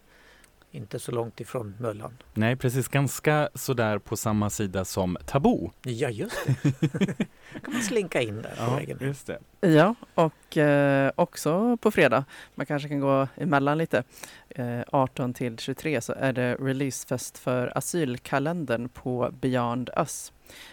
inte 0.71 0.99
så 0.99 1.13
långt 1.13 1.41
ifrån 1.41 1.75
Möllan. 1.81 2.19
Nej, 2.35 2.57
precis. 2.57 2.89
Ganska 2.89 3.49
sådär 3.55 3.99
på 3.99 4.17
samma 4.17 4.51
sida 4.51 4.85
som 4.85 5.17
Tabu. 5.27 5.69
Ja, 5.85 6.09
just 6.11 6.37
det. 6.47 6.73
kan 7.65 7.73
man 7.73 7.83
slinka 7.83 8.23
in 8.23 8.43
där 8.43 8.51
på 8.57 8.63
Ja, 8.63 8.77
vägen. 8.77 8.99
just 9.01 9.27
det. 9.27 9.39
Ja, 9.69 9.95
och 10.15 10.57
eh, 10.57 11.11
också 11.17 11.77
på 11.77 11.91
fredag, 11.91 12.25
man 12.55 12.67
kanske 12.67 12.89
kan 12.89 13.01
gå 13.01 13.29
emellan 13.37 13.79
lite, 13.79 14.03
eh, 14.49 14.81
18 14.89 15.35
till 15.35 15.59
23 15.59 16.01
så 16.01 16.13
är 16.13 16.33
det 16.33 16.55
releasefest 16.55 17.39
för 17.39 17.79
asylkalendern 17.79 18.89
på 18.89 19.31
Beyond 19.41 19.91
Us. 19.97 20.33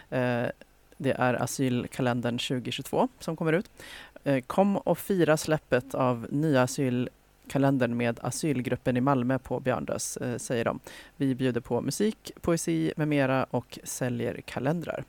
Eh, 0.10 0.46
det 0.98 1.12
är 1.12 1.34
asylkalendern 1.34 2.38
2022 2.38 3.08
som 3.20 3.36
kommer 3.36 3.54
ut. 3.54 3.70
Eh, 4.24 4.42
kom 4.42 4.78
och 4.78 4.98
fira 4.98 5.38
släppet 5.38 5.96
av 5.96 6.28
nya 6.30 6.68
asylkalendern 7.44 7.98
med 7.98 8.20
asylgruppen 8.22 8.98
i 8.98 9.02
Malmö 9.02 9.40
på 9.40 9.60
Beyond 9.60 9.90
Us, 9.90 10.18
eh, 10.18 10.38
säger 10.38 10.66
de. 10.66 10.80
Vi 11.18 11.36
bjuder 11.36 11.62
på 11.62 11.82
musik, 11.82 12.32
poesi 12.42 12.94
med 12.96 13.08
mera 13.08 13.44
och 13.52 13.80
säljer 13.84 14.42
kalendrar. 14.42 15.04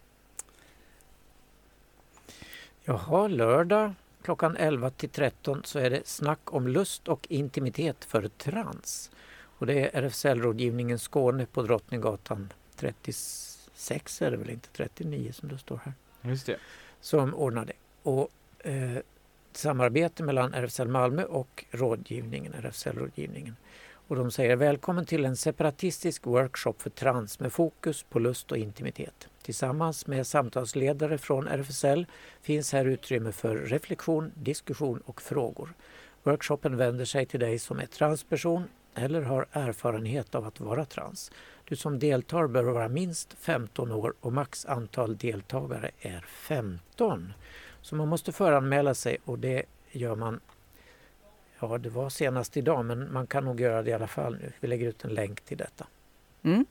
Jaha, 2.85 3.29
lördag 3.29 3.95
klockan 4.23 4.57
11 4.57 4.91
till 4.91 5.09
13 5.09 5.63
så 5.65 5.79
är 5.79 5.91
det 5.91 6.07
snack 6.07 6.55
om 6.55 6.69
lust 6.69 7.09
och 7.09 7.27
intimitet 7.31 8.05
för 8.05 8.29
trans. 8.29 9.11
Och 9.59 9.67
det 9.67 9.81
är 9.81 10.03
RFSL-rådgivningen 10.03 10.99
Skåne 10.99 11.47
på 11.47 11.63
Drottninggatan 11.63 12.53
36 12.77 14.23
är 14.23 14.31
det 14.31 14.37
väl 14.37 14.51
inte 14.51 14.69
39 14.73 15.33
som 15.33 15.49
det 15.49 15.59
står 15.59 15.81
här. 15.85 15.93
Just 16.23 16.47
det. 16.47 16.59
Som 17.01 17.35
ordnar 17.35 17.65
det. 17.65 17.77
Och 18.03 18.31
eh, 18.67 18.99
samarbete 19.57 20.23
mellan 20.23 20.55
RFSL 20.55 20.89
Malmö 20.89 21.25
och 21.25 21.65
rådgivningen, 21.71 22.53
RFSL-rådgivningen. 22.53 23.57
Och 24.09 24.17
de 24.17 24.31
säger 24.31 24.57
välkommen 24.57 25.07
till 25.07 25.25
en 25.25 25.37
separatistisk 25.37 26.27
workshop 26.27 26.75
för 26.79 26.91
trans 26.91 27.41
med 27.41 27.53
fokus 27.53 28.03
på 28.03 28.19
lust 28.19 28.53
och 28.53 28.59
intimitet. 28.59 29.29
Tillsammans 29.43 30.07
med 30.07 30.27
samtalsledare 30.27 31.19
från 31.19 31.49
RFSL 31.49 32.07
finns 32.43 32.73
här 32.73 32.85
utrymme 32.85 33.33
för 33.33 33.57
reflektion, 33.57 34.33
diskussion 34.35 35.03
och 35.05 35.23
frågor. 35.23 35.75
Workshopen 36.23 36.77
vänder 36.77 37.05
sig 37.05 37.27
till 37.27 37.41
dig 37.41 37.59
som 37.59 37.79
är 37.79 37.87
transperson 37.87 38.65
eller 38.95 39.23
har 39.23 39.47
erfarenhet 39.53 40.35
av 40.35 40.47
att 40.47 40.61
vara 40.61 40.85
trans. 40.85 41.31
Du 41.65 41.77
som 41.77 41.99
deltar 41.99 42.47
bör 42.47 42.65
vara 42.65 42.89
minst 42.89 43.35
15 43.39 43.93
år 43.93 44.15
och 44.21 44.33
max 44.33 44.67
antal 44.67 45.17
deltagare 45.17 45.91
är 46.01 46.21
15. 46.29 47.33
Så 47.85 47.97
man 47.97 48.09
måste 48.09 48.33
föranmäla 48.33 48.95
sig 48.95 49.17
och 49.25 49.39
det 49.39 49.63
gör 49.91 50.15
man 50.15 50.41
Ja, 51.61 51.79
det 51.79 51.89
var 51.89 52.11
senast 52.11 52.57
idag 52.57 52.85
men 52.85 53.13
man 53.13 53.27
kan 53.27 53.45
nog 53.45 53.61
göra 53.61 53.83
det 53.83 53.91
i 53.91 53.93
alla 53.93 54.07
fall 54.07 54.37
nu. 54.37 54.53
Vi 54.61 54.69
lägger 54.69 54.89
ut 54.89 55.05
en 55.05 55.15
länk 55.15 55.41
till 55.41 55.59
detta. 55.59 55.87
Mm. 56.43 56.67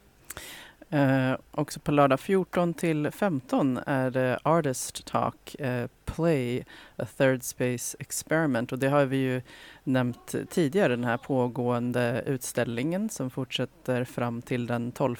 Eh, 0.89 1.37
också 1.51 1.79
på 1.79 1.91
lördag 1.91 2.19
14 2.19 2.73
till 2.73 3.11
15 3.11 3.79
är 3.85 4.11
det 4.11 4.39
Artist 4.43 5.05
Talk 5.05 5.55
eh, 5.55 5.87
Play 6.05 6.63
A 6.95 7.05
Third 7.17 7.43
Space 7.43 7.97
Experiment 7.99 8.71
och 8.71 8.79
det 8.79 8.89
har 8.89 9.05
vi 9.05 9.17
ju 9.17 9.41
nämnt 9.83 10.35
tidigare 10.49 10.95
den 10.95 11.03
här 11.03 11.17
pågående 11.17 12.23
utställningen 12.25 13.09
som 13.09 13.29
fortsätter 13.29 14.03
fram 14.03 14.41
till 14.41 14.67
den 14.67 14.91
12 14.91 15.15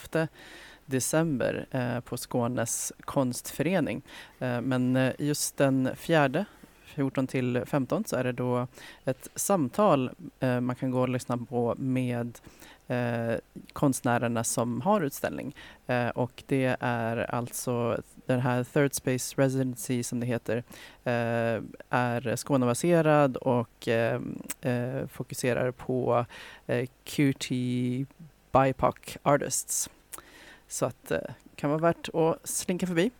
december 0.94 1.66
eh, 1.72 2.00
på 2.00 2.18
Skånes 2.18 2.94
konstförening. 3.02 4.02
Eh, 4.40 4.62
men 4.62 4.96
eh, 4.96 5.14
just 5.18 5.58
den 5.58 5.90
fjärde 5.96 6.46
14 6.94 7.28
till 7.28 7.64
15 7.66 8.04
så 8.06 8.16
är 8.16 8.24
det 8.24 8.32
då 8.32 8.68
ett 9.06 9.30
samtal 9.36 10.12
eh, 10.40 10.60
man 10.60 10.76
kan 10.76 10.92
gå 10.92 11.02
och 11.02 11.10
lyssna 11.10 11.38
på 11.38 11.76
med 11.78 12.40
eh, 12.88 13.36
konstnärerna 13.74 14.44
som 14.44 14.82
har 14.82 15.02
utställning. 15.02 15.56
Eh, 15.88 16.08
och 16.08 16.44
det 16.48 16.78
är 16.80 17.18
alltså 17.36 18.02
den 18.26 18.40
här 18.40 18.64
Third 18.64 18.94
Space 18.94 19.42
Residency 19.42 20.04
som 20.04 20.20
det 20.20 20.26
heter 20.26 20.58
eh, 21.04 21.62
är 21.90 22.36
Skånebaserad 22.36 23.38
och 23.38 23.88
eh, 23.88 24.22
eh, 24.62 25.08
fokuserar 25.08 25.72
på 25.72 26.26
eh, 26.68 26.88
QT 27.04 27.50
BIPOC 28.52 29.18
artists. 29.24 29.90
Så 30.68 30.86
att 30.86 31.08
det 31.08 31.34
kan 31.56 31.70
vara 31.70 31.80
värt 31.80 32.10
att 32.14 32.48
slinka 32.50 32.88
förbi. 32.88 33.12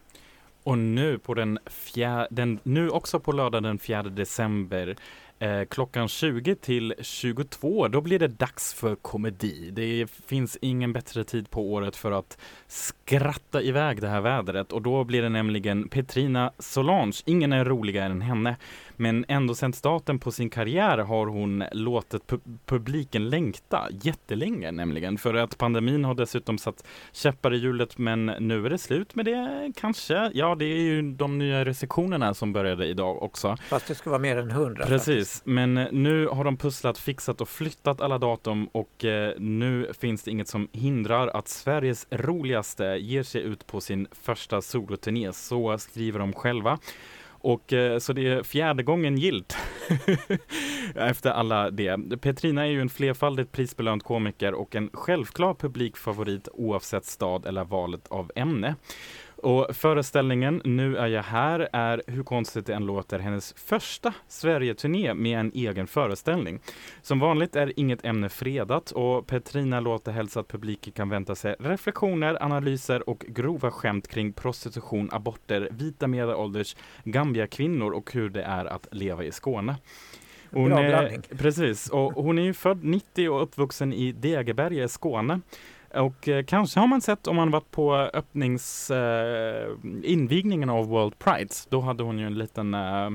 Och 0.64 0.78
nu 0.78 1.20
på 1.20 1.34
den 1.34 1.60
fjär, 1.66 2.28
den, 2.32 2.60
nu 2.64 2.90
också 2.90 3.20
på 3.20 3.32
lördag 3.32 3.64
den 3.64 3.80
4 3.80 4.04
december 4.04 4.96
eh, 5.40 5.66
klockan 5.66 6.08
20 6.08 6.56
till 6.56 6.94
22 7.02 7.88
då 7.88 8.02
blir 8.02 8.20
det 8.20 8.28
dags 8.28 8.74
för 8.74 8.96
komedi. 8.96 9.70
Det 9.72 10.08
finns 10.26 10.58
ingen 10.62 10.94
bättre 10.94 11.24
tid 11.24 11.50
på 11.50 11.72
året 11.74 11.96
för 11.96 12.12
att 12.12 12.38
skratta 12.68 13.62
iväg 13.62 14.02
det 14.02 14.08
här 14.08 14.22
vädret 14.22 14.72
och 14.72 14.82
då 14.82 15.04
blir 15.04 15.22
det 15.22 15.30
nämligen 15.30 15.88
Petrina 15.88 16.52
Solange. 16.60 17.22
Ingen 17.26 17.54
är 17.54 17.66
roligare 17.66 18.12
än 18.12 18.22
henne. 18.22 18.56
Men 19.04 19.26
ändå 19.28 19.56
sen 19.56 19.74
starten 19.74 20.20
på 20.20 20.32
sin 20.32 20.50
karriär 20.50 20.98
har 20.98 21.28
hon 21.28 21.64
låtit 21.72 22.24
pu- 22.24 22.58
publiken 22.66 23.30
längta 23.30 23.88
jättelänge 24.02 24.72
nämligen. 24.72 25.18
För 25.18 25.34
att 25.34 25.58
pandemin 25.58 26.06
har 26.06 26.14
dessutom 26.14 26.58
satt 26.58 26.86
käppar 27.12 27.54
i 27.54 27.58
hjulet 27.58 27.98
men 27.98 28.26
nu 28.26 28.66
är 28.66 28.70
det 28.70 28.78
slut 28.78 29.16
med 29.16 29.26
det 29.26 29.72
kanske. 29.76 30.32
Ja, 30.34 30.56
det 30.56 30.66
är 30.66 30.82
ju 30.82 31.02
de 31.02 31.38
nya 31.38 31.66
restriktionerna 31.66 32.34
som 32.34 32.54
började 32.54 32.86
idag 32.86 33.24
också. 33.24 33.58
Fast 33.70 33.88
det 33.88 33.96
ska 33.96 34.10
vara 34.10 34.20
mer 34.20 34.38
än 34.38 34.52
100. 34.52 34.86
Precis, 34.86 35.42
men 35.46 35.74
nu 35.74 36.28
har 36.28 36.44
de 36.44 36.58
pusslat, 36.58 36.98
fixat 36.98 37.42
och 37.42 37.50
flyttat 37.50 38.02
alla 38.02 38.18
datum 38.18 38.66
och 38.72 39.06
eh, 39.06 39.34
nu 39.38 39.92
finns 40.00 40.24
det 40.24 40.32
inget 40.32 40.48
som 40.48 40.68
hindrar 40.72 41.28
att 41.28 41.48
Sveriges 41.48 42.08
roligaste 42.10 42.84
ger 42.84 43.24
sig 43.24 43.42
ut 43.42 43.68
på 43.68 43.82
sin 43.82 44.08
första 44.12 44.62
soloturné. 44.62 45.34
Så 45.34 45.78
skriver 45.78 46.20
de 46.20 46.34
själva. 46.34 46.80
Och 47.44 47.74
eh, 47.74 48.00
så 48.00 48.14
det 48.14 48.28
är 48.28 48.44
fjärde 48.44 48.84
gången 48.84 49.18
gilt 49.18 49.58
efter 50.96 51.30
alla 51.30 51.70
det. 51.72 52.22
Petrina 52.22 52.66
är 52.66 52.70
ju 52.70 52.82
en 52.82 52.90
flerfaldigt 52.90 53.52
prisbelönt 53.52 54.04
komiker 54.04 54.54
och 54.54 54.76
en 54.76 54.90
självklar 54.94 55.54
publikfavorit 55.54 56.48
oavsett 56.54 57.06
stad 57.06 57.46
eller 57.46 57.64
valet 57.64 58.08
av 58.08 58.32
ämne. 58.36 58.76
Och 59.44 59.76
föreställningen 59.76 60.62
Nu 60.66 60.98
är 60.98 61.08
jag 61.08 61.24
här 61.24 61.70
är, 61.74 62.02
hur 62.08 62.24
konstigt 62.24 62.66
det 62.66 62.74
än 62.74 62.86
låter, 62.86 63.20
hennes 63.20 63.54
första 63.54 64.14
Sverige-turné 64.28 65.14
med 65.14 65.40
en 65.40 65.52
egen 65.54 65.88
föreställning. 65.88 66.60
Som 67.02 67.20
vanligt 67.20 67.56
är 67.56 67.80
inget 67.80 68.06
ämne 68.06 68.30
fredat 68.30 68.92
och 68.92 69.28
Petrina 69.28 69.80
låter 69.80 70.12
hälsa 70.12 70.40
att 70.40 70.48
publiken 70.48 70.94
kan 70.94 71.10
vänta 71.10 71.36
sig 71.36 71.56
reflektioner, 71.60 72.44
analyser 72.44 73.10
och 73.10 73.26
grova 73.28 73.72
skämt 73.72 74.08
kring 74.08 74.34
prostitution, 74.34 75.10
aborter, 75.12 75.70
vita 75.72 76.08
medelålders 76.08 76.76
Gambia-kvinnor 77.04 77.92
och 77.92 78.14
hur 78.14 78.30
det 78.30 78.44
är 78.44 78.66
att 78.66 78.88
leva 78.92 79.24
i 79.24 79.32
Skåne. 79.32 79.76
Hon 80.52 80.70
Bra 80.70 80.80
är, 80.80 80.90
blandning. 80.90 81.22
precis, 81.38 81.90
och 81.90 82.14
hon 82.14 82.40
är 82.40 82.44
ju 82.44 82.54
född 82.54 82.84
90 82.84 83.30
och 83.30 83.44
uppvuxen 83.44 83.94
i 83.94 84.12
Degeberga 84.12 84.84
i 84.84 84.90
Skåne. 84.90 85.40
Och 85.94 86.28
eh, 86.28 86.46
kanske 86.46 86.80
har 86.80 86.88
man 86.88 87.02
sett 87.02 87.28
om 87.28 87.36
man 87.36 87.52
varit 87.52 87.72
på 87.72 87.96
öppnings 87.96 88.92
eh, 88.92 89.70
invigningen 90.04 90.70
av 90.70 90.88
World 90.88 91.20
Prides. 91.20 91.68
Då 91.70 91.82
hade 91.82 92.04
hon 92.04 92.20
ju 92.20 92.26
en 92.26 92.38
liten 92.38 92.74
eh, 92.74 93.12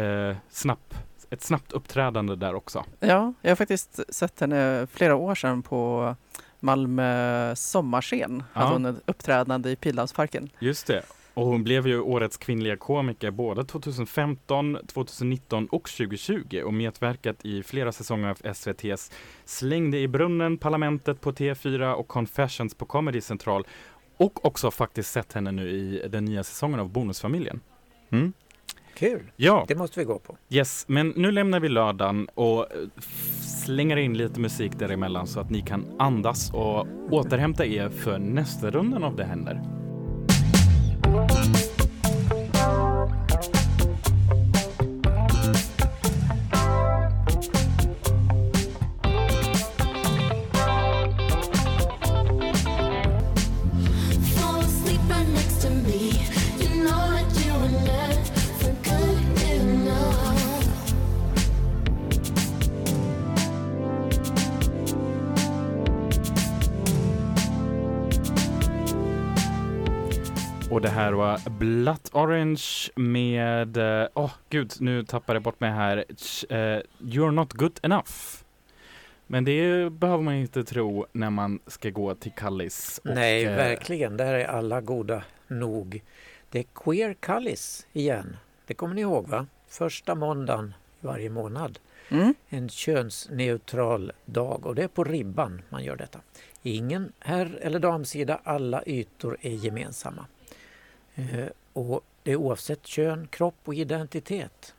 eh, 0.00 0.36
snabb, 0.50 0.94
ett 1.30 1.42
snabbt 1.42 1.72
uppträdande 1.72 2.36
där 2.36 2.54
också. 2.54 2.84
Ja, 3.00 3.32
jag 3.42 3.50
har 3.50 3.56
faktiskt 3.56 4.14
sett 4.14 4.40
henne 4.40 4.86
flera 4.92 5.14
år 5.14 5.34
sedan 5.34 5.62
på 5.62 6.14
Malmö 6.60 7.54
sommarscen. 7.56 8.42
Ja. 8.54 8.60
Hade 8.60 8.72
hon 8.72 8.86
ett 8.86 9.02
uppträdande 9.06 9.70
i 9.70 9.76
Pildammsparken. 9.76 10.50
Just 10.58 10.86
det. 10.86 11.02
Och 11.34 11.46
hon 11.46 11.64
blev 11.64 11.86
ju 11.86 12.00
årets 12.00 12.36
kvinnliga 12.36 12.76
komiker 12.76 13.30
både 13.30 13.64
2015, 13.64 14.78
2019 14.86 15.66
och 15.66 15.88
2020 15.88 16.62
och 16.64 16.74
medverkat 16.74 17.44
i 17.44 17.62
flera 17.62 17.92
säsonger 17.92 18.28
av 18.28 18.38
SVTs 18.44 19.10
Slängde 19.44 19.98
i 19.98 20.08
brunnen, 20.08 20.58
Parlamentet 20.58 21.20
på 21.20 21.32
T4 21.32 21.92
och 21.92 22.08
Confessions 22.08 22.74
på 22.74 22.84
Comedy 22.84 23.20
Central. 23.20 23.66
Och 24.16 24.44
också 24.44 24.70
faktiskt 24.70 25.10
sett 25.12 25.32
henne 25.32 25.52
nu 25.52 25.70
i 25.70 26.08
den 26.08 26.24
nya 26.24 26.44
säsongen 26.44 26.80
av 26.80 26.88
Bonusfamiljen. 26.88 27.60
Mm. 28.10 28.32
Kul! 28.94 29.32
Ja, 29.36 29.64
Det 29.68 29.74
måste 29.74 30.00
vi 30.00 30.04
gå 30.06 30.18
på. 30.18 30.36
yes, 30.50 30.84
men 30.88 31.08
nu 31.16 31.30
lämnar 31.30 31.60
vi 31.60 31.68
lördagen 31.68 32.28
och 32.34 32.60
eh, 32.60 32.78
slänger 33.64 33.96
in 33.96 34.18
lite 34.18 34.40
musik 34.40 34.78
däremellan 34.78 35.26
så 35.26 35.40
att 35.40 35.50
ni 35.50 35.60
kan 35.62 35.84
andas 35.98 36.50
och 36.52 36.86
återhämta 37.10 37.66
er 37.66 37.88
för 37.88 38.18
nästa 38.18 38.70
rundan 38.70 39.04
av 39.04 39.16
Det 39.16 39.24
händer. 39.24 39.79
Och 70.70 70.80
det 70.80 70.88
här 70.88 71.12
var 71.12 71.50
Blood 71.50 72.08
Orange 72.12 72.64
med, 72.96 73.76
eh, 73.76 74.08
åh 74.14 74.24
oh, 74.24 74.32
gud, 74.48 74.72
nu 74.80 75.04
tappade 75.04 75.36
jag 75.36 75.42
bort 75.42 75.60
mig 75.60 75.70
här. 75.70 75.96
Uh, 75.96 76.82
You're 76.98 77.30
not 77.30 77.52
good 77.52 77.80
enough. 77.82 78.10
Men 79.26 79.44
det 79.44 79.90
behöver 79.92 80.22
man 80.22 80.34
inte 80.34 80.64
tro 80.64 81.06
när 81.12 81.30
man 81.30 81.60
ska 81.66 81.90
gå 81.90 82.14
till 82.14 82.32
Kallis. 82.32 83.00
Och, 83.04 83.14
Nej, 83.14 83.46
uh, 83.46 83.56
verkligen. 83.56 84.16
Där 84.16 84.34
är 84.34 84.44
alla 84.44 84.80
goda 84.80 85.22
nog. 85.48 86.02
Det 86.50 86.58
är 86.58 86.64
Queer 86.74 87.14
Kallis 87.14 87.86
igen. 87.92 88.36
Det 88.66 88.74
kommer 88.74 88.94
ni 88.94 89.00
ihåg 89.00 89.28
va? 89.28 89.46
Första 89.68 90.14
måndagen 90.14 90.74
varje 91.00 91.30
månad. 91.30 91.78
Mm. 92.08 92.34
En 92.48 92.68
könsneutral 92.68 94.12
dag 94.24 94.66
och 94.66 94.74
det 94.74 94.82
är 94.82 94.88
på 94.88 95.04
ribban 95.04 95.62
man 95.68 95.84
gör 95.84 95.96
detta. 95.96 96.20
Ingen 96.62 97.12
herr 97.18 97.58
eller 97.62 97.78
damsida, 97.78 98.40
alla 98.44 98.82
ytor 98.86 99.36
är 99.40 99.50
gemensamma. 99.50 100.26
Eh, 101.14 101.46
och 101.72 102.04
det 102.22 102.32
är 102.32 102.36
oavsett 102.36 102.86
kön, 102.86 103.26
kropp 103.26 103.54
och 103.64 103.74
identitet. 103.74 104.74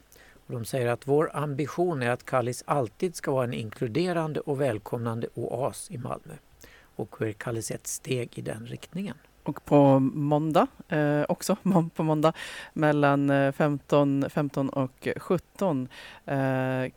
Och 0.48 0.54
de 0.54 0.66
säger 0.66 0.88
att 0.88 1.08
vår 1.08 1.36
ambition 1.36 2.04
är 2.04 2.10
att 2.10 2.26
Kallis 2.26 2.64
alltid 2.68 3.16
ska 3.16 3.32
vara 3.32 3.44
en 3.44 3.54
inkluderande 3.54 4.40
och 4.40 4.62
välkomnande 4.62 5.28
oas 5.34 5.92
i 5.92 5.98
Malmö. 5.98 6.34
Och 6.96 7.12
Queer 7.12 7.34
Kallis 7.34 7.72
är 7.72 7.76
ett 7.76 7.88
steg 7.88 8.30
i 8.36 8.42
den 8.42 8.66
riktningen. 8.66 9.18
Och 9.44 9.66
på 9.66 10.00
måndag, 10.00 10.68
eh, 10.88 11.24
också 11.30 11.56
på 11.96 12.04
måndag, 12.04 12.34
mellan 12.74 13.30
eh, 13.30 13.52
15, 13.52 14.26
15 14.30 14.70
och 14.70 15.08
17 15.18 15.88
eh, 16.26 16.38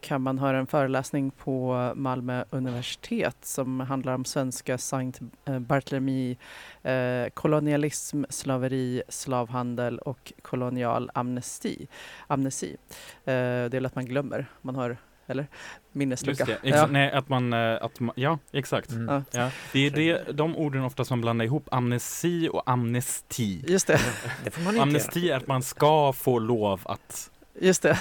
kan 0.01 0.23
man 0.23 0.39
höra 0.39 0.59
en 0.59 0.67
föreläsning 0.67 1.31
på 1.31 1.93
Malmö 1.97 2.45
universitet 2.51 3.37
som 3.43 3.81
handlar 3.81 4.15
om 4.15 4.25
svenska 4.25 4.79
Saint-Barthélemy, 4.79 6.37
eh, 6.83 6.93
eh, 6.93 7.29
kolonialism, 7.31 8.25
slaveri, 8.29 9.03
slavhandel 9.09 9.99
och 9.99 10.33
kolonial 10.43 11.11
amnesti. 11.15 11.87
amnesti. 12.27 12.77
Eh, 13.25 13.35
det 13.71 13.75
är 13.75 13.81
lätt 13.81 13.95
man 13.95 14.07
glömmer. 14.07 14.47
Man 14.63 14.75
har 14.77 14.97
eller? 15.27 15.47
Minneslucka. 15.93 16.45
Det, 16.45 16.59
ja. 16.63 16.87
Nej, 16.87 17.13
att 17.13 17.29
man, 17.29 17.53
eh, 17.53 17.79
att 17.81 18.01
man, 18.01 18.15
ja 18.17 18.39
exakt. 18.53 18.91
Mm. 18.91 19.25
Ja. 19.31 19.51
Det 19.73 19.87
är 19.87 19.91
det, 19.91 20.33
de 20.33 20.57
orden 20.57 20.85
ofta 20.85 21.05
som 21.05 21.21
blandar 21.21 21.45
ihop 21.45 21.69
amnesi 21.71 22.49
och 22.53 22.63
amnesti. 22.71 23.65
Just 23.69 23.87
det. 23.87 24.01
det 24.45 24.81
amnesti 24.81 25.31
är 25.31 25.37
att 25.37 25.47
man 25.47 25.63
ska 25.63 26.13
få 26.13 26.39
lov 26.39 26.81
att 26.85 27.31
Just 27.61 27.83
det. 27.83 27.99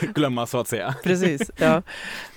glömma 0.00 0.46
så 0.46 0.58
att 0.60 0.68
säga. 0.68 0.94
Precis, 1.02 1.50
ja. 1.56 1.76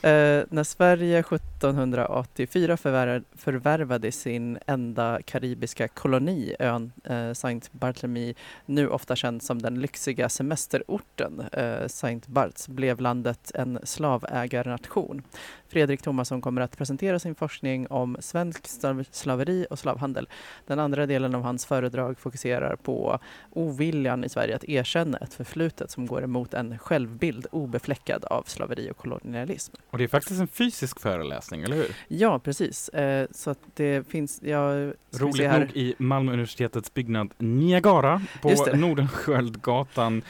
Eh, 0.02 0.44
när 0.50 0.64
Sverige 0.64 1.20
1784 1.20 2.78
förvärv, 2.78 3.24
förvärvade 3.36 4.12
sin 4.12 4.60
enda 4.68 5.20
karibiska 5.26 5.88
koloni, 5.88 6.56
ön 6.60 6.92
eh, 7.04 7.34
Saint 7.34 7.72
Barthélemy, 7.72 8.34
nu 8.66 8.90
ofta 8.90 9.16
känd 9.16 9.44
som 9.44 9.62
den 9.62 9.82
lyxiga 9.82 10.30
semesterorten 10.30 11.44
eh, 11.52 11.88
Saint 11.88 12.28
Barts, 12.28 12.68
blev 12.68 13.02
landet 13.02 13.52
en 13.56 13.80
slavägarnation. 13.84 15.22
Fredrik 15.70 16.02
Thomasson 16.02 16.42
kommer 16.42 16.62
att 16.62 16.78
presentera 16.78 17.20
sin 17.20 17.36
forskning 17.36 17.88
om 17.88 18.18
svensk 18.20 18.68
slaveri 19.12 19.68
och 19.70 19.80
slavhandel. 19.80 20.30
Den 20.68 20.80
andra 20.80 21.06
delen 21.06 21.36
av 21.36 21.42
hans 21.42 21.66
föredrag 21.66 22.20
fokuserar 22.20 22.76
på 22.76 23.20
oviljan 23.52 24.24
i 24.24 24.30
Sverige 24.30 24.56
att 24.56 24.64
erkänna 24.64 25.18
ett 25.18 25.34
förflutet 25.34 25.92
som 25.92 26.06
går 26.06 26.24
emot 26.24 26.54
en 26.54 26.80
självbild 26.80 27.48
obefläckad 27.52 28.26
av 28.26 28.44
slaveri 28.44 28.92
och 28.92 28.98
kolonialism. 28.98 29.76
Och 29.90 29.98
det 29.98 30.04
är 30.04 30.08
faktiskt 30.08 30.40
en 30.40 30.48
fysisk 30.48 31.00
föreläsning, 31.00 31.64
eller 31.64 31.76
hur? 31.76 31.96
Ja, 32.08 32.40
precis. 32.40 32.90
Eh, 32.90 33.28
så 33.32 33.50
att 33.50 33.60
det 33.74 34.08
finns, 34.08 34.42
ja, 34.44 34.72
Roligt 35.12 35.52
nog 35.52 35.72
i 35.74 35.96
Malmö 35.98 36.32
universitetets 36.32 36.94
byggnad 36.94 37.34
Niagara 37.38 38.22
på 38.42 38.50
Nordenskjöldgatan 38.74 40.22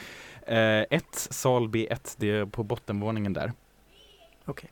1, 0.46 0.90
eh, 0.90 1.00
sal 1.12 1.68
B1. 1.68 2.16
Det 2.18 2.30
är 2.30 2.46
på 2.46 2.62
bottenvåningen 2.62 3.32
där. 3.32 3.52
Okej. 4.44 4.52
Okay. 4.52 4.70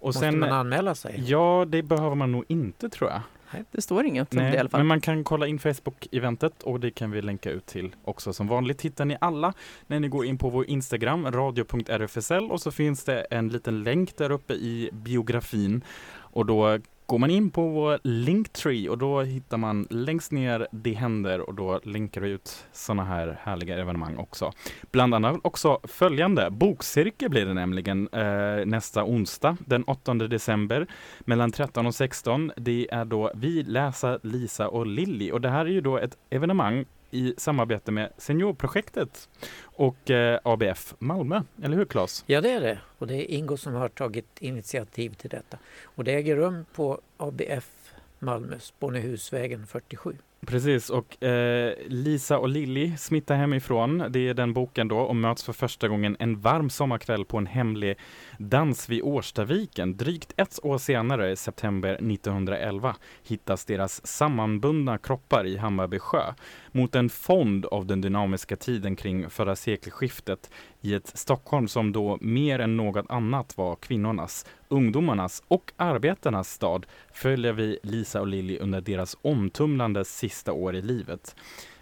Och 0.00 0.08
Måste 0.08 0.20
sen, 0.20 0.38
man 0.38 0.52
anmäla 0.52 0.94
sig? 0.94 1.22
Ja, 1.26 1.66
det 1.68 1.82
behöver 1.82 2.16
man 2.16 2.32
nog 2.32 2.44
inte 2.48 2.88
tror 2.88 3.10
jag. 3.10 3.20
Nej, 3.52 3.64
det 3.70 3.82
står 3.82 4.04
inget 4.04 4.32
Nej, 4.32 4.44
om 4.44 4.50
det 4.50 4.56
i 4.56 4.60
alla 4.60 4.68
fall. 4.68 4.80
Men 4.80 4.86
man 4.86 5.00
kan 5.00 5.24
kolla 5.24 5.46
in 5.46 5.58
Facebook-eventet 5.58 6.62
och 6.62 6.80
det 6.80 6.90
kan 6.90 7.10
vi 7.10 7.22
länka 7.22 7.50
ut 7.50 7.66
till 7.66 7.96
också. 8.04 8.32
Som 8.32 8.48
vanligt 8.48 8.82
hittar 8.82 9.04
ni 9.04 9.16
alla 9.20 9.52
när 9.86 10.00
ni 10.00 10.08
går 10.08 10.24
in 10.24 10.38
på 10.38 10.50
vår 10.50 10.66
Instagram, 10.66 11.32
radio.rfsl 11.32 12.50
och 12.50 12.60
så 12.60 12.70
finns 12.70 13.04
det 13.04 13.20
en 13.20 13.48
liten 13.48 13.82
länk 13.82 14.16
där 14.16 14.30
uppe 14.30 14.54
i 14.54 14.90
biografin 14.92 15.84
och 16.12 16.46
då 16.46 16.78
går 17.10 17.18
man 17.18 17.30
in 17.30 17.50
på 17.50 17.68
vår 17.68 17.98
Linktree 18.02 18.88
och 18.88 18.98
då 18.98 19.20
hittar 19.20 19.56
man 19.56 19.86
längst 19.90 20.32
ner 20.32 20.68
Det 20.70 20.92
händer 20.92 21.40
och 21.40 21.54
då 21.54 21.80
länkar 21.82 22.20
vi 22.20 22.28
ut 22.28 22.66
sådana 22.72 23.04
här 23.04 23.38
härliga 23.42 23.78
evenemang 23.78 24.16
också. 24.16 24.52
Bland 24.92 25.14
annat 25.14 25.40
också 25.42 25.80
följande. 25.84 26.50
Bokcirkel 26.50 27.30
blir 27.30 27.46
det 27.46 27.54
nämligen 27.54 28.08
eh, 28.12 28.66
nästa 28.66 29.04
onsdag 29.04 29.56
den 29.66 29.84
8 29.84 30.14
december 30.14 30.86
mellan 31.20 31.52
13 31.52 31.86
och 31.86 31.94
16. 31.94 32.52
Det 32.56 32.88
är 32.92 33.04
då 33.04 33.30
vi, 33.34 33.62
Läsa, 33.62 34.18
Lisa 34.22 34.68
och 34.68 34.86
Lilly 34.86 35.30
och 35.30 35.40
det 35.40 35.48
här 35.48 35.64
är 35.64 35.70
ju 35.70 35.80
då 35.80 35.98
ett 35.98 36.16
evenemang 36.30 36.84
i 37.10 37.34
samarbete 37.36 37.92
med 37.92 38.12
Seniorprojektet 38.18 39.28
och 39.62 40.10
eh, 40.10 40.40
ABF 40.44 40.94
Malmö, 40.98 41.42
eller 41.62 41.76
hur 41.76 41.84
Claes? 41.84 42.24
Ja 42.26 42.40
det 42.40 42.50
är 42.50 42.60
det 42.60 42.78
och 42.98 43.06
det 43.06 43.14
är 43.14 43.30
Ingo 43.30 43.56
som 43.56 43.74
har 43.74 43.88
tagit 43.88 44.38
initiativ 44.38 45.14
till 45.14 45.30
detta. 45.30 45.58
Och 45.84 46.04
det 46.04 46.14
äger 46.14 46.36
rum 46.36 46.64
på 46.74 47.00
ABF 47.16 47.94
Malmö, 48.18 48.58
Spånehusvägen 48.58 49.66
47. 49.66 50.16
Precis, 50.46 50.90
och 50.90 51.22
eh, 51.22 51.74
Lisa 51.86 52.38
och 52.38 52.48
Lilly 52.48 52.96
smittar 52.96 53.36
hemifrån. 53.36 54.04
Det 54.10 54.28
är 54.28 54.34
den 54.34 54.52
boken 54.52 54.88
då 54.88 54.98
och 54.98 55.16
möts 55.16 55.44
för 55.44 55.52
första 55.52 55.88
gången 55.88 56.16
en 56.18 56.40
varm 56.40 56.70
sommarkväll 56.70 57.24
på 57.24 57.38
en 57.38 57.46
hemlig 57.46 57.98
dans 58.38 58.88
vid 58.88 59.02
Årstaviken. 59.02 59.96
Drygt 59.96 60.32
ett 60.36 60.58
år 60.62 60.78
senare, 60.78 61.30
i 61.30 61.36
september 61.36 61.92
1911, 61.92 62.96
hittas 63.22 63.64
deras 63.64 64.06
sammanbundna 64.06 64.98
kroppar 64.98 65.46
i 65.46 65.56
Hammarby 65.56 65.98
sjö 65.98 66.34
mot 66.72 66.94
en 66.94 67.08
fond 67.08 67.66
av 67.66 67.86
den 67.86 68.00
dynamiska 68.00 68.56
tiden 68.56 68.96
kring 68.96 69.30
förra 69.30 69.56
sekelskiftet 69.56 70.50
i 70.80 70.94
ett 70.94 71.12
Stockholm 71.14 71.68
som 71.68 71.92
då 71.92 72.18
mer 72.20 72.58
än 72.58 72.76
något 72.76 73.06
annat 73.08 73.56
var 73.56 73.76
kvinnornas, 73.76 74.46
ungdomarnas 74.70 75.42
och 75.48 75.72
arbetarnas 75.76 76.52
stad 76.52 76.86
följer 77.12 77.52
vi 77.52 77.78
Lisa 77.82 78.20
och 78.20 78.26
Lilly 78.26 78.58
under 78.58 78.80
deras 78.80 79.16
omtumlande 79.22 80.04
sista 80.04 80.52
år 80.52 80.76
i 80.76 80.82
livet. 80.82 81.36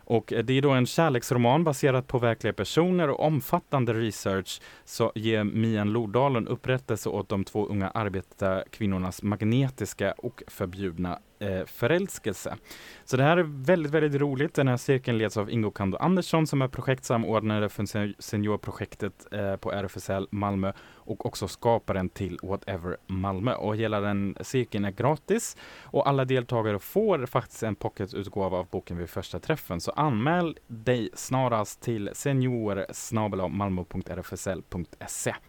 Och 0.08 0.32
eh, 0.32 0.44
det 0.44 0.52
är 0.52 0.62
då 0.62 0.70
en 0.70 0.86
kärleksroman 0.86 1.64
baserad 1.64 2.06
på 2.06 2.18
verkliga 2.18 2.52
personer 2.52 3.10
och 3.10 3.20
omfattande 3.20 3.94
research 3.94 4.60
så 4.84 5.12
ger 5.14 5.44
Mian 5.44 5.92
Lodalen 5.92 6.48
upprättelse 6.48 7.08
åt 7.08 7.28
de 7.28 7.44
två 7.44 7.66
unga 7.66 7.88
arbetarkvinnornas 7.88 9.22
magnetiska 9.22 10.12
och 10.12 10.42
förbjudna 10.46 11.18
eh, 11.38 11.64
förälskelse. 11.66 12.56
Så 13.04 13.16
det 13.16 13.22
här 13.22 13.36
är 13.36 13.42
väldigt, 13.42 13.92
väldigt 13.92 14.20
roligt. 14.20 14.54
Den 14.54 14.68
här 14.68 14.76
cirkeln 14.76 15.18
leds 15.18 15.36
av 15.36 15.50
Ingo 15.50 15.70
Kando 15.70 15.98
Andersson 15.98 16.46
som 16.46 16.62
är 16.62 16.68
projektsamordnare 16.68 17.68
för 17.68 18.22
seniorprojektet 18.22 19.26
eh, 19.32 19.56
på 19.56 19.72
RFSL 19.72 20.28
Malmö 20.30 20.72
och 21.08 21.26
också 21.26 21.48
skaparen 21.48 22.08
till 22.08 22.38
Whatever 22.42 22.96
Malmö. 23.06 23.54
Och 23.54 23.76
hela 23.76 24.00
den 24.00 24.36
cirkeln 24.40 24.84
är 24.84 24.90
gratis 24.90 25.56
och 25.82 26.08
alla 26.08 26.24
deltagare 26.24 26.78
får 26.78 27.26
faktiskt 27.26 27.62
en 27.62 27.74
pocketutgåva 27.74 28.56
av 28.56 28.66
boken 28.70 28.98
vid 28.98 29.10
första 29.10 29.38
träffen. 29.38 29.80
Så 29.80 29.90
anmäl 29.90 30.58
dig 30.66 31.10
snarast 31.14 31.80
till 31.80 32.10
senior 32.12 32.86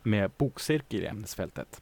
med 0.03 0.31
bokcirkel 0.37 1.03
i 1.03 1.05
ämnesfältet. 1.05 1.81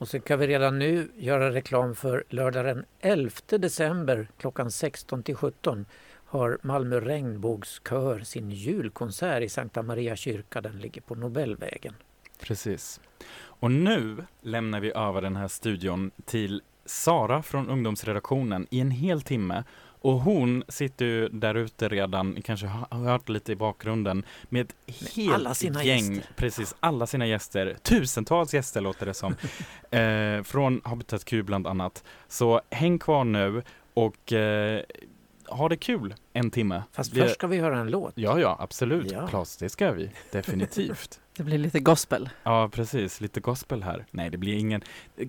Och 0.00 0.08
så 0.08 0.20
kan 0.20 0.38
vi 0.38 0.46
redan 0.46 0.78
nu 0.78 1.10
göra 1.16 1.54
reklam 1.54 1.94
för 1.94 2.24
lördag 2.28 2.64
den 2.64 2.84
11 3.00 3.30
december 3.46 4.28
klockan 4.38 4.70
16 4.70 5.22
till 5.22 5.34
17 5.34 5.86
har 6.24 6.58
Malmö 6.62 7.00
regnbågskör 7.00 8.20
sin 8.20 8.50
julkonsert 8.50 9.42
i 9.42 9.48
Sankta 9.48 9.82
Maria 9.82 10.16
kyrka. 10.16 10.60
Den 10.60 10.78
ligger 10.78 11.00
på 11.00 11.14
Nobelvägen. 11.14 11.94
Precis. 12.40 13.00
Och 13.42 13.70
nu 13.70 14.16
lämnar 14.40 14.80
vi 14.80 14.92
över 14.92 15.22
den 15.22 15.36
här 15.36 15.48
studion 15.48 16.10
till 16.24 16.62
Sara 16.84 17.42
från 17.42 17.68
ungdomsredaktionen 17.68 18.66
i 18.70 18.80
en 18.80 18.90
hel 18.90 19.22
timme 19.22 19.64
och 20.00 20.20
hon 20.20 20.64
sitter 20.68 21.04
ju 21.04 21.28
där 21.28 21.54
ute 21.54 21.88
redan, 21.88 22.42
kanske 22.42 22.66
har 22.66 22.98
hört 22.98 23.28
lite 23.28 23.52
i 23.52 23.56
bakgrunden, 23.56 24.24
med 24.48 24.60
ett 24.60 24.74
helt 25.14 25.34
alla 25.34 25.54
sina 25.54 25.84
gäng, 25.84 26.14
gäster. 26.14 26.32
precis 26.36 26.74
alla 26.80 27.06
sina 27.06 27.26
gäster, 27.26 27.76
tusentals 27.82 28.54
gäster 28.54 28.80
låter 28.80 29.06
det 29.06 29.14
som, 29.14 29.34
eh, 29.90 30.42
från 30.42 30.80
Habitat 30.84 31.24
Q 31.24 31.42
bland 31.42 31.66
annat. 31.66 32.04
Så 32.28 32.60
häng 32.70 32.98
kvar 32.98 33.24
nu 33.24 33.62
och 33.94 34.32
eh, 34.32 34.82
ha 35.50 35.68
det 35.68 35.76
kul 35.76 36.14
en 36.32 36.50
timme. 36.50 36.82
Fast 36.92 37.14
först 37.14 37.34
ska 37.34 37.46
vi 37.46 37.58
höra 37.58 37.78
en 37.78 37.90
låt. 37.90 38.12
Ja, 38.16 38.40
ja, 38.40 38.56
absolut. 38.60 39.12
Ja. 39.12 39.26
Klas, 39.26 39.56
det 39.56 39.68
ska 39.68 39.92
vi 39.92 40.10
definitivt. 40.32 41.20
det 41.36 41.42
blir 41.42 41.58
lite 41.58 41.80
gospel. 41.80 42.28
Ja, 42.42 42.68
precis. 42.72 43.20
Lite 43.20 43.40
gospel 43.40 43.82
här. 43.82 44.06
Nej, 44.10 44.30
det 44.30 44.38
blir 44.38 44.54
ingen. 44.54 44.82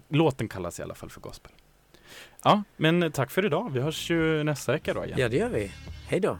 Låten 0.09 0.49
kallas 0.49 0.79
i 0.79 0.83
alla 0.83 0.95
fall 0.95 1.09
för 1.09 1.21
gospel. 1.21 1.51
Ja, 2.43 2.63
men 2.77 3.11
tack 3.11 3.31
för 3.31 3.45
idag. 3.45 3.71
Vi 3.73 3.79
hörs 3.79 4.09
ju 4.09 4.43
nästa 4.43 4.71
vecka 4.71 4.93
då 4.93 5.05
igen. 5.05 5.19
Ja, 5.19 5.29
det 5.29 5.37
gör 5.37 5.49
vi. 5.49 5.71
Hej 6.07 6.19
då. 6.19 6.39